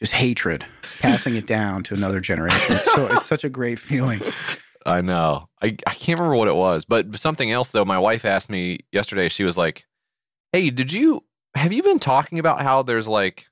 [0.00, 0.64] just hatred,
[1.00, 2.76] passing it down to another generation.
[2.76, 4.20] It's so it's such a great feeling.
[4.86, 5.48] I know.
[5.60, 7.84] I, I can't remember what it was, but something else though.
[7.84, 9.28] My wife asked me yesterday.
[9.28, 9.86] She was like,
[10.52, 11.24] "Hey, did you
[11.54, 13.48] have you been talking about how there's like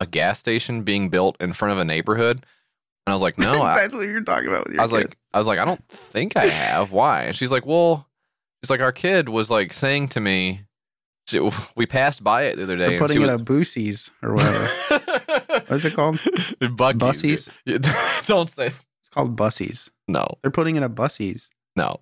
[0.00, 2.38] a gas station being built in front of a neighborhood?"
[3.06, 4.92] And I was like, "No." I, That's what you're talking about with your I was
[4.92, 4.98] kid.
[4.98, 6.92] like, I was like, I don't think I have.
[6.92, 7.22] Why?
[7.22, 8.06] And she's like, Well,
[8.62, 10.62] she's like, our kid was like saying to me,
[11.26, 12.90] she, we passed by it the other day.
[12.90, 14.66] They're putting it was, a Boosies or whatever.
[15.66, 16.18] what is it called?
[16.60, 17.50] Bussies?
[18.26, 19.90] don't say It's called Bussies.
[20.06, 20.26] no.
[20.42, 21.48] They're putting in a Bussies.
[21.74, 22.00] No.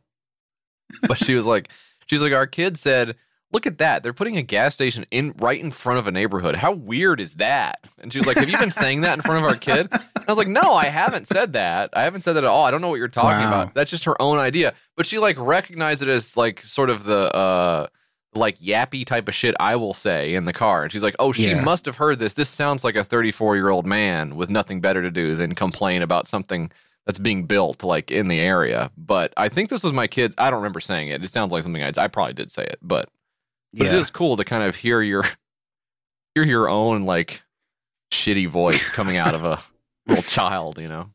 [1.08, 1.70] But she was like,
[2.06, 3.16] she's like, our kid said,
[3.54, 4.02] look at that.
[4.02, 6.56] They're putting a gas station in right in front of a neighborhood.
[6.56, 7.78] How weird is that?
[8.00, 9.88] And she was like, have you been saying that in front of our kid?
[9.92, 11.90] And I was like, no, I haven't said that.
[11.94, 12.64] I haven't said that at all.
[12.66, 13.62] I don't know what you're talking Wow.
[13.62, 13.74] about.
[13.74, 14.74] That's just her own idea.
[14.96, 17.86] But she like recognized it as like sort of the, uh,
[18.34, 20.82] like yappy type of shit I will say in the car.
[20.82, 21.62] And she's like, oh, she Yeah.
[21.62, 22.34] must have heard this.
[22.34, 26.02] This sounds like a 34 year old man with nothing better to do than complain
[26.02, 26.72] about something
[27.06, 28.90] that's being built like in the area.
[28.96, 30.34] But I think this was my kids.
[30.38, 31.22] I don't remember saying it.
[31.22, 33.08] It sounds like something I, I probably did say it, but,
[33.74, 33.98] but it Yeah.
[33.98, 35.24] is cool to kind of hear your
[36.34, 37.42] hear your own like
[38.12, 39.60] shitty voice coming out of a
[40.06, 40.78] little child.
[40.78, 41.10] You know,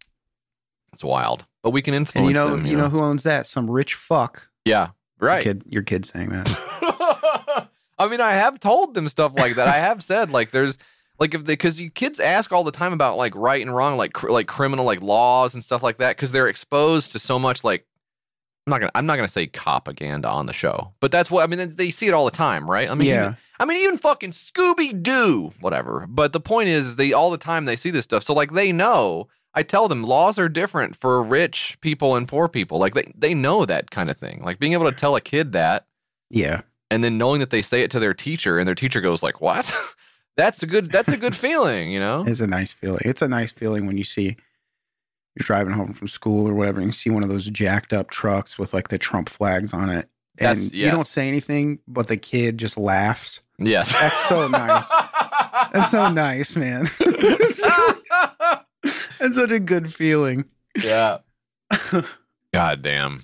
[0.93, 1.45] it's wild.
[1.63, 2.65] But we can influence And you know, them.
[2.65, 3.45] you know who owns that?
[3.47, 4.47] Some rich fuck.
[4.65, 5.43] yeah, right.
[5.45, 7.67] Your kid, your kid saying that.
[7.99, 9.67] I mean, I have told them stuff like that.
[9.67, 10.77] I have said like there's
[11.19, 13.97] like if they because you kids ask all the time about like right and wrong,
[13.97, 17.37] like cr- like criminal like laws and stuff like that because they're exposed to so
[17.37, 17.85] much like
[18.69, 21.47] I'm not gonna I'm not gonna say propaganda on the show, but that's what I
[21.47, 21.75] mean.
[21.75, 22.89] They see it all the time, right?
[22.89, 23.21] I mean, Yeah.
[23.23, 26.05] even, I mean, even fucking Scooby Doo, whatever.
[26.07, 28.71] But the point is, they all the time they see this stuff, so like they
[28.71, 29.27] know.
[29.55, 32.77] I tell them laws are different for rich people and poor people.
[32.77, 34.41] Like they they know that kind of thing.
[34.43, 35.87] Like being able to tell a kid that
[36.29, 36.61] Yeah.
[36.91, 39.41] and then knowing that they say it to their teacher and their teacher goes like
[39.41, 39.65] what
[40.37, 43.01] that's a good that's a good feeling you know It's a nice feeling.
[43.03, 44.37] It's a nice feeling when you see
[45.39, 48.09] you're driving home from school or whatever, and you see one of those jacked up
[48.09, 50.09] trucks with like the Trump flags on it.
[50.37, 50.93] And That's- you yes.
[50.93, 53.41] don't say anything, but the kid just laughs.
[53.57, 54.87] yes That's so nice.
[55.73, 56.85] That's so nice, man.
[59.19, 60.45] That's such a good feeling.
[60.83, 61.17] yeah
[62.53, 63.21] god damn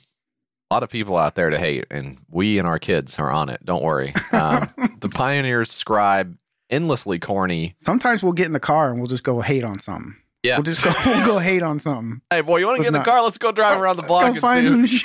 [0.70, 3.50] a lot of people out there to hate and we and our kids are on
[3.50, 4.68] it don't worry um,
[5.00, 6.36] the pioneers scribe
[6.70, 10.16] endlessly corny Sometimes we'll get in the car and we'll just go hate on something.
[10.46, 12.22] Yeah We'll just go, we'll go hate on something.
[12.30, 14.04] hey boy you want to get in the not- car let's go drive around the
[14.04, 15.04] block Go and find some shit.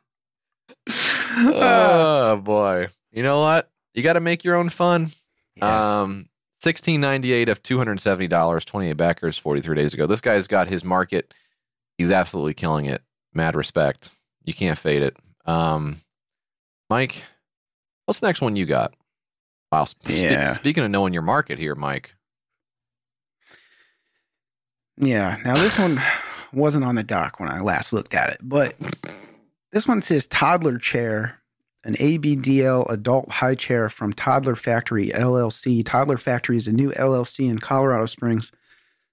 [0.90, 5.12] oh boy you know what you got to make your own fun
[5.56, 6.02] Yeah.
[6.02, 6.30] Um,
[6.60, 10.06] sixteen ninety eight of two hundred seventy dollars, twenty eight backers, forty three days ago.
[10.08, 11.34] This guy's got his market.
[11.98, 13.02] He's absolutely killing it.
[13.34, 14.10] Mad respect.
[14.44, 15.18] You can't fade it.
[15.46, 16.02] Um,
[16.92, 17.24] Mike,
[18.06, 18.94] what's the next one you got?
[19.72, 19.86] Wow.
[19.90, 20.52] sp- Yeah.
[20.52, 22.14] speaking of knowing your market here, Mike.
[24.98, 25.38] Yeah.
[25.46, 26.02] Now this one
[26.54, 28.74] wasn't on the dock when I last looked at it, but
[29.72, 31.40] this one says toddler chair,
[31.84, 35.86] an ABDL adult high chair from Toddler Factory LLC.
[35.86, 38.52] Toddler Factory is a new LLC in Colorado Springs,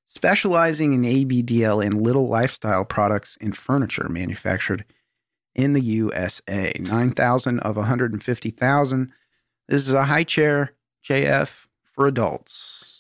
[0.07, 4.85] specializing in ABDL and little lifestyle products and furniture manufactured
[5.55, 6.73] in the USA.
[6.79, 9.13] 9,000 of 150,000.
[9.69, 10.75] This is a high chair
[11.09, 12.94] JF for adults.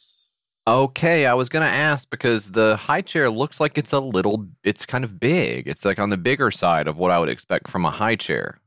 [0.67, 4.87] Okay, I was gonna ask because the high chair looks like it's a little it's
[4.87, 5.69] kind of big.
[5.69, 8.59] It's like on the bigger side of what I would expect from a high chair.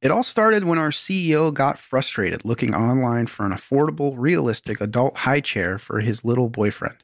[0.00, 5.16] It all started when our CEO got frustrated looking online for an affordable, realistic adult
[5.18, 6.98] high chair for his little boyfriend.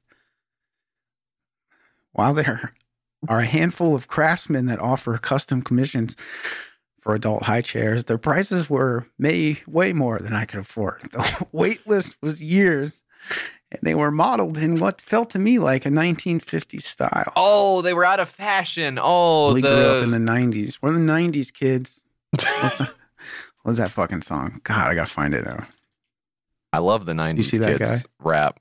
[2.13, 2.75] While there
[3.29, 6.17] are a handful of craftsmen that offer custom commissions
[7.01, 11.03] for adult high chairs, their prices were may way more than I could afford.
[11.11, 13.03] The wait list was years,
[13.73, 17.33] and they were modeled in what felt to me like a 1950s style.
[17.37, 18.99] Oh, they were out of fashion.
[19.01, 20.79] Oh, we the, grew up in the 90s.
[20.83, 22.07] We're the 90s kids.
[22.31, 22.45] What's
[22.79, 22.93] that,
[23.63, 24.61] what's that fucking song?
[24.65, 25.67] God, I gotta find it out.
[26.73, 28.61] I love the '90s you see that kids rap.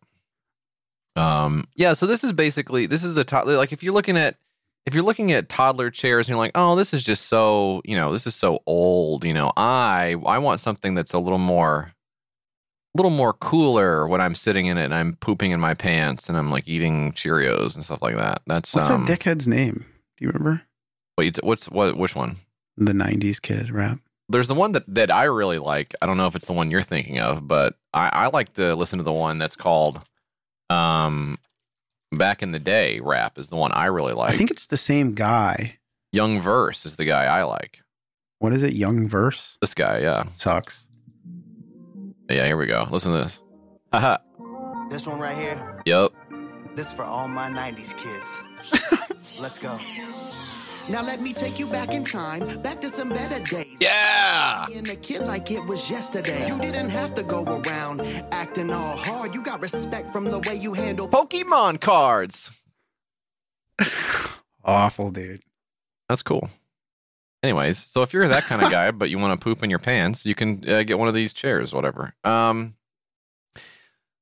[1.15, 1.94] Um, yeah.
[1.94, 3.57] So this is basically this is a toddler.
[3.57, 4.38] Like if you're looking at
[4.86, 7.95] if you're looking at toddler chairs and you're like, oh, this is just so you
[7.95, 9.26] know this is so old.
[9.26, 11.91] You know, I I want something that's a little more
[12.95, 16.38] little more cooler when I'm sitting in it and I'm pooping in my pants and
[16.38, 18.41] I'm like eating Cheerios and stuff like that.
[18.48, 19.86] That's What's um, that dickhead's name?
[20.18, 20.64] Do you remember?
[21.20, 21.98] wait, what's what?
[21.98, 22.38] Which one?
[22.78, 23.99] The 90s kid rap.
[24.30, 25.94] There's the one that, that I really like.
[26.02, 28.76] I don't know if it's the one you're thinking of, but I, I like to
[28.76, 30.02] listen to the one that's called
[30.70, 31.38] um
[32.11, 34.32] Back in the Day rap is the one I really like.
[34.32, 35.78] I think it's the same guy.
[36.11, 37.82] Young Verse is the guy I like.
[38.40, 38.74] What is it?
[38.74, 39.57] Young Verse?
[39.61, 40.24] This guy, yeah.
[40.38, 40.88] Sucks.
[42.30, 42.88] Yeah, here we go.
[42.91, 43.41] Listen to this.
[43.91, 44.18] Haha.
[44.89, 46.11] This one right here, Yep.
[46.76, 48.39] this for all my 90s kids.
[49.41, 49.77] Let's go.
[50.89, 53.77] Now let me take you back in time, back to some better days.
[53.80, 54.65] Yeah.
[54.68, 56.47] Being a kid like it was yesterday.
[56.47, 58.01] You didn't have to go around
[58.31, 59.35] acting all hard.
[59.35, 62.49] You got respect from the way you handle Pokemon cards.
[64.65, 65.43] Awful, dude.
[66.07, 66.49] That's cool.
[67.41, 69.80] Anyways, so if you're that kind of guy, but you want to poop in your
[69.80, 72.14] pants, you can uh, get one of these chairs, whatever.
[72.26, 72.76] Um,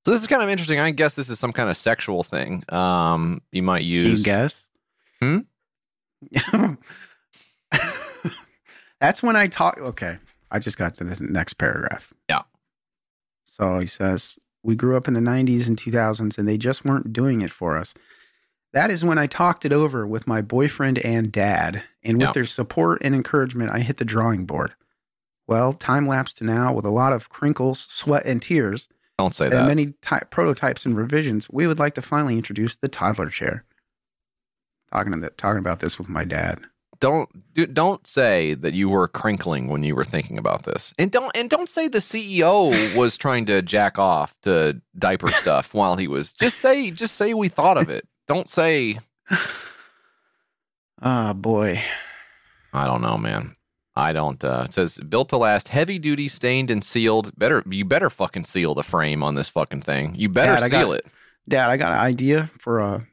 [0.06, 0.80] so this is kind of interesting.
[0.80, 2.64] I guess this is some kind of sexual thing.
[2.70, 4.20] Um, you might use.
[4.20, 4.68] You guess?
[5.22, 5.40] Hmm?
[9.00, 9.80] That's when I talk.
[9.80, 10.18] Okay.
[10.50, 12.14] I just got to this next paragraph.
[12.30, 12.44] Yeah.
[13.46, 17.12] So he says, We grew up in the 90s and 2000s, and they just weren't
[17.12, 17.94] doing it for us.
[18.74, 21.84] That is when I talked it over with my boyfriend and dad.
[22.04, 22.34] And with Yeah.
[22.34, 24.74] their support and encouragement, I hit the drawing board.
[25.48, 28.88] Well, time lapse to now, with a lot of crinkles, sweat, and tears,
[29.18, 29.68] Don't say and that.
[29.68, 33.64] many ty- prototypes and revisions, we would like to finally introduce the toddler chair.
[34.92, 36.62] Talking, to the, talking about this with my dad.
[37.00, 41.12] don't do, don't say that you were crinkling when you were thinking about this, and
[41.12, 45.96] don't and don't say the CEO was trying to jack off to diaper stuff while
[45.98, 46.34] he was.
[46.34, 48.08] Just say just say we thought of it.
[48.28, 49.00] Don't say
[51.02, 51.82] Oh, boy.
[52.74, 53.54] I don't know, man.
[53.96, 54.44] I don't.
[54.44, 57.32] Uh, it says built to last, heavy duty, stained and sealed.
[57.38, 60.14] Better you better fucking seal the frame on this fucking thing.
[60.16, 61.06] You better Dad, I got- seal it.
[61.50, 63.08] Dad, I got an idea for a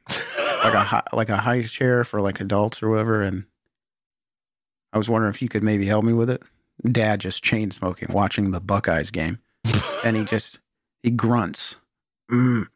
[0.63, 3.45] like a high, like a high chair for like adults or whatever, and
[4.93, 6.43] I was wondering if you could maybe help me with it.
[6.91, 9.39] Dad just chain smoking, watching the Buckeyes game,
[10.03, 10.59] and he just
[11.01, 11.77] he grunts.
[12.29, 12.67] Mm.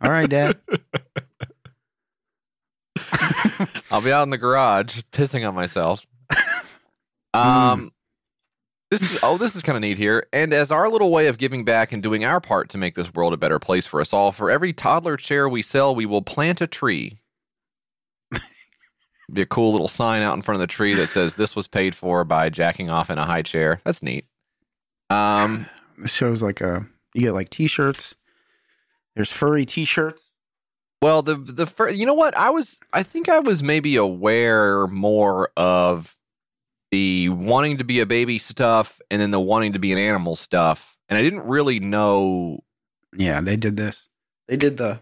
[0.00, 0.58] All right, Dad.
[3.90, 6.06] I'll be out in the garage pissing on myself.
[7.34, 7.44] Mm.
[7.44, 7.92] Um,
[8.90, 10.26] this is oh, this is kind of neat here.
[10.32, 13.12] And as our little way of giving back and doing our part to make this
[13.12, 16.22] world a better place for us all, for every toddler chair we sell, we will
[16.22, 17.18] plant a tree.
[19.30, 21.68] Be a cool little sign out in front of the tree that says "This was
[21.68, 24.24] paid for by jacking off in a high chair." That's neat.
[25.10, 25.66] Um,
[25.98, 28.16] This shows like a you get like t-shirts.
[29.18, 30.22] There's furry t-shirts.
[31.02, 34.86] Well, the the fir- you know what I was I think I was maybe aware
[34.86, 36.14] more of
[36.92, 40.36] the wanting to be a baby stuff and then the wanting to be an animal
[40.36, 42.60] stuff, and I didn't really know.
[43.16, 44.08] Yeah, they did this.
[44.46, 45.00] They did the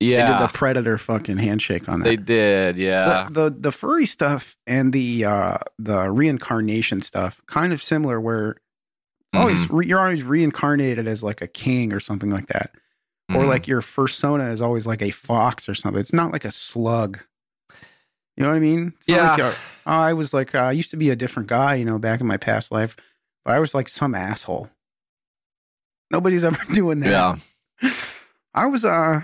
[0.00, 2.04] Yeah, they did the predator fucking handshake on that.
[2.04, 2.76] they did.
[2.76, 8.18] Yeah, the, the the furry stuff and the uh the reincarnation stuff kind of similar
[8.18, 8.56] where
[9.34, 9.76] always Mm-hmm.
[9.76, 12.70] re, you're always reincarnated as like a king or something like that
[13.34, 13.48] or Mhm.
[13.48, 17.20] like your persona is always like a fox or something it's not like a slug
[18.36, 18.94] You know what I mean?
[18.96, 19.36] It's Yeah.
[19.36, 22.20] like, I was like, uh, I used to be a different guy, you know, back
[22.20, 22.96] in my past life,
[23.44, 24.70] but I was like some asshole.
[26.10, 27.38] Nobody's ever doing that.
[27.82, 27.90] Yeah.
[28.54, 29.20] I was, uh,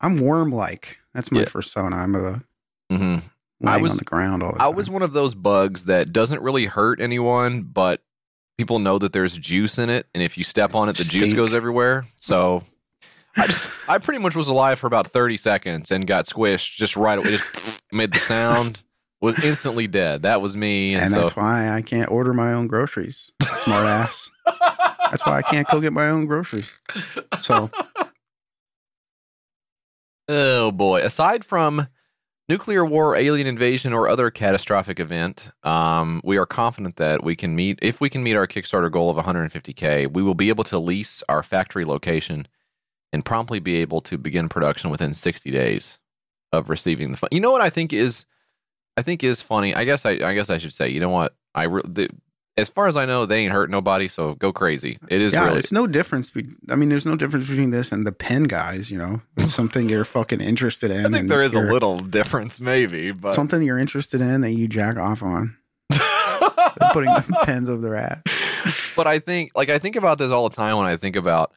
[0.00, 0.98] I'm worm like.
[1.14, 1.48] That's my Yeah.
[1.48, 1.96] persona.
[1.96, 2.42] I'm a
[2.90, 3.18] hmm
[3.60, 6.42] laying was- on the ground all the I was one of those bugs that doesn't
[6.42, 8.02] really hurt anyone, but
[8.58, 11.32] people know that there's juice in it, and if you step on it, the juice
[11.32, 12.06] goes everywhere.
[12.16, 12.62] So
[13.36, 16.96] I just, I pretty much was alive for about 30 seconds and got squished just
[16.96, 17.32] right away.
[17.36, 18.82] Just made the sound,
[19.20, 20.22] was instantly dead.
[20.22, 23.32] That was me, and, and so that's why I can't order my own groceries.
[23.64, 24.30] Smart ass.
[25.10, 26.80] That's why I can't go get my own groceries.
[27.42, 27.70] So
[30.28, 31.00] Oh boy.
[31.02, 31.86] Aside from
[32.48, 37.54] nuclear war, alien invasion, or other catastrophic event, um, we are confident that we can
[37.54, 40.78] meet if we can meet our Kickstarter goal of 150k, we will be able to
[40.78, 42.48] lease our factory location
[43.16, 45.98] and promptly be able to begin production within 60 days
[46.52, 47.30] of receiving the fund.
[47.32, 48.26] You know what I think is
[48.98, 49.74] I think is funny.
[49.74, 51.34] I guess I I guess I should say, you know what?
[51.54, 52.10] I re- the,
[52.58, 54.98] as far as I know, they ain't hurt nobody, so go crazy.
[55.08, 56.28] It is yeah, really it's no difference.
[56.28, 58.90] Be- I mean, there's no difference between this and the pen guys.
[58.90, 61.06] You know, it's something you're fucking interested in.
[61.06, 64.68] I think there is a little difference, maybe, but something you're interested in that you
[64.68, 65.56] jack off on,
[66.92, 68.92] putting the pens over their ass.
[68.94, 71.54] but I think like I think about this all the time when I think about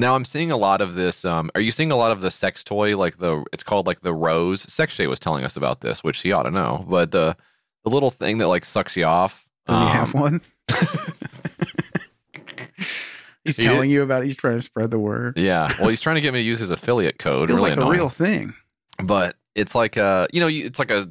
[0.00, 2.30] now I'm seeing a lot of this um are you seeing a lot of the
[2.30, 5.80] sex toy like the it's called like the rose sex Shay was telling us about
[5.82, 7.36] this which he ought to know but the
[7.84, 10.40] the little thing that like sucks you off Does he um, have one?
[13.44, 14.22] He's He telling you about.
[14.22, 14.26] it.
[14.26, 15.38] He's trying to spread the word.
[15.38, 17.78] yeah well he's trying to get me to use his affiliate code It's really like
[17.78, 18.54] the real thing.
[19.04, 21.08] but it's like uh you know it's like a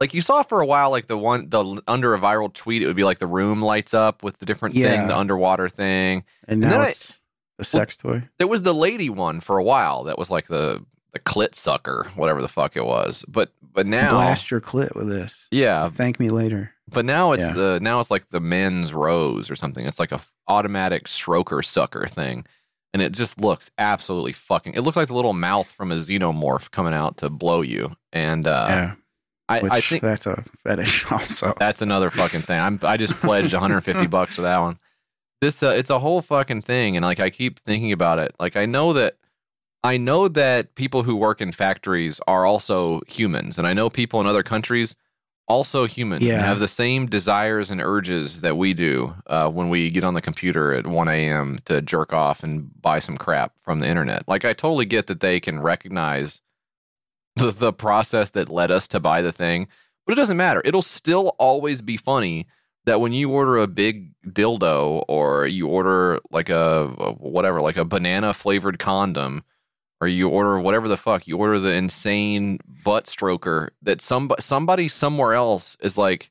[0.00, 2.86] like you saw for a while like the one the under a viral tweet it
[2.86, 6.54] would be like the room lights up with the different thing the underwater thing And
[6.54, 6.94] And now then I-
[7.60, 8.22] the sex toy.
[8.38, 10.04] There was the lady one for a while.
[10.04, 13.24] That was like the the clit sucker, whatever the fuck it was.
[13.28, 15.46] But but now, Blast your clit with this.
[15.50, 15.88] yeah.
[15.88, 16.72] Thank me later.
[16.88, 17.52] But now it's Yeah.
[17.52, 19.86] the now it's like the men's rose or something.
[19.86, 22.44] It's like a automatic stroker sucker thing,
[22.92, 24.74] and it just looks absolutely fucking.
[24.74, 27.94] It looks like the little mouth from a xenomorph coming out to blow you.
[28.12, 28.94] And uh, yeah,
[29.48, 31.54] I, which I think that's a fetish also.
[31.58, 32.58] that's another fucking thing.
[32.58, 34.78] I'm I just pledged 150 bucks for that one.
[35.40, 38.34] This uh, it's a whole fucking thing, and like I keep thinking about it.
[38.38, 39.16] Like I know that
[39.82, 44.20] I know that people who work in factories are also humans, and I know people
[44.20, 44.96] in other countries
[45.48, 46.46] also humans and Yeah.
[46.46, 50.20] have the same desires and urges that we do uh, when we get on the
[50.20, 51.58] computer at 1 a.m.
[51.64, 54.28] to jerk off and buy some crap from the internet.
[54.28, 56.42] Like I totally get that they can recognize
[57.36, 59.68] the the process that led us to buy the thing,
[60.06, 60.60] but it doesn't matter.
[60.64, 62.46] It'll still always be funny
[62.86, 67.76] that when you order a big dildo or you order like a, a whatever, like
[67.76, 69.44] a banana flavored condom,
[70.00, 74.88] or you order whatever the fuck, you order the insane butt stroker that some somebody
[74.88, 76.30] somewhere else is like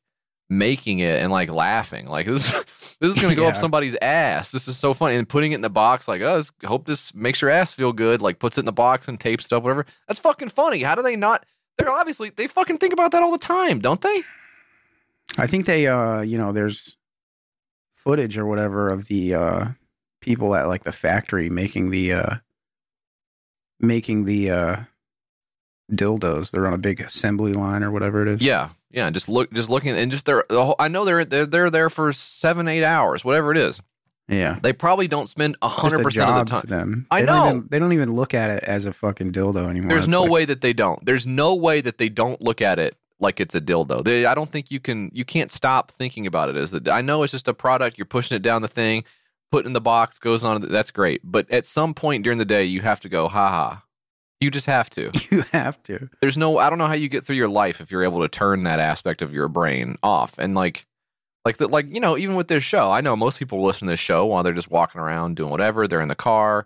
[0.50, 2.08] making it and like laughing.
[2.08, 2.52] Like this
[3.00, 4.52] this is gonna go up somebody's ass.
[4.52, 5.16] This is so funny.
[5.16, 7.94] And putting it in the box, like, oh, this, hope this makes your ass feel
[7.94, 9.86] good, like puts it in the box and tapes stuff, whatever.
[10.08, 10.82] That's fucking funny.
[10.82, 11.46] How do they not
[11.78, 14.24] they're obviously they fucking think about that all the time, don't they?
[15.38, 16.98] I think they, uh, you know, there's
[17.96, 19.66] footage or whatever of the uh,
[20.22, 22.36] people at like the factory making the uh,
[23.80, 24.76] making the uh,
[25.92, 26.52] dildos.
[26.52, 28.42] They're on a big assembly line or whatever it is.
[28.42, 29.10] Yeah, yeah.
[29.10, 30.46] Just look, just looking, and just they're.
[30.50, 33.82] The whole, I know they're they're they're there for seven, eight hours, whatever it is.
[34.28, 34.60] yeah.
[34.62, 36.64] They probably don't spend a hundred percent of the time.
[36.68, 37.08] them.
[37.12, 37.48] I They don't know.
[37.50, 39.90] even- they don't even look at it as a fucking dildo anymore.
[39.90, 41.04] There's It's no like- way that they don't.
[41.06, 44.04] There's no way that they don't look at it like it's a dildo.
[44.04, 45.12] They, I don't think you can.
[45.14, 46.88] You can't stop thinking about it as that.
[46.88, 47.98] I know it's just a product.
[47.98, 49.04] You're pushing it down the thing,
[49.52, 50.62] put it in the box, goes on.
[50.62, 51.22] That's great.
[51.24, 53.84] But at some point during the day, you have to go, ha ha.
[54.42, 55.12] You just have to.
[55.32, 56.10] You have to.
[56.22, 58.30] there's no I don't know how you get through your life if you're able to
[58.30, 60.86] turn that aspect of your brain off and like
[61.46, 63.92] like the, like you know even with this show I know most people listen to
[63.94, 66.66] this show while they're just walking around doing whatever they're in the car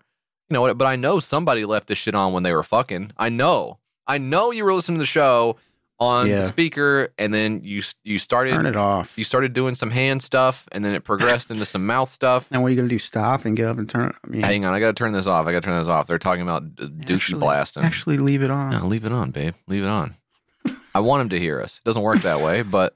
[0.50, 3.12] you know what but I know somebody left this shit on when they were fucking
[3.18, 5.58] I know I know you were listening to the show
[6.00, 6.38] on Yeah.
[6.42, 9.18] the speaker and then you you started Turn it off.
[9.18, 12.62] you started doing some hand stuff and then it progressed into some mouth stuff And
[12.62, 13.00] what are you gonna do?
[13.00, 14.30] Stop and get up and turn it?
[14.30, 16.08] Mean, hang on I got to turn this off I got to turn this off
[16.08, 16.64] they're talking about
[17.10, 18.72] actually- blasting Actually, leave it on.
[18.72, 19.54] no, leave it on, babe.
[19.68, 20.16] Leave it on.
[20.96, 21.78] I want him to hear us.
[21.78, 22.96] It doesn't work that way, but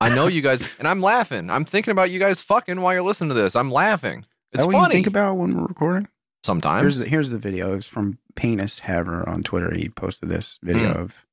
[0.00, 1.48] I know you guys, and I'm laughing.
[1.50, 3.56] I'm thinking about you guys fucking while you're listening to this.
[3.56, 4.26] I'm laughing.
[4.52, 4.84] It's that what funny.
[4.94, 6.06] you think about when we're recording?
[6.44, 6.82] Sometimes.
[6.82, 7.74] Here's the, here's the video.
[7.74, 9.74] It's from Penis Haver on Twitter.
[9.74, 11.00] He posted this video Hmm.
[11.00, 11.25] of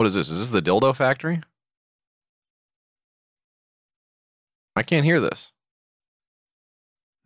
[0.00, 0.30] what is this?
[0.30, 1.42] Is this the dildo factory?
[4.74, 5.52] I can't hear this.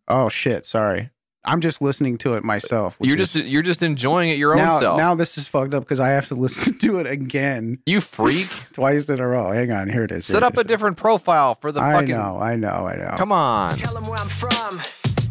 [0.09, 1.11] oh shit, sorry.
[1.45, 2.97] I'm just listening to it myself.
[3.01, 4.97] You're is- just you're just enjoying it your own now, self.
[4.99, 8.49] Now this is fucked up because I have to listen to it again you freak.
[8.73, 9.53] twice in a row.
[9.53, 10.27] Hang on, here it is.
[10.27, 12.09] Set here up it a different profile for the I fucking.
[12.09, 13.15] know, I know, I know.
[13.17, 13.77] Come on.
[13.77, 14.81] Tell them where I'm from,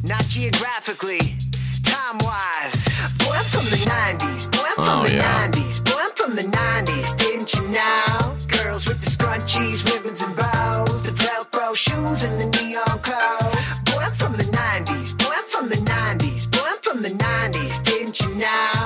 [0.04, 1.36] not geographically,
[2.04, 2.88] time wise.
[3.20, 4.52] Boy, I'm from the 90s.
[4.52, 5.48] Boy, I'm from Oh, the yeah.
[5.52, 5.84] 90s.
[5.84, 7.18] Boy, I'm from the 90s.
[7.18, 8.36] Didn't you know?
[8.48, 13.82] Girls with the scrunchies, ribbons, and bows, the Velcro shoes, and the neon clothes.
[13.86, 15.18] Boy, I'm from the 90s.
[15.18, 16.50] Boy, I'm from the 90s.
[16.52, 17.84] Boy, I'm from the 90s.
[17.84, 18.83] Didn't you know?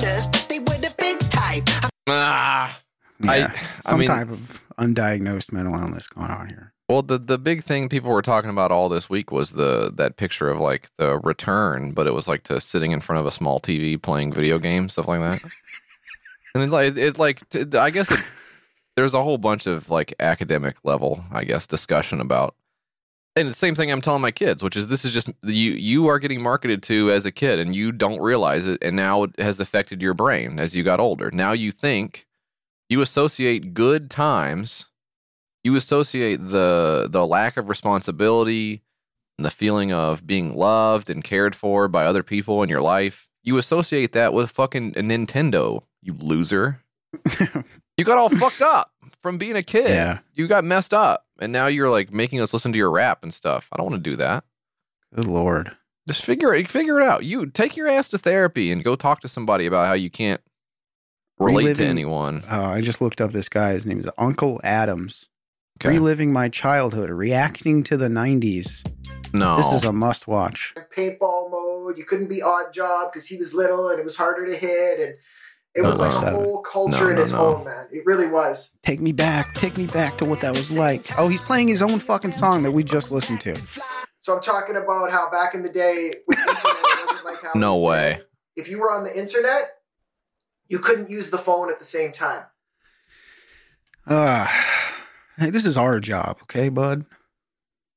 [0.00, 1.68] Computers, but they were the big type.
[2.08, 2.78] Ah.
[3.22, 3.54] Yeah, I- I
[3.90, 6.72] some mean- type of undiagnosed mental illness going on here.
[6.88, 10.16] Well, the the big thing people were talking about all this week was the that
[10.16, 13.30] picture of like the return, but it was like to sitting in front of a
[13.30, 15.40] small TV playing video games, stuff like that.
[16.54, 18.18] and it's like it like t- I guess it,
[18.96, 22.56] there's a whole bunch of like academic level, I guess, discussion about.
[23.40, 26.06] And the same thing I'm telling my kids, which is this is just you you
[26.08, 29.38] are getting marketed to as a kid and you don't realize it, and now it
[29.38, 31.30] has affected your brain as you got older.
[31.32, 32.26] Now you think
[32.88, 34.86] you associate good times
[35.62, 38.82] you associate the the lack of responsibility
[39.38, 43.28] and the feeling of being loved and cared for by other people in your life
[43.42, 46.80] you associate that with fucking a nintendo you loser
[47.96, 48.90] you got all fucked up
[49.22, 50.18] from being a kid Yeah.
[50.34, 53.32] you got messed up and now you're like making us listen to your rap and
[53.34, 54.44] stuff i don't want to do that
[55.14, 55.72] Good lord.
[56.08, 59.20] just figure it figure it out you take your ass to therapy and go talk
[59.20, 60.40] to somebody about how you can't
[61.38, 63.72] relate to anyone Uh, I just looked up this guy.
[63.72, 65.28] His name is Uncle Adams.
[65.80, 68.86] okay Reliving my childhood, reacting to the 90s.
[69.32, 70.74] no This is a must watch.
[70.96, 71.96] paintball mode.
[71.98, 75.14] You couldn't be Oddjob because he was little and it was harder to hit, and
[75.74, 76.26] it was like Uh-uh.
[76.26, 77.56] a whole culture No, in no, its no.
[77.56, 77.86] own, man.
[77.92, 78.72] It really was.
[78.82, 79.54] Take me back.
[79.54, 81.06] Take me back to what that was like.
[81.18, 83.54] Oh, he's playing his own fucking song that we just listened to.
[84.18, 87.82] So I'm talking about how back in the day, with internet, like how No is
[87.82, 88.12] way.
[88.14, 88.24] today.
[88.56, 89.70] If you were on the internet,
[90.68, 92.42] you couldn't use the phone at the same time.
[94.06, 94.46] Uh,
[95.38, 97.04] hey, this is our job, okay, bud?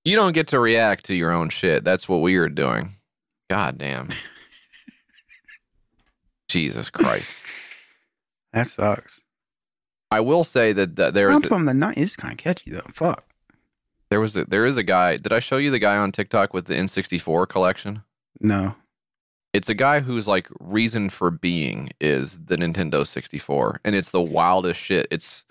[0.06, 1.84] You don't get to react to your own shit.
[1.84, 2.92] That's what we are doing.
[3.50, 4.10] God damn.
[6.54, 7.42] Jesus Christ.
[8.54, 9.24] That sucks.
[10.12, 11.98] I will say that, that there I'm is a, from the 90s.
[11.98, 12.82] It's kind of catchy, though.
[12.88, 13.26] Fuck.
[14.12, 15.16] there was a, there is a guy.
[15.18, 18.04] Did I show you the guy on TikTok with the N64 collection?
[18.40, 18.76] No.
[19.54, 24.22] It's a guy whose like reason for being is the Nintendo 64, and it's the
[24.22, 25.08] wildest shit.
[25.10, 25.46] It's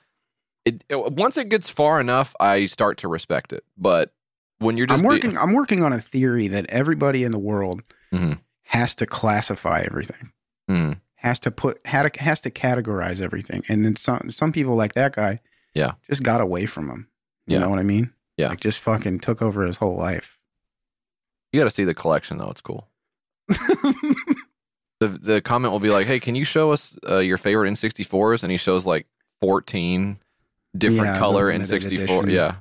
[0.64, 3.64] it, it- once it gets far enough, I start to respect it.
[3.76, 4.12] But
[4.60, 5.36] when you're just I'm be- working.
[5.36, 8.38] I'm working on a theory that everybody in the world Mhm.
[8.66, 10.30] has to classify everything.
[10.70, 11.00] Mhm.
[11.16, 14.94] Has to put had to, has to categorize everything, and then some some people like
[14.94, 15.40] that guy,
[15.74, 15.92] Yeah.
[16.08, 17.08] just got away from him.
[17.46, 17.60] You Yeah.
[17.60, 18.12] know what I mean?
[18.36, 18.48] Yeah.
[18.48, 20.38] like just fucking took over his whole life.
[21.52, 22.88] You got to see the collection though; it's cool.
[23.48, 28.42] the The comment will be like, "Hey, can you show us uh, your favorite N64s?"
[28.42, 29.06] And he shows like
[29.40, 30.18] fourteen
[30.76, 31.86] different Yeah, color N64.
[31.86, 32.30] edition.
[32.30, 32.56] Yeah.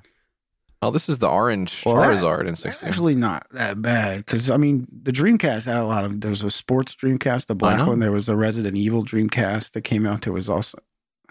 [0.84, 2.88] Oh, this is the orange Well, Charizard That's N64.
[2.88, 6.22] actually not that bad because I mean the Dreamcast had a lot of.
[6.22, 8.00] There's a sports Dreamcast, the black one.
[8.00, 10.22] There was the Resident Evil Dreamcast that came out.
[10.24, 10.80] That was also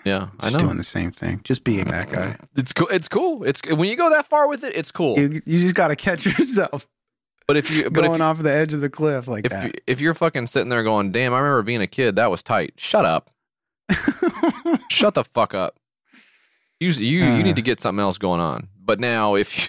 [0.04, 0.58] yeah, I know.
[0.60, 2.36] doing the same thing, just being that guy.
[2.56, 2.88] It's cool.
[2.88, 3.44] It's cool.
[3.44, 5.18] It's when you go that far with it, it's cool.
[5.18, 6.88] You, you just got to catch yourself
[7.48, 9.64] but if you but if going off the edge of the cliff like if, that.
[9.66, 12.14] you, if you're fucking sitting there going, "Damn, I remember being a kid.
[12.16, 13.30] That was tight." Shut up.
[14.88, 15.76] Shut the fuck up.
[16.78, 17.42] You you you Uh.
[17.42, 18.68] need to get something else going on.
[18.90, 19.68] But now if you,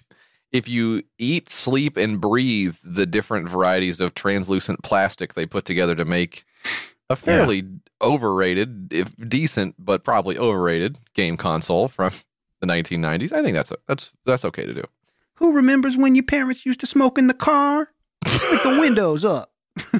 [0.51, 5.93] if you eat, sleep, and breathe the different varieties of translucent plastic they put together
[5.93, 6.43] to make
[7.07, 7.67] a fairly
[8.01, 12.11] overrated, if decent, but probably overrated game console from
[12.61, 14.83] the 1990s, I think that's that's that's okay to do.
[15.35, 17.89] Who remembers when your parents used to smoke in the car
[18.23, 19.53] with the windows up?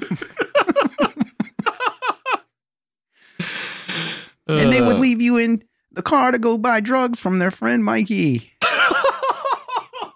[4.47, 7.51] and they would Uh, leave you in the car to go buy drugs from their
[7.51, 8.47] friend Mikey, who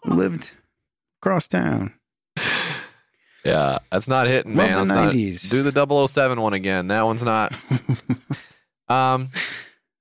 [0.07, 0.53] lived
[1.21, 1.93] across town.
[3.43, 4.87] Yeah, that's not hitting, Love man.
[4.87, 6.87] the That's not- do the 007 one again.
[6.87, 7.55] That one's not.
[8.89, 9.29] um.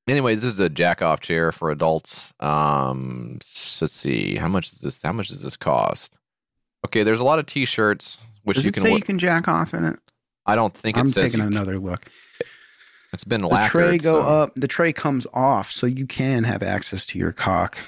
[0.07, 2.33] Anyway, this is a jack off chair for adults.
[2.41, 3.39] Um.
[3.43, 4.37] s- Let's see.
[4.37, 5.03] How much is this?
[5.03, 6.19] How much does this cost?
[6.87, 8.83] Okay, there's a lot of T-shirts which Does you it can.
[8.83, 9.99] say you can jack off in it?
[10.47, 12.07] I don't think it I'm taking another look.
[13.15, 13.71] It's been The lacquered.
[13.71, 14.53] tray go so- up.
[14.55, 17.79] The tray comes off, so you can have access to your cock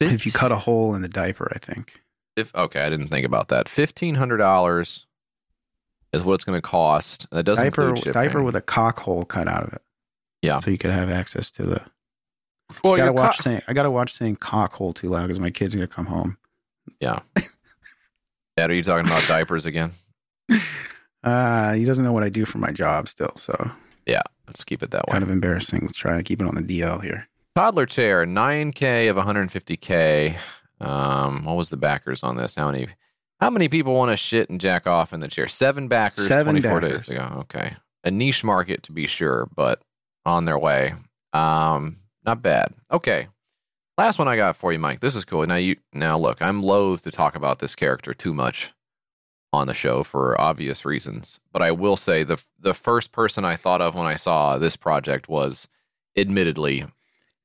[0.00, 1.50] if you cut a hole in the diaper.
[1.54, 2.00] I think.
[2.36, 3.68] If okay, I didn't think about that.
[3.68, 5.06] Fifteen hundred dollars
[6.12, 7.28] is what it's going to cost.
[7.30, 8.12] That doesn't diaper include shipping.
[8.12, 9.82] diaper with a cock hole cut out of it.
[10.42, 10.60] Yeah.
[10.60, 11.82] So you could have access to the.
[12.82, 15.38] Well, I gotta watch co- saying I gotta watch saying cock hole too loud because
[15.40, 16.38] my kid's are gonna come home.
[17.00, 17.20] Yeah.
[18.56, 19.92] Dad, are you talking about diapers again?
[21.22, 23.70] Uh, he doesn't know what I do for my job still, so
[24.06, 25.12] Yeah, let's keep it that way.
[25.12, 25.80] kind of embarrassing.
[25.86, 27.26] Let's try to keep it on the DL here.
[27.54, 30.36] Toddler chair, 9K of 150K.
[30.80, 32.56] Um, what was the backers on this?
[32.56, 32.88] How many
[33.40, 35.46] how many people want to shit and jack off in the chair?
[35.46, 37.02] Seven backers Seven 24 backers.
[37.02, 37.36] days ago.
[37.40, 37.76] Okay.
[38.02, 39.82] A niche market to be sure, but
[40.24, 40.94] on their way.
[41.32, 42.74] Um, not bad.
[42.90, 43.28] Okay.
[43.96, 44.98] Last one I got for you, Mike.
[45.00, 45.46] This is cool.
[45.46, 48.72] Now you now look, I'm loath to talk about this character too much
[49.52, 53.54] on the show for obvious reasons, but I will say the the first person I
[53.54, 55.68] thought of when I saw this project was
[56.16, 56.86] admittedly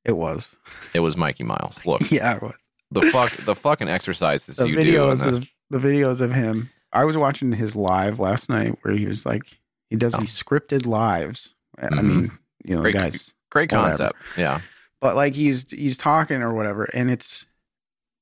[0.06, 0.56] It was.
[0.94, 1.86] it was Mikey Miles.
[1.86, 2.56] Look, Yeah, it was.
[2.92, 4.82] the fuck, the fucking exercises The you do.
[4.84, 6.70] videos and the- of the videos of him.
[6.92, 9.44] I was watching his live last night where he was like
[9.90, 11.50] he does these scripted lives.
[11.78, 12.04] I Mhm.
[12.04, 12.32] mean,
[12.64, 13.34] you know, Great- guys.
[13.52, 13.90] great whatever.
[13.90, 14.16] concept.
[14.38, 14.62] Yeah,
[15.00, 17.46] But like he's he's talking or whatever, and it's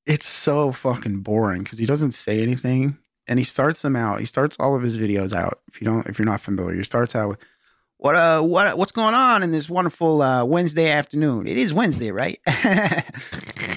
[0.06, 4.20] it's so fucking boring because he doesn't say anything, and he starts them out.
[4.20, 5.60] He starts all of his videos out.
[5.72, 7.38] If you don't, if you're not familiar, he starts out with
[7.98, 11.46] what uh what what's going on in this wonderful uh Wednesday afternoon.
[11.46, 12.40] It is Wednesday, right?
[12.46, 13.02] uh,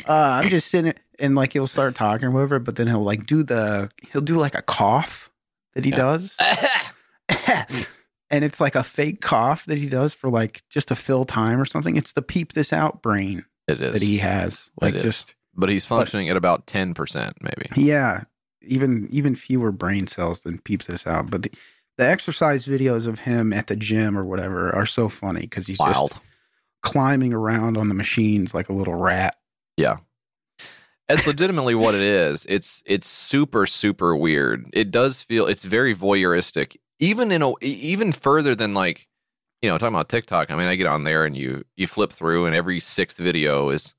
[0.07, 3.43] I'm just sitting and like he'll start talking or whatever, but then he'll like do
[3.43, 5.29] the he'll do like a cough
[5.73, 5.97] that he Yeah.
[5.97, 6.37] does.
[8.29, 11.59] and it's like a fake cough that he does for like just to fill time
[11.59, 11.95] or something.
[11.97, 13.93] It's the peep this out brain it is.
[13.93, 14.69] that he has.
[14.81, 17.67] Like just but he's functioning at about ten percent, maybe.
[17.75, 18.23] yeah,
[18.61, 21.29] even even fewer brain cells than peep this out.
[21.29, 21.51] But the,
[22.01, 25.77] the exercise videos of him at the gym or whatever are so funny because he's
[25.77, 26.09] Wild.
[26.09, 26.21] just
[26.81, 29.35] climbing around on the machines like a little rat.
[29.77, 29.97] Yeah.
[31.07, 32.47] That's legitimately what it is.
[32.49, 34.65] It's it's super super weird.
[34.73, 36.75] It does feel it's very voyeuristic.
[36.97, 39.07] Even in a even further than like
[39.61, 40.49] you know talking about TikTok.
[40.49, 43.69] I mean, I get on there and you you flip through and every sixth video
[43.69, 43.93] is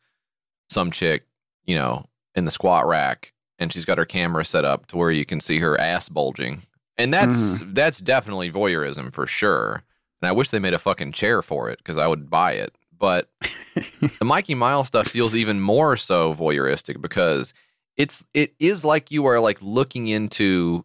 [0.71, 1.23] some chick
[1.67, 5.13] you know in the squat rack and she's got her camera set up to where
[5.13, 6.63] you can see her ass bulging.
[7.03, 7.75] And that's mm-hmm.
[7.75, 9.83] that's definitely voyeurism for sure.
[10.21, 12.77] And I wish they made a fucking chair for it because I would buy it.
[12.97, 13.29] But
[13.75, 17.53] the Mikey Miles stuff feels even more so voyeuristic because
[17.97, 20.85] it's it is like you are like looking into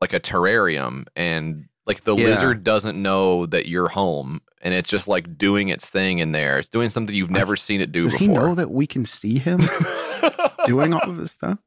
[0.00, 2.28] like a terrarium and like the Yeah.
[2.28, 6.58] lizard doesn't know that you're home and it's just like doing its thing in there.
[6.58, 9.38] It's doing something you've never seen it do Does he know that we can see
[9.38, 9.60] him
[10.66, 11.58] doing all of this stuff?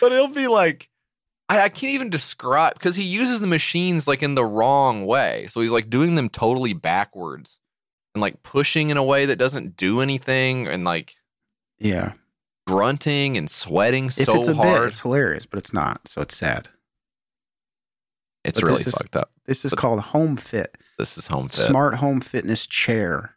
[0.00, 0.88] but it'll be like
[1.48, 5.46] I, I can't even describe because he uses the machines like in the wrong way.
[5.48, 7.58] So he's like doing them totally backwards
[8.14, 11.14] and like pushing in a way that doesn't do anything and like
[11.78, 12.12] Yeah.
[12.66, 14.80] grunting and sweating If so it's a hard.
[14.82, 16.08] bit, it's hilarious, but it's not.
[16.08, 16.68] So it's sad.
[18.44, 19.30] it's but really is- fucked up.
[19.46, 21.56] This is But- called Home Fit, This is home fit.
[21.66, 23.36] smart home fitness chair.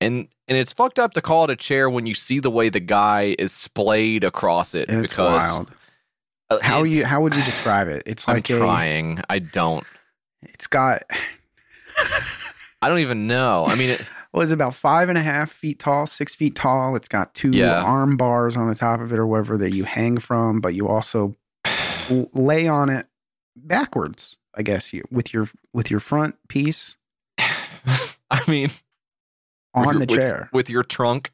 [0.00, 2.68] And and it's fucked up to call it a chair when you see the way
[2.68, 5.72] the guy is splayed across it It's because wild.
[6.50, 8.02] Uh, How it's- you how would you describe it?
[8.06, 9.18] It's like I'm trying.
[9.28, 9.84] I don't.
[10.42, 11.02] it's got
[12.80, 13.64] I don't even know.
[13.66, 16.94] I mean, it, well, about five and a half feet tall, six feet tall.
[16.96, 17.82] It's got two Yeah.
[17.82, 20.86] arm bars on the top of it or whatever that you hang from, but you
[20.88, 21.34] also
[22.32, 23.06] lay on it
[23.56, 24.36] backwards.
[24.54, 26.96] I guess you with your with your front piece
[28.30, 28.70] I mean,
[29.74, 31.30] on the chair, with your trunk.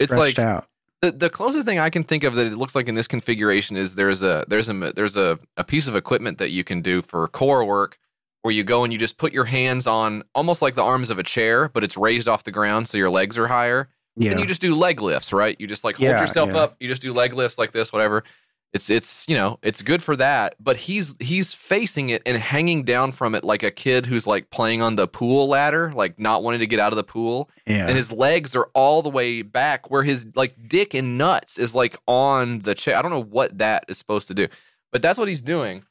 [0.00, 0.66] It's like out.
[1.02, 3.76] The, the closest thing I can think of that it looks like in this configuration
[3.76, 7.02] is there's a there's a there's a, a piece of equipment that you can do
[7.02, 7.98] for core work
[8.42, 11.18] where you go and you just put your hands on almost like the arms of
[11.18, 13.88] a chair, but it's raised off the ground so your legs are higher.
[14.16, 15.56] Yeah, And you just do leg lifts, right?
[15.58, 16.58] You just like hold Yeah, yourself yeah.
[16.58, 18.24] up, you just do leg lifts like this, whatever.
[18.72, 22.84] It's it's you know, it's good for that, but he's he's facing it and hanging
[22.84, 26.42] down from it like a kid who's like playing on the pool ladder, like not
[26.42, 27.86] wanting to get out of the pool yeah.
[27.86, 31.74] and his legs are all the way back where his like dick and nuts is
[31.74, 32.96] like on the chair.
[32.96, 34.48] I don't know what that is supposed to do,
[34.90, 35.84] but that's what he's doing.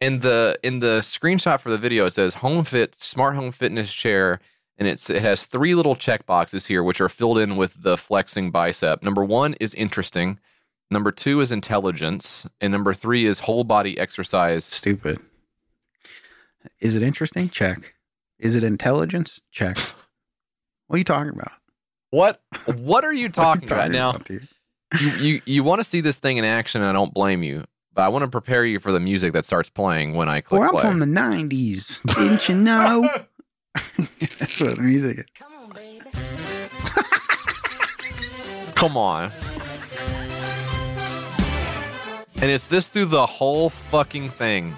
[0.00, 3.92] In the in the screenshot for the video, it says home fit smart home fitness
[3.92, 4.38] chair,
[4.78, 7.96] and it's it has three little check boxes here, which are filled in with the
[7.96, 9.02] flexing bicep.
[9.02, 10.38] Number one is interesting.
[10.90, 14.64] Number two is intelligence, and number three is whole body exercise.
[14.64, 15.20] Stupid.
[16.80, 17.48] Is it interesting?
[17.48, 17.94] Check.
[18.38, 19.40] Is it intelligence?
[19.52, 19.76] Check.
[20.88, 21.52] What are you talking about?
[22.10, 24.12] What what are you What are you talking about now?
[24.12, 24.48] dude?
[25.00, 27.64] you you, you want to see this thing in action, and I don't blame you.
[27.94, 30.60] But I want to prepare you for the music that starts playing when I click
[30.60, 30.82] Well, I'm play.
[30.90, 32.02] from the '90s.
[32.16, 33.02] Didn't you know?
[33.74, 35.24] That's what the music is.
[35.34, 36.00] Come on, baby.
[38.74, 39.30] Come on.
[42.42, 44.74] And it's this through the whole fucking thing.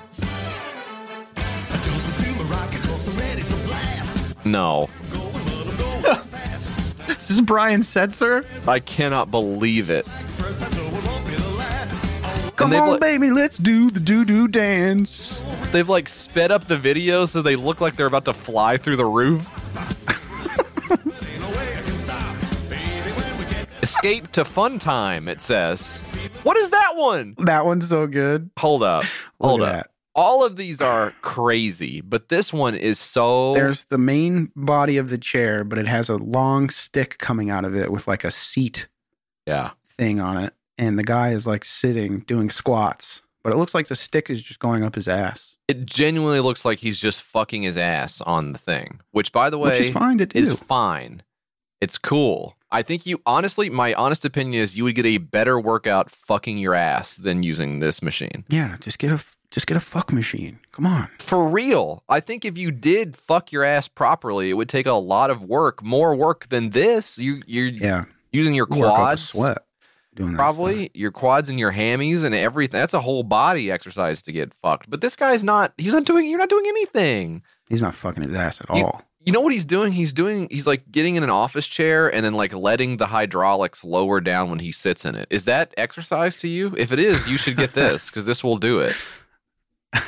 [4.44, 4.88] No.
[7.06, 8.44] this is Brian Setzer?
[8.66, 10.06] I cannot believe it.
[12.56, 15.40] Come on, like, baby, let's do the doo doo dance.
[15.70, 18.96] They've like sped up the video so they look like they're about to fly through
[18.96, 19.48] the roof.
[23.82, 25.98] Escape to fun time, it says.
[26.44, 27.34] What is that one?
[27.38, 28.48] That one's so good.
[28.58, 29.04] Hold up.
[29.40, 29.72] Hold up.
[29.72, 29.90] that.
[30.14, 35.08] All of these are crazy, but this one is so There's the main body of
[35.08, 38.30] the chair, but it has a long stick coming out of it with like a
[38.30, 38.86] seat
[39.46, 39.70] yeah.
[39.88, 40.54] thing on it.
[40.78, 44.44] And the guy is like sitting doing squats, but it looks like the stick is
[44.44, 48.52] just going up his ass, It genuinely looks like he's just fucking his ass on
[48.52, 50.26] the thing, which by the way which is fine do.
[50.34, 51.22] is fine.
[51.80, 52.56] It's cool.
[52.72, 56.58] I think you honestly, my honest opinion is you would get a better workout fucking
[56.58, 58.44] your ass than using this machine.
[58.48, 60.58] yeah, just get a just get a fuck machine.
[60.72, 61.10] Come on.
[61.18, 62.02] For real.
[62.08, 65.44] I think if you did fuck your ass properly, it would take a lot of
[65.44, 67.18] work, more work than this.
[67.18, 69.28] You you're Yeah, using your work up a quads.
[69.28, 69.58] sweat
[70.14, 72.80] doing Probably your quads and your hammies and everything.
[72.80, 74.88] That's a whole body exercise to get fucked.
[74.90, 75.72] But this guy's not.
[75.76, 76.28] He's not doing.
[76.28, 77.42] You're not doing anything.
[77.68, 79.02] He's not fucking his ass at You- all.
[79.24, 79.92] You know what he's doing?
[79.92, 80.48] He's doing.
[80.50, 84.50] He's like getting in an office chair and then like letting the hydraulics lower down
[84.50, 85.28] when he sits in it.
[85.30, 86.74] Is that exercise to you?
[86.76, 88.96] If it is, you should get this because this will do it.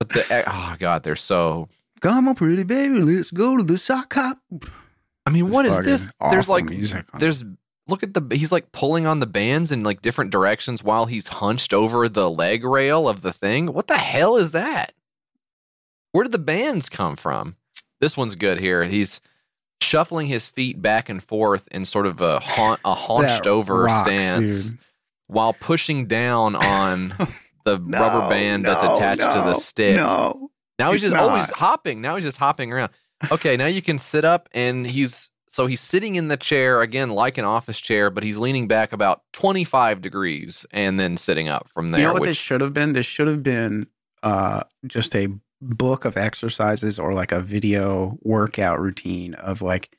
[0.00, 1.68] But the oh god, they're so.
[2.00, 4.38] Come on, pretty baby, let's go to the sock hop.
[5.26, 6.10] I mean, what is this?
[6.30, 6.66] There's like
[7.18, 7.44] there's
[7.88, 11.28] look at the he's like pulling on the bands in like different directions while he's
[11.28, 13.72] hunched over the leg rail of the thing.
[13.72, 14.92] What the hell is that?
[16.12, 17.56] Where did the bands come from?
[18.04, 18.84] This one's good here.
[18.84, 19.22] He's
[19.80, 24.06] shuffling his feet back and forth in sort of a haun- a haunched over rocks,
[24.06, 24.78] stance dude.
[25.28, 27.14] while pushing down on
[27.64, 29.96] the No, rubber band that's no, attached to the stick.
[29.96, 31.56] No, Now he's just always not.
[31.56, 32.02] hopping.
[32.02, 32.90] Now he's just hopping around.
[33.32, 37.08] Okay, now you can sit up and he's so he's sitting in the chair again
[37.08, 41.70] like an office chair, but he's leaning back about 25 degrees and then sitting up
[41.72, 42.02] from there.
[42.02, 42.92] you know what which, this should have been?
[42.92, 43.86] This should have been
[44.22, 45.28] uh, just a
[45.60, 49.96] book of exercises or like a video workout routine of like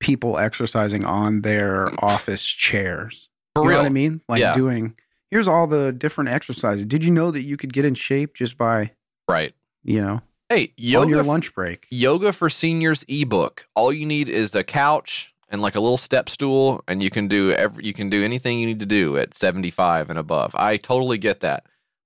[0.00, 3.30] people exercising on their office chairs.
[3.54, 3.78] for you real.
[3.78, 4.20] know what I mean?
[4.28, 4.54] Like Yeah.
[4.54, 4.94] doing
[5.30, 6.84] here's all the different exercises.
[6.86, 8.92] Did you know that you could get in shape just by,
[9.28, 9.52] Right.
[9.82, 11.86] you know, Hey, on your lunch break?
[11.90, 13.66] yoga for seniors ebook.
[13.74, 17.26] All you need is a couch and like a little step stool and you can
[17.28, 20.54] do every, you can do anything you need to do at 75 and above.
[20.54, 21.64] I totally get that.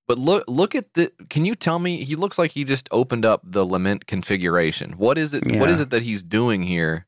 [0.09, 3.25] But look look at the can you tell me he looks like he just opened
[3.25, 4.93] up the lament configuration.
[4.93, 7.05] What is it what is it that he's doing here?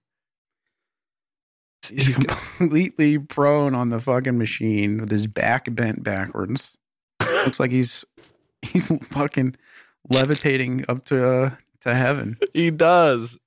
[1.89, 6.77] He's completely prone on the fucking machine with his back bent backwards.
[7.43, 8.05] Looks like he's
[8.61, 9.55] he's fucking
[10.07, 11.49] levitating up to uh,
[11.79, 12.37] to heaven.
[12.53, 13.39] he does.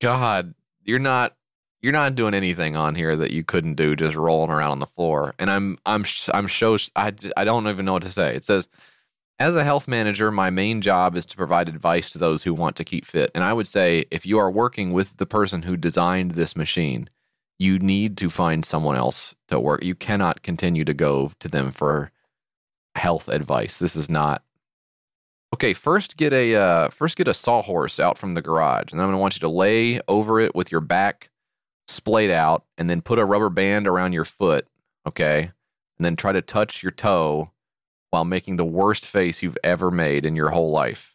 [0.00, 1.34] God, you're not
[1.82, 4.86] you're not doing anything on here that you couldn't do just rolling around on the
[4.86, 5.34] floor.
[5.38, 7.10] And I'm I'm I'm so I
[7.44, 8.34] don't even know what to say.
[8.34, 8.68] It says
[9.38, 12.74] as a health manager, my main job is to provide advice to those who want
[12.76, 13.30] to keep fit.
[13.34, 17.08] And I would say if you are working with the person who designed this machine,
[17.58, 19.84] you need to find someone else to work.
[19.84, 22.10] You cannot continue to go to them for
[22.96, 23.78] health advice.
[23.78, 24.42] This is not
[25.54, 29.08] Okay, first get a uh, first get a sawhorse out from the garage, and I'm
[29.08, 31.30] gonna want you to lay over it with your back
[31.88, 34.66] splayed out, and then put a rubber band around your foot.
[35.06, 37.50] Okay, and then try to touch your toe
[38.10, 41.14] while making the worst face you've ever made in your whole life.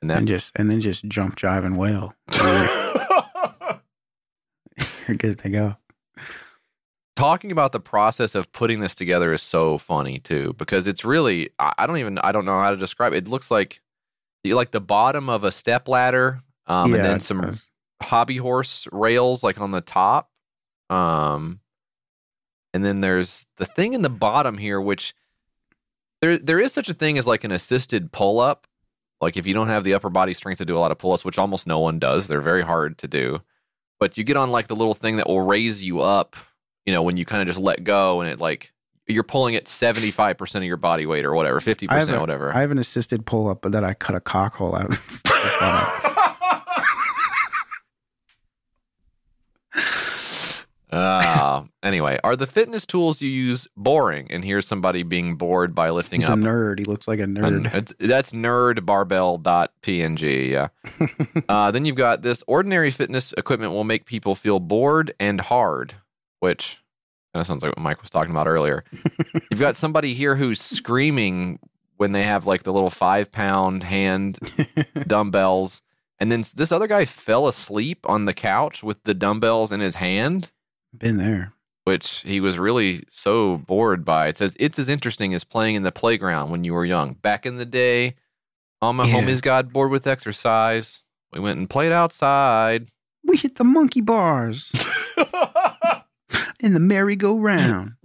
[0.00, 2.14] And And then just and then just jump, jive, and wail.
[5.08, 5.76] You're good to go.
[7.16, 11.50] talking about the process of putting this together is so funny too because it's really
[11.58, 13.18] I, don't even I don't know how to describe it.
[13.18, 13.80] It looks like
[14.44, 17.56] you like the bottom of a step ladder, um, and then some.
[18.02, 20.30] Hobby horse rails like on the top.
[20.90, 21.60] Um,
[22.74, 25.14] and then there's the thing in the bottom here, which
[26.20, 28.66] there there is such a thing as like an assisted pull up.
[29.20, 31.12] Like if you don't have the upper body strength to do a lot of pull
[31.12, 33.40] ups, which almost no one does, they're very hard to do.
[34.00, 36.34] But you get on like the little thing that will raise you up,
[36.86, 38.72] you know, when you kind of just let go and it like
[39.06, 42.54] you're pulling at 75% of your body weight or whatever, 50%, I whatever.
[42.54, 44.90] I have an assisted pull up, but then I cut a cock hole out.
[50.92, 54.26] Uh, anyway, are the fitness tools you use boring?
[54.30, 56.36] And here's somebody being bored by lifting up.
[56.36, 56.80] He's a nerd.
[56.80, 57.72] He looks like a nerd.
[57.74, 60.50] it's, that's nerdbarbell.png.
[60.50, 60.68] Yeah.
[61.48, 65.94] uh, then you've got this ordinary fitness equipment will make people feel bored and hard,
[66.40, 66.76] which
[67.32, 68.84] kind of sounds like what Mike was talking about earlier.
[69.50, 71.58] you've got somebody here who's screaming
[71.96, 74.38] when they have like the little five pound hand
[75.06, 75.80] dumbbells
[76.18, 79.94] And then this other guy fell asleep on the couch with the dumbbells in his
[79.94, 80.50] hand,
[80.96, 81.52] Been there.
[81.84, 84.28] which he was really so bored by.
[84.28, 87.14] It says it's as interesting as playing in the playground when you were young.
[87.14, 88.14] Back in the day,
[88.80, 89.14] all my Yeah.
[89.20, 91.02] homies got bored with exercise.
[91.32, 92.88] We went and played outside.
[93.24, 94.70] We hit the monkey bars
[96.60, 97.92] in the merry-go-round.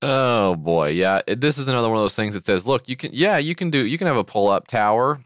[0.00, 1.22] Oh boy, yeah.
[1.26, 3.68] This is another one of those things that says, look, you can, yeah, you can
[3.68, 5.20] do, you can have a pull-up tower,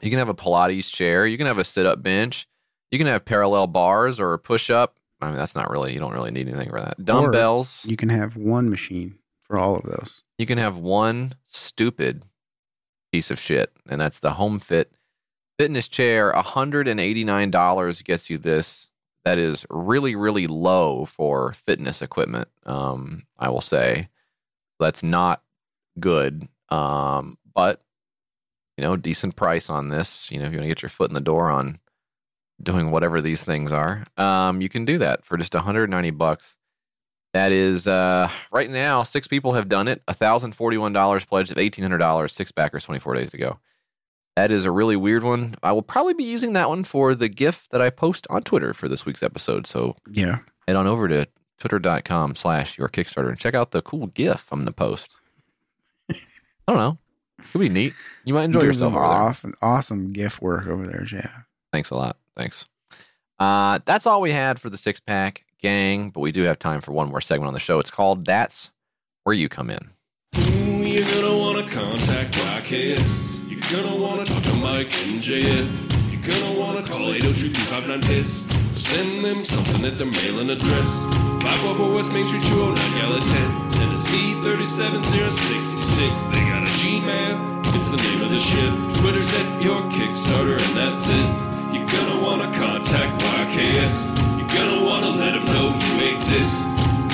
[0.00, 2.46] you can have a Pilates chair, you can have a sit-up bench,
[2.90, 4.96] you can have parallel bars or a push-up.
[5.20, 7.04] I mean, that's not really, you don't really need anything for that.
[7.04, 7.84] Dumbbells.
[7.86, 10.22] You can have one machine for all of those.
[10.38, 12.24] you can have one stupid
[13.12, 14.92] piece of shit, and that's the Home Fit
[15.58, 16.32] fitness chair.
[16.32, 18.88] $189 gets you this.
[19.24, 22.48] That is really, really low for fitness equipment.
[22.64, 24.08] Um, I will say
[24.78, 25.42] that's not
[25.98, 26.48] good.
[26.70, 27.82] Um, but
[28.76, 30.30] you know, decent price on this.
[30.30, 31.80] You know, if you want to get your foot in the door on
[32.62, 36.56] doing whatever these things are, um, you can do that for just 190 bucks.
[37.34, 39.02] That is uh, right now.
[39.02, 40.02] Six people have done it.
[40.08, 42.32] thousand forty-one dollars pledged of eighteen hundred dollars.
[42.32, 43.58] Six backers, twenty-four days to go.
[44.34, 45.54] That is a really weird one.
[45.62, 48.72] I will probably be using that one for the GIF that I post on Twitter
[48.72, 49.66] for this week's episode.
[49.66, 50.38] So Yeah.
[50.66, 51.26] head on over to
[51.58, 55.16] twitter.com slash your Kickstarter and check out the cool GIF I'm going to post.
[56.10, 56.14] I
[56.68, 56.98] don't know.
[57.40, 57.92] It could be neat.
[58.24, 61.32] You might enjoy Doing yourself some awesome, awesome gift work over there, Jeff.
[61.72, 62.16] Thanks a lot.
[62.38, 62.66] Thanks.
[63.40, 66.80] Uh, that's all we had for the six pack gang, but we do have time
[66.80, 67.80] for one more segment on the show.
[67.80, 68.70] It's called That's
[69.24, 69.90] Where You Come In.
[70.34, 73.44] You're gonna wanna contact YKS.
[73.50, 75.68] You're gonna wanna talk to Mike and JF.
[76.12, 81.06] You're gonna wanna call 802 piss Send them something at their mailing address.
[81.42, 86.22] 544 West Main Street, 209 Gallatin, Tennessee 37066.
[86.30, 88.72] They got a Gmail, it's the name of the ship.
[89.02, 91.47] Twitter's at your Kickstarter, and that's it.
[91.72, 94.10] You're gonna wanna contact YKS.
[94.38, 96.60] You're gonna wanna let them know you exist.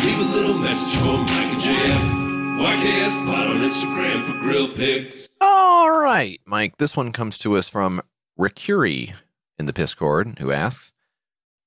[0.05, 2.25] Leave a little message for Mike and JF.
[2.61, 5.29] YKS Pod on Instagram for grill pics.
[5.41, 6.77] All right, Mike.
[6.79, 8.01] This one comes to us from
[8.39, 9.15] Ricuri
[9.59, 10.93] in the Piscord, who asks,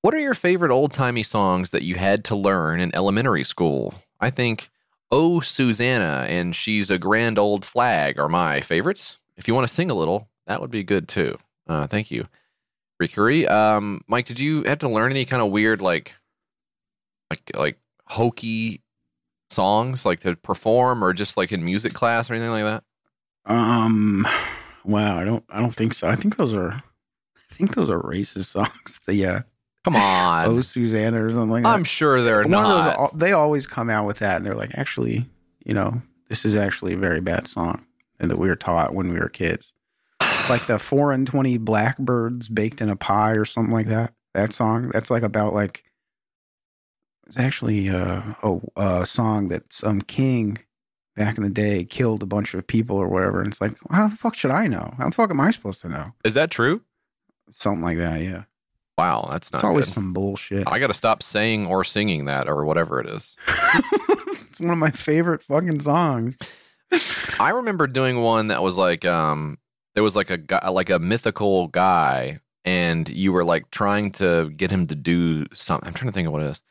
[0.02, 3.94] "What are your favorite old timey songs that you had to learn in elementary school?"
[4.20, 4.70] I think
[5.10, 9.18] "Oh Susanna" and "She's a Grand Old Flag" are my favorites.
[9.36, 11.36] If you want to sing a little, that would be good too.
[11.68, 12.26] Uh, thank you,
[13.02, 13.48] Ricuri.
[13.48, 16.14] Um, Mike, did you have to learn any kind of weird like,
[17.30, 18.82] like, like hokey
[19.50, 22.84] songs, like to perform, or just like in music class or anything like that?
[23.46, 24.26] Um,
[24.84, 26.08] wow, I don't, I don't think so.
[26.08, 29.00] I think those are, I think those are racist songs.
[29.06, 29.40] The uh,
[29.84, 30.46] Come on.
[30.46, 31.68] oh Susanna or something like that.
[31.70, 32.96] I'm sure they're One not.
[32.98, 35.24] of those, they always come out with that, and they're like, actually,
[35.64, 37.86] you know, this is actually a very bad song,
[38.20, 39.72] and that we were taught when we were kids,
[40.48, 44.14] like the four and twenty blackbirds baked in a pie or something like that.
[44.34, 45.84] That song, that's like about like,
[47.26, 50.58] it's actually uh, a, a song that some king
[51.16, 53.40] back in the day killed a bunch of people or whatever.
[53.40, 54.94] And it's like, how the fuck should I know?
[54.98, 56.14] How the fuck am I supposed to know?
[56.24, 56.82] Is that true?
[57.50, 58.44] Something like that, yeah.
[58.96, 59.94] Wow, that's not It's always good.
[59.94, 60.66] some bullshit.
[60.66, 63.36] I got to stop saying or singing that or whatever it is.
[64.50, 66.36] It's one of my favorite fucking songs.
[67.38, 69.58] I remember doing one that was like um
[69.98, 74.48] there was like a guy like a mythical guy and you were like trying to
[74.50, 75.88] get him to do something.
[75.88, 76.62] I'm trying to think of what it is.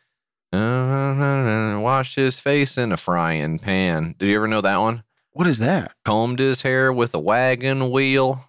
[1.84, 4.16] Washed his face in a frying pan.
[4.18, 5.04] Did you ever know that one?
[5.32, 5.94] What is that?
[6.06, 8.47] Combed his hair with a wagon wheel.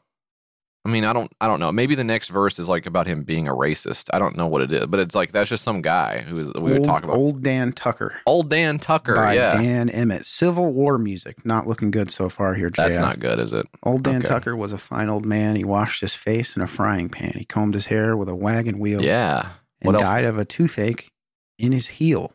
[0.85, 1.71] I mean, I don't, I don't know.
[1.71, 4.09] Maybe the next verse is like about him being a racist.
[4.13, 6.49] I don't know what it is, but it's like that's just some guy who is,
[6.55, 7.17] we would talk about.
[7.17, 8.19] Old Dan Tucker.
[8.25, 9.61] Old Dan Tucker, by yeah.
[9.61, 10.25] Dan Emmett.
[10.25, 11.45] Civil War music.
[11.45, 12.77] Not looking good so far here, JF.
[12.77, 13.67] That's not good, is it?
[13.83, 14.29] Old Dan Okay.
[14.29, 15.57] Tucker was a fine old man.
[15.57, 17.33] He washed his face in a frying pan.
[17.37, 19.03] He combed his hair with a wagon wheel.
[19.03, 19.51] Yeah.
[19.83, 20.03] And What else?
[20.05, 21.11] died of a toothache
[21.59, 22.33] in his heel.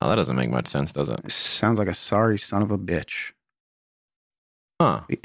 [0.00, 1.30] Oh, that doesn't make much sense, does it?
[1.30, 3.32] Sounds like a sorry son of a bitch.
[4.80, 5.02] Huh.
[5.08, 5.18] We,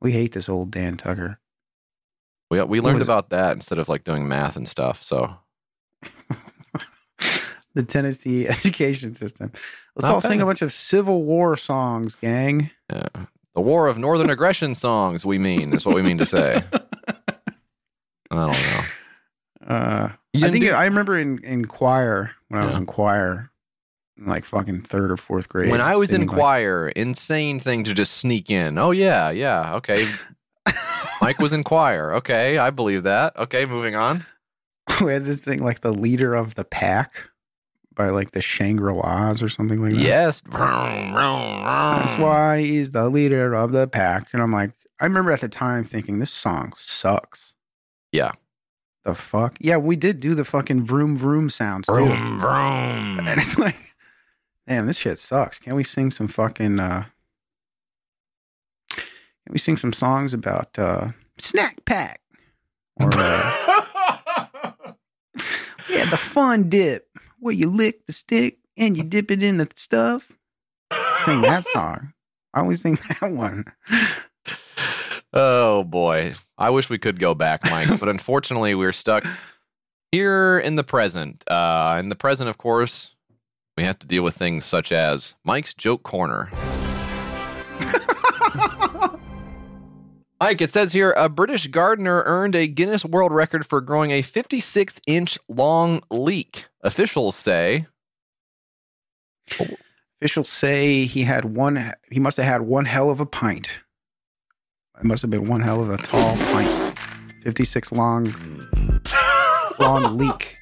[0.00, 1.38] we hate this old Dan Tucker.
[2.50, 5.02] We we learned about that instead of like doing math and stuff.
[5.02, 5.36] So
[7.74, 9.52] The Tennessee education system.
[9.94, 12.70] Let's Not all sing a bunch of Civil War songs, gang.
[12.92, 13.06] yeah.
[13.54, 15.24] the war of northern aggression songs.
[15.24, 16.62] We mean is what we mean to say.
[18.32, 19.74] I don't know.
[19.74, 23.49] Uh, I think do- I remember in, in choir when I was in choir,
[24.20, 25.70] like fucking third or fourth grade.
[25.70, 28.78] When I was in like- choir, insane thing to just sneak in.
[28.78, 30.04] Oh yeah, yeah, okay.
[31.20, 32.14] Mike was in choir.
[32.14, 33.36] Okay, I believe that.
[33.36, 34.24] Okay, moving on.
[35.04, 37.30] we had this thing like the leader of the pack
[37.94, 40.00] by like the Shangri La's or something like that.
[40.00, 40.42] Yes.
[40.50, 44.28] That's why he's the leader of the pack.
[44.32, 47.54] And I'm like, I remember at the time thinking this song sucks.
[48.12, 48.32] Yeah.
[49.04, 49.56] The fuck?
[49.60, 51.94] Yeah, we did do the fucking vroom vroom sounds too.
[51.94, 53.20] Vroom, vroom.
[53.26, 53.76] And it's like,
[54.70, 55.58] damn, this shit sucks.
[55.58, 57.04] Can we sing some fucking uh
[58.90, 62.20] can we sing some songs about uh snack pack?
[63.00, 63.82] Or uh,
[65.88, 67.08] yeah, the fun dip
[67.40, 70.30] where you lick the stick and you dip it in the stuff.
[71.24, 72.12] Sing that song.
[72.54, 73.64] I always sing that one.
[75.32, 76.34] Oh boy.
[76.58, 79.26] I wish we could go back, Mike, but unfortunately we're stuck
[80.12, 81.42] here in the present.
[81.50, 83.16] Uh in the present, of course,
[83.80, 86.50] we have to deal with things such as Mike's joke corner.
[90.38, 94.20] Mike, it says here a British gardener earned a Guinness World Record for growing a
[94.20, 96.66] 56 inch long leek.
[96.82, 97.86] Officials say
[100.20, 101.94] Officials say he had one.
[102.10, 103.80] He must have had one hell of a pint.
[104.98, 106.98] It must have been one hell of a tall pint.
[107.42, 108.34] Fifty-six long,
[109.78, 110.58] long leak.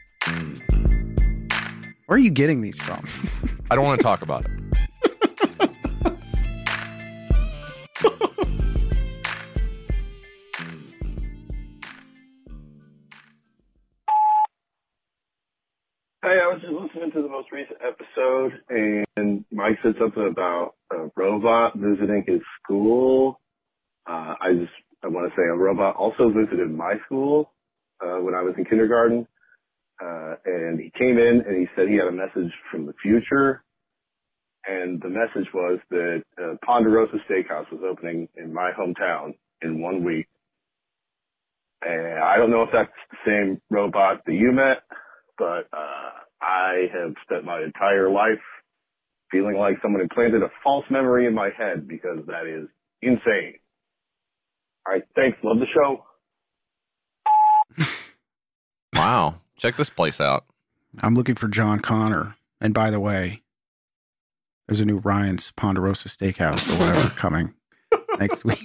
[2.09, 3.05] Where are you getting these from?
[3.71, 4.51] I don't want to talk about it.
[16.23, 20.77] Hey, I was just listening to the most recent episode, and Mike said something about
[20.91, 23.39] a robot visiting his school.
[24.09, 24.73] Uh, I just
[25.05, 27.53] I want to say a robot also visited my school
[28.01, 29.27] uh, when I was in kindergarten,
[30.03, 33.62] uh, and he came in and he said he had a message from the future,
[34.66, 40.05] and the message was that uh, Ponderosa Steakhouse was opening in my hometown in one
[40.05, 40.29] week.
[41.83, 44.83] And I don't know if that's the same robot that you met,
[45.39, 46.11] but uh,
[46.43, 48.41] I have spent my entire life
[49.31, 52.69] feeling like someone implanted a false memory in my head because that is
[53.01, 53.55] insane.
[54.87, 55.39] All right, thanks.
[55.43, 56.05] Love the show.
[58.95, 59.37] Wow.
[59.59, 60.45] Check this place out.
[61.01, 62.37] I'm looking for John Connor.
[62.61, 63.43] And by the way,
[64.67, 67.55] there's a new Ryan's Ponderosa Steakhouse or whatever coming
[68.19, 68.61] next week.